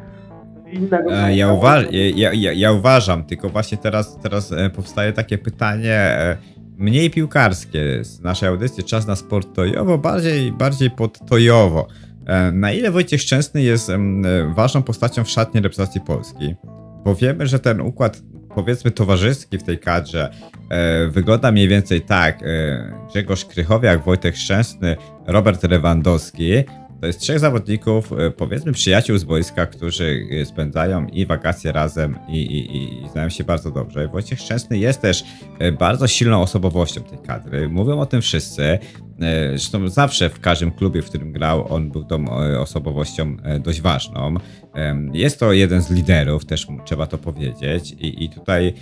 innego. 0.71 1.13
E, 1.13 1.35
ja, 1.35 1.47
uwa- 1.47 1.87
ja, 2.15 2.33
ja, 2.33 2.51
ja, 2.53 2.71
uważam, 2.71 3.23
tylko 3.23 3.49
właśnie 3.49 3.77
teraz, 3.77 4.19
teraz 4.19 4.51
e, 4.51 4.69
powstaje 4.69 5.13
takie 5.13 5.37
pytanie 5.37 6.17
mniej 6.77 7.09
piłkarskie 7.09 8.03
z 8.03 8.21
naszej 8.21 8.49
audycji 8.49 8.83
Czas 8.83 9.07
na 9.07 9.15
sport 9.15 9.55
tojowo, 9.55 9.97
bardziej, 9.97 10.51
bardziej 10.51 10.91
podtojowo. 10.91 11.87
E, 12.25 12.51
na 12.51 12.71
ile 12.71 12.91
Wojciech 12.91 13.21
Szczęsny 13.21 13.61
jest 13.61 13.91
ważną 14.55 14.83
postacią 14.83 15.23
w 15.23 15.29
szatni 15.29 15.61
reprezentacji 15.61 16.01
Polski? 16.01 16.55
Bo 17.03 17.15
wiemy, 17.15 17.47
że 17.47 17.59
ten 17.59 17.81
układ 17.81 18.21
powiedzmy 18.55 18.91
towarzyski 18.91 19.57
w 19.57 19.63
tej 19.63 19.79
kadrze 19.79 20.31
e, 20.69 21.07
wygląda 21.07 21.51
mniej 21.51 21.67
więcej 21.67 22.01
tak. 22.01 22.43
E, 22.43 22.93
Grzegorz 23.09 23.45
Krychowiak, 23.45 24.03
Wojtek 24.03 24.35
Szczęsny, 24.35 24.97
Robert 25.27 25.63
Lewandowski. 25.63 26.53
To 27.03 27.07
jest 27.07 27.19
trzech 27.19 27.39
zawodników, 27.39 28.13
e, 28.13 28.31
powiedzmy 28.31 28.71
przyjaciół 28.71 29.17
z 29.17 29.23
boiska, 29.23 29.65
którzy 29.65 30.27
e, 30.41 30.45
spędzają 30.45 31.07
i 31.07 31.25
wakacje 31.25 31.71
razem 31.71 32.15
i, 32.29 32.37
i, 32.37 33.03
i 33.05 33.09
znają 33.09 33.29
się 33.29 33.43
bardzo 33.43 33.71
dobrze. 33.71 34.07
Wojciech 34.07 34.39
Szczęsny 34.39 34.77
jest 34.77 35.01
też 35.01 35.23
e, 35.59 35.71
bardzo 35.71 36.07
silną 36.07 36.41
osobowością 36.41 37.01
tej 37.01 37.17
kadry. 37.19 37.69
Mówią 37.69 37.99
o 37.99 38.05
tym 38.05 38.21
wszyscy. 38.21 38.79
Zresztą 39.49 39.87
zawsze 39.87 40.29
w 40.29 40.39
każdym 40.39 40.71
klubie, 40.71 41.01
w 41.01 41.05
którym 41.05 41.31
grał, 41.31 41.73
on 41.73 41.91
był 41.91 42.03
tą 42.03 42.25
osobowością 42.59 43.37
dość 43.59 43.81
ważną. 43.81 44.35
Jest 45.13 45.39
to 45.39 45.53
jeden 45.53 45.81
z 45.81 45.91
liderów, 45.91 46.45
też 46.45 46.67
trzeba 46.85 47.07
to 47.07 47.17
powiedzieć. 47.17 47.91
I, 47.91 48.23
i 48.23 48.29
tutaj 48.29 48.73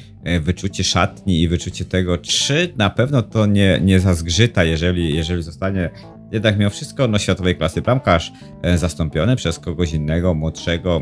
wyczucie 0.42 0.84
szatni 0.84 1.42
i 1.42 1.48
wyczucie 1.48 1.86
tego, 1.86 2.18
czy 2.18 2.74
na 2.78 2.90
pewno 2.90 3.22
to 3.22 3.46
nie, 3.46 3.80
nie 3.84 4.00
zazgrzyta, 4.00 4.64
jeżeli, 4.64 5.16
jeżeli 5.16 5.44
zostanie 5.44 5.90
jednak 6.32 6.58
mimo 6.58 6.70
wszystko 6.70 7.08
no, 7.08 7.20
światowej 7.20 7.56
klasy 7.56 7.82
bramkarz 7.82 8.32
e, 8.62 8.78
zastąpiony 8.78 9.36
przez 9.36 9.60
kogoś 9.60 9.94
innego, 9.94 10.34
młodszego 10.34 11.02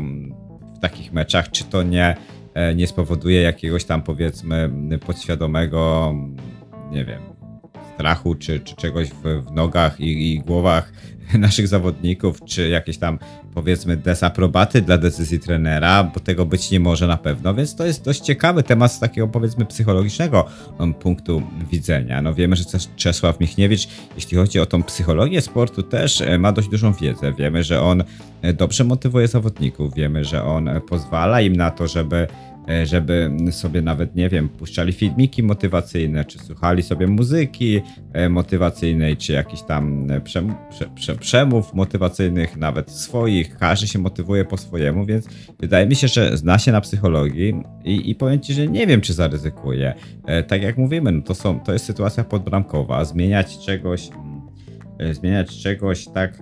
w 0.76 0.78
takich 0.78 1.12
meczach, 1.12 1.50
czy 1.50 1.64
to 1.64 1.82
nie, 1.82 2.16
e, 2.54 2.74
nie 2.74 2.86
spowoduje 2.86 3.42
jakiegoś 3.42 3.84
tam 3.84 4.02
powiedzmy 4.02 4.70
podświadomego, 5.06 6.14
nie 6.90 7.04
wiem, 7.04 7.22
strachu 7.94 8.34
czy, 8.34 8.60
czy 8.60 8.76
czegoś 8.76 9.08
w, 9.08 9.44
w 9.46 9.52
nogach 9.52 10.00
i, 10.00 10.34
i 10.34 10.40
głowach 10.40 10.92
naszych 11.38 11.68
zawodników, 11.68 12.44
czy 12.44 12.68
jakieś 12.68 12.98
tam 12.98 13.18
powiedzmy 13.54 13.96
desaprobaty 13.96 14.82
dla 14.82 14.98
decyzji 14.98 15.38
trenera, 15.38 16.04
bo 16.04 16.20
tego 16.20 16.46
być 16.46 16.70
nie 16.70 16.80
może 16.80 17.06
na 17.06 17.16
pewno, 17.16 17.54
więc 17.54 17.74
to 17.74 17.86
jest 17.86 18.04
dość 18.04 18.20
ciekawy 18.20 18.62
temat 18.62 18.92
z 18.92 18.98
takiego 18.98 19.28
powiedzmy 19.28 19.66
psychologicznego 19.66 20.44
um, 20.78 20.94
punktu 20.94 21.42
widzenia. 21.70 22.22
No 22.22 22.34
wiemy, 22.34 22.56
że 22.56 22.64
Czesław 22.96 23.40
Michniewicz, 23.40 23.88
jeśli 24.14 24.36
chodzi 24.36 24.60
o 24.60 24.66
tą 24.66 24.82
psychologię 24.82 25.40
sportu, 25.40 25.82
też 25.82 26.20
e, 26.20 26.38
ma 26.38 26.52
dość 26.52 26.68
dużą 26.68 26.92
wiedzę. 26.92 27.32
Wiemy, 27.32 27.64
że 27.64 27.82
on 27.82 28.04
e, 28.42 28.52
dobrze 28.52 28.84
motywuje 28.84 29.28
zawodników, 29.28 29.94
wiemy, 29.94 30.24
że 30.24 30.44
on 30.44 30.68
e, 30.68 30.80
pozwala 30.80 31.40
im 31.40 31.56
na 31.56 31.70
to, 31.70 31.88
żeby 31.88 32.26
żeby 32.84 33.30
sobie 33.50 33.82
nawet, 33.82 34.14
nie 34.14 34.28
wiem, 34.28 34.48
puszczali 34.48 34.92
filmiki 34.92 35.42
motywacyjne, 35.42 36.24
czy 36.24 36.38
słuchali 36.38 36.82
sobie 36.82 37.06
muzyki 37.06 37.80
e, 38.12 38.28
motywacyjnej, 38.28 39.16
czy 39.16 39.32
jakiś 39.32 39.62
tam 39.62 40.10
e, 40.10 40.20
prze, 40.20 40.42
prze, 40.94 41.16
przemów 41.16 41.74
motywacyjnych, 41.74 42.56
nawet 42.56 42.90
swoich. 42.90 43.56
Każdy 43.56 43.86
się 43.86 43.98
motywuje 43.98 44.44
po 44.44 44.56
swojemu, 44.56 45.06
więc 45.06 45.28
wydaje 45.58 45.86
mi 45.86 45.96
się, 45.96 46.08
że 46.08 46.36
zna 46.36 46.58
się 46.58 46.72
na 46.72 46.80
psychologii 46.80 47.54
i, 47.84 48.10
i 48.10 48.14
powiem 48.14 48.40
Ci, 48.40 48.54
że 48.54 48.66
nie 48.66 48.86
wiem, 48.86 49.00
czy 49.00 49.12
zaryzykuje. 49.12 49.94
Tak 50.48 50.62
jak 50.62 50.78
mówimy, 50.78 51.12
no 51.12 51.22
to, 51.22 51.34
są, 51.34 51.60
to 51.60 51.72
jest 51.72 51.84
sytuacja 51.84 52.24
podbramkowa. 52.24 53.04
Zmieniać 53.04 53.58
czegoś, 53.58 54.08
mm, 55.00 55.14
zmieniać 55.14 55.62
czegoś 55.62 56.08
tak 56.08 56.38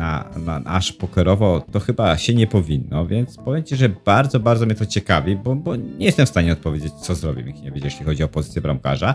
na, 0.00 0.24
na 0.46 0.60
aż 0.64 0.92
pokerowo, 0.92 1.64
to 1.72 1.80
chyba 1.80 2.16
się 2.16 2.34
nie 2.34 2.46
powinno, 2.46 3.06
więc 3.06 3.36
powiem 3.36 3.64
Ci, 3.64 3.76
że 3.76 3.88
bardzo, 3.88 4.40
bardzo 4.40 4.66
mnie 4.66 4.74
to 4.74 4.86
ciekawi, 4.86 5.36
bo, 5.36 5.54
bo 5.54 5.76
nie 5.76 6.06
jestem 6.06 6.26
w 6.26 6.28
stanie 6.28 6.52
odpowiedzieć, 6.52 6.92
co 6.92 7.14
zrobi 7.14 7.44
Michniewicz, 7.44 7.84
jeśli 7.84 8.06
chodzi 8.06 8.22
o 8.22 8.28
pozycję 8.28 8.62
bramkarza, 8.62 9.14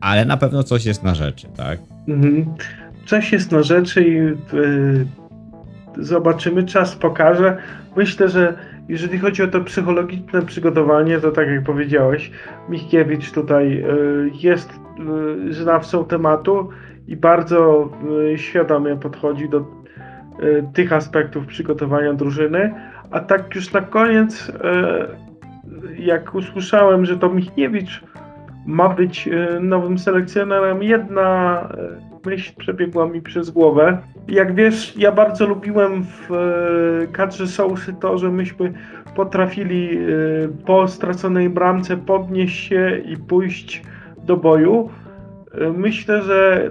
ale 0.00 0.24
na 0.24 0.36
pewno 0.36 0.62
coś 0.62 0.84
jest 0.84 1.02
na 1.02 1.14
rzeczy, 1.14 1.48
tak? 1.56 1.78
Mhm. 2.08 2.54
Coś 3.06 3.32
jest 3.32 3.52
na 3.52 3.62
rzeczy 3.62 4.04
i 4.08 4.14
yy, 4.14 5.06
zobaczymy, 5.98 6.64
czas 6.64 6.96
pokaże. 6.96 7.56
Myślę, 7.96 8.28
że 8.28 8.54
jeżeli 8.88 9.18
chodzi 9.18 9.42
o 9.42 9.48
to 9.48 9.60
psychologiczne 9.60 10.42
przygotowanie, 10.42 11.20
to 11.20 11.30
tak 11.30 11.48
jak 11.48 11.64
powiedziałeś, 11.64 12.30
Michniewicz 12.68 13.32
tutaj 13.32 13.70
yy, 13.70 14.30
jest 14.42 14.70
yy, 15.46 15.54
znawcą 15.54 16.04
tematu 16.04 16.68
i 17.06 17.16
bardzo 17.16 17.90
świadomie 18.36 18.96
podchodzi 18.96 19.48
do 19.48 19.81
Y, 19.81 19.81
tych 20.74 20.92
aspektów 20.92 21.46
przygotowania 21.46 22.14
drużyny. 22.14 22.74
A 23.10 23.20
tak 23.20 23.54
już 23.54 23.72
na 23.72 23.80
koniec, 23.80 24.48
y, 24.48 24.52
jak 25.98 26.34
usłyszałem, 26.34 27.04
że 27.04 27.18
to 27.18 27.28
Michniewicz 27.28 28.02
ma 28.66 28.88
być 28.88 29.28
y, 29.28 29.60
nowym 29.60 29.98
selekcjonerem, 29.98 30.82
jedna 30.82 31.68
myśl 32.26 32.52
przebiegła 32.58 33.06
mi 33.06 33.22
przez 33.22 33.50
głowę. 33.50 33.98
Jak 34.28 34.54
wiesz, 34.54 34.96
ja 34.96 35.12
bardzo 35.12 35.46
lubiłem 35.46 36.04
w 36.04 36.28
kadrze 37.12 37.46
Sousy 37.46 37.94
to, 38.00 38.18
że 38.18 38.30
myśmy 38.30 38.72
potrafili 39.16 39.98
po 40.66 40.88
straconej 40.88 41.50
bramce 41.50 41.96
podnieść 41.96 42.68
się 42.68 42.98
i 43.04 43.16
pójść 43.16 43.82
do 44.26 44.36
boju. 44.36 44.90
Myślę, 45.76 46.22
że 46.22 46.70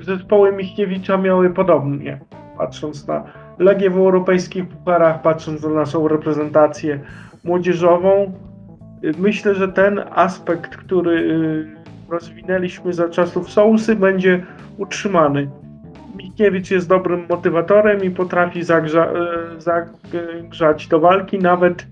zespoły 0.00 0.52
Michniewicza 0.52 1.16
miały 1.16 1.50
podobnie 1.50 2.20
patrząc 2.58 3.06
na 3.06 3.24
Legię 3.58 3.90
w 3.90 3.96
europejskich 3.96 4.68
pucharach, 4.68 5.22
patrząc 5.22 5.62
na 5.62 5.68
naszą 5.68 6.08
reprezentację 6.08 7.00
młodzieżową. 7.44 8.32
Myślę, 9.18 9.54
że 9.54 9.68
ten 9.68 10.00
aspekt, 10.10 10.76
który 10.76 11.12
y, 11.12 12.12
rozwinęliśmy 12.12 12.92
za 12.92 13.08
czasów 13.08 13.50
Sousy, 13.50 13.96
będzie 13.96 14.46
utrzymany. 14.76 15.50
Mikiewicz 16.16 16.70
jest 16.70 16.88
dobrym 16.88 17.26
motywatorem 17.28 18.04
i 18.04 18.10
potrafi 18.10 18.62
zagrza, 18.62 19.08
y, 19.56 19.60
zagrzać 19.60 20.88
do 20.88 21.00
walki, 21.00 21.38
nawet 21.38 21.86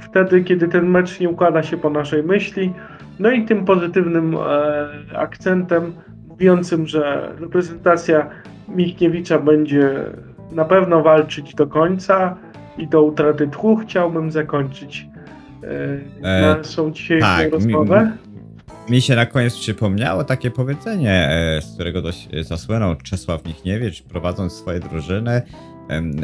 wtedy, 0.00 0.44
kiedy 0.44 0.68
ten 0.68 0.90
mecz 0.90 1.20
nie 1.20 1.28
układa 1.28 1.62
się 1.62 1.76
po 1.76 1.90
naszej 1.90 2.22
myśli. 2.22 2.72
No 3.18 3.30
i 3.30 3.44
tym 3.44 3.64
pozytywnym 3.64 4.34
e, 4.34 5.18
akcentem 5.18 5.92
mówiącym, 6.28 6.86
że 6.86 7.32
reprezentacja 7.40 8.30
Michniewicza 8.68 9.38
będzie 9.38 10.04
na 10.52 10.64
pewno 10.64 11.02
walczyć 11.02 11.54
do 11.54 11.66
końca 11.66 12.36
i 12.78 12.88
do 12.88 13.02
utraty 13.02 13.48
tchu 13.48 13.76
chciałbym 13.76 14.30
zakończyć 14.30 15.06
e, 15.62 15.68
e 16.22 16.56
naszą 16.56 16.90
dzisiejszą 16.90 17.26
tak, 17.26 17.52
rozmowę. 17.52 18.12
Mi, 18.88 18.94
mi, 18.94 19.00
się 19.00 19.16
na 19.16 19.26
koniec 19.26 19.56
przypomniało 19.56 20.24
takie 20.24 20.50
powiedzenie, 20.50 21.28
e, 21.30 21.62
z 21.62 21.74
którego 21.74 22.02
dość 22.02 22.28
zasłynął 22.40 22.96
Czesław 22.96 23.44
Michniewicz, 23.44 24.02
prowadząc 24.02 24.52
swoje 24.52 24.80
drużyny, 24.80 25.42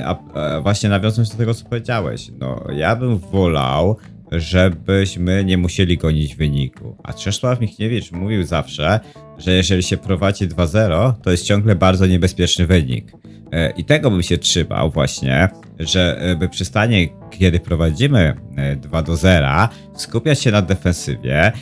a, 0.05 0.17
a 0.35 0.61
właśnie 0.61 0.89
nawiązując 0.89 1.31
do 1.31 1.39
tego, 1.39 1.55
co 1.55 1.65
powiedziałeś. 1.65 2.31
No, 2.41 2.65
ja 2.73 2.97
bym 2.97 3.19
wolał, 3.19 3.97
żebyśmy 4.41 5.45
nie 5.45 5.59
musieli 5.59 5.99
gonić 5.99 6.37
wyniku. 6.37 6.97
A 7.03 7.13
Czesław 7.13 7.61
Michniewicz 7.61 8.13
mówił 8.13 8.45
zawsze, 8.45 9.01
że 9.39 9.53
jeżeli 9.53 9.83
się 9.83 9.97
prowadzi 9.97 10.49
2-0, 10.49 11.13
to 11.23 11.31
jest 11.31 11.45
ciągle 11.45 11.75
bardzo 11.75 12.07
niebezpieczny 12.07 12.67
wynik. 12.67 13.13
E, 13.53 13.71
I 13.71 13.85
tego 13.85 14.11
bym 14.11 14.23
się 14.23 14.39
trzymał 14.39 14.91
właśnie, 14.91 15.49
że 15.79 16.21
e, 16.43 16.49
przy 16.49 16.65
stanie, 16.65 17.09
kiedy 17.31 17.61
prowadzimy 17.61 18.35
2 18.77 19.01
e, 19.01 19.17
0, 19.17 19.69
skupiać 19.97 20.41
się 20.41 20.51
na 20.51 20.63
defensywie, 20.63 21.53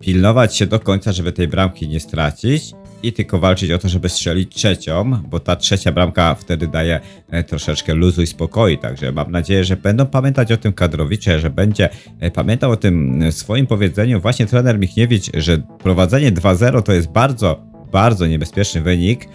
pilnować 0.00 0.56
się 0.56 0.66
do 0.66 0.80
końca, 0.80 1.12
żeby 1.12 1.32
tej 1.32 1.48
bramki 1.48 1.88
nie 1.88 2.00
stracić 2.00 2.72
i 3.02 3.12
tylko 3.12 3.38
walczyć 3.38 3.70
o 3.70 3.78
to, 3.78 3.88
żeby 3.88 4.08
strzelić 4.08 4.54
trzecią, 4.54 5.22
bo 5.30 5.40
ta 5.40 5.56
trzecia 5.56 5.92
bramka 5.92 6.34
wtedy 6.34 6.68
daje 6.68 7.00
e, 7.30 7.44
troszeczkę 7.44 7.94
luzu 7.94 8.22
i 8.22 8.26
spokoju, 8.26 8.76
także 8.76 9.12
mam 9.12 9.30
nadzieję, 9.30 9.64
że 9.64 9.76
będą 9.76 10.06
pamiętać 10.06 10.52
o 10.52 10.56
tym 10.56 10.72
kadrowicze, 10.72 11.38
że 11.38 11.50
będzie 11.50 11.88
e, 12.20 12.30
pamiętał 12.30 12.70
o 12.70 12.76
tym 12.76 13.22
e, 13.22 13.32
swoim 13.32 13.66
powiedzeniu. 13.66 14.20
Właśnie 14.20 14.46
trener 14.46 14.78
Michniewicz, 14.78 15.30
że 15.34 15.58
prowadzenie 15.58 16.32
2-0 16.32 16.82
to 16.82 16.92
jest 16.92 17.08
bardzo, 17.08 17.60
bardzo 17.92 18.26
niebezpieczny 18.26 18.82
wynik 18.82 19.28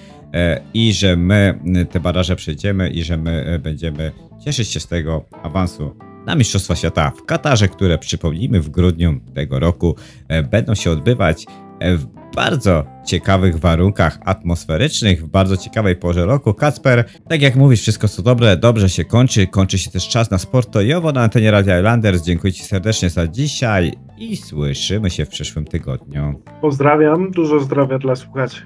i 0.73 0.93
że 0.93 1.15
my 1.15 1.59
te 1.91 1.99
baraże 1.99 2.35
przejdziemy 2.35 2.89
i 2.89 3.03
że 3.03 3.17
my 3.17 3.59
będziemy 3.63 4.11
cieszyć 4.45 4.67
się 4.67 4.79
z 4.79 4.87
tego 4.87 5.25
awansu 5.43 5.95
na 6.25 6.35
Mistrzostwa 6.35 6.75
Świata 6.75 7.11
w 7.11 7.25
Katarze, 7.25 7.67
które 7.67 7.97
przypomnijmy 7.97 8.61
w 8.61 8.69
grudniu 8.69 9.19
tego 9.33 9.59
roku 9.59 9.95
będą 10.51 10.75
się 10.75 10.91
odbywać 10.91 11.45
w 11.81 12.05
bardzo 12.35 12.83
ciekawych 13.05 13.59
warunkach 13.59 14.19
atmosferycznych, 14.25 15.23
w 15.23 15.27
bardzo 15.27 15.57
ciekawej 15.57 15.95
porze 15.95 16.25
roku. 16.25 16.53
Kacper, 16.53 17.03
tak 17.29 17.41
jak 17.41 17.55
mówisz, 17.55 17.81
wszystko 17.81 18.07
co 18.07 18.21
dobre, 18.21 18.57
dobrze 18.57 18.89
się 18.89 19.05
kończy. 19.05 19.47
Kończy 19.47 19.77
się 19.77 19.91
też 19.91 20.07
czas 20.07 20.31
na 20.31 20.37
sportojowo 20.37 21.11
na 21.11 21.21
antenie 21.21 21.51
Radia 21.51 21.77
Islanders. 21.77 22.23
Dziękuję 22.23 22.53
Ci 22.53 22.63
serdecznie 22.63 23.09
za 23.09 23.27
dzisiaj 23.27 23.93
i 24.17 24.37
słyszymy 24.37 25.09
się 25.09 25.25
w 25.25 25.29
przyszłym 25.29 25.65
tygodniu. 25.65 26.41
Pozdrawiam, 26.61 27.31
dużo 27.31 27.59
zdrowia 27.59 27.99
dla 27.99 28.15
słuchaczy. 28.15 28.61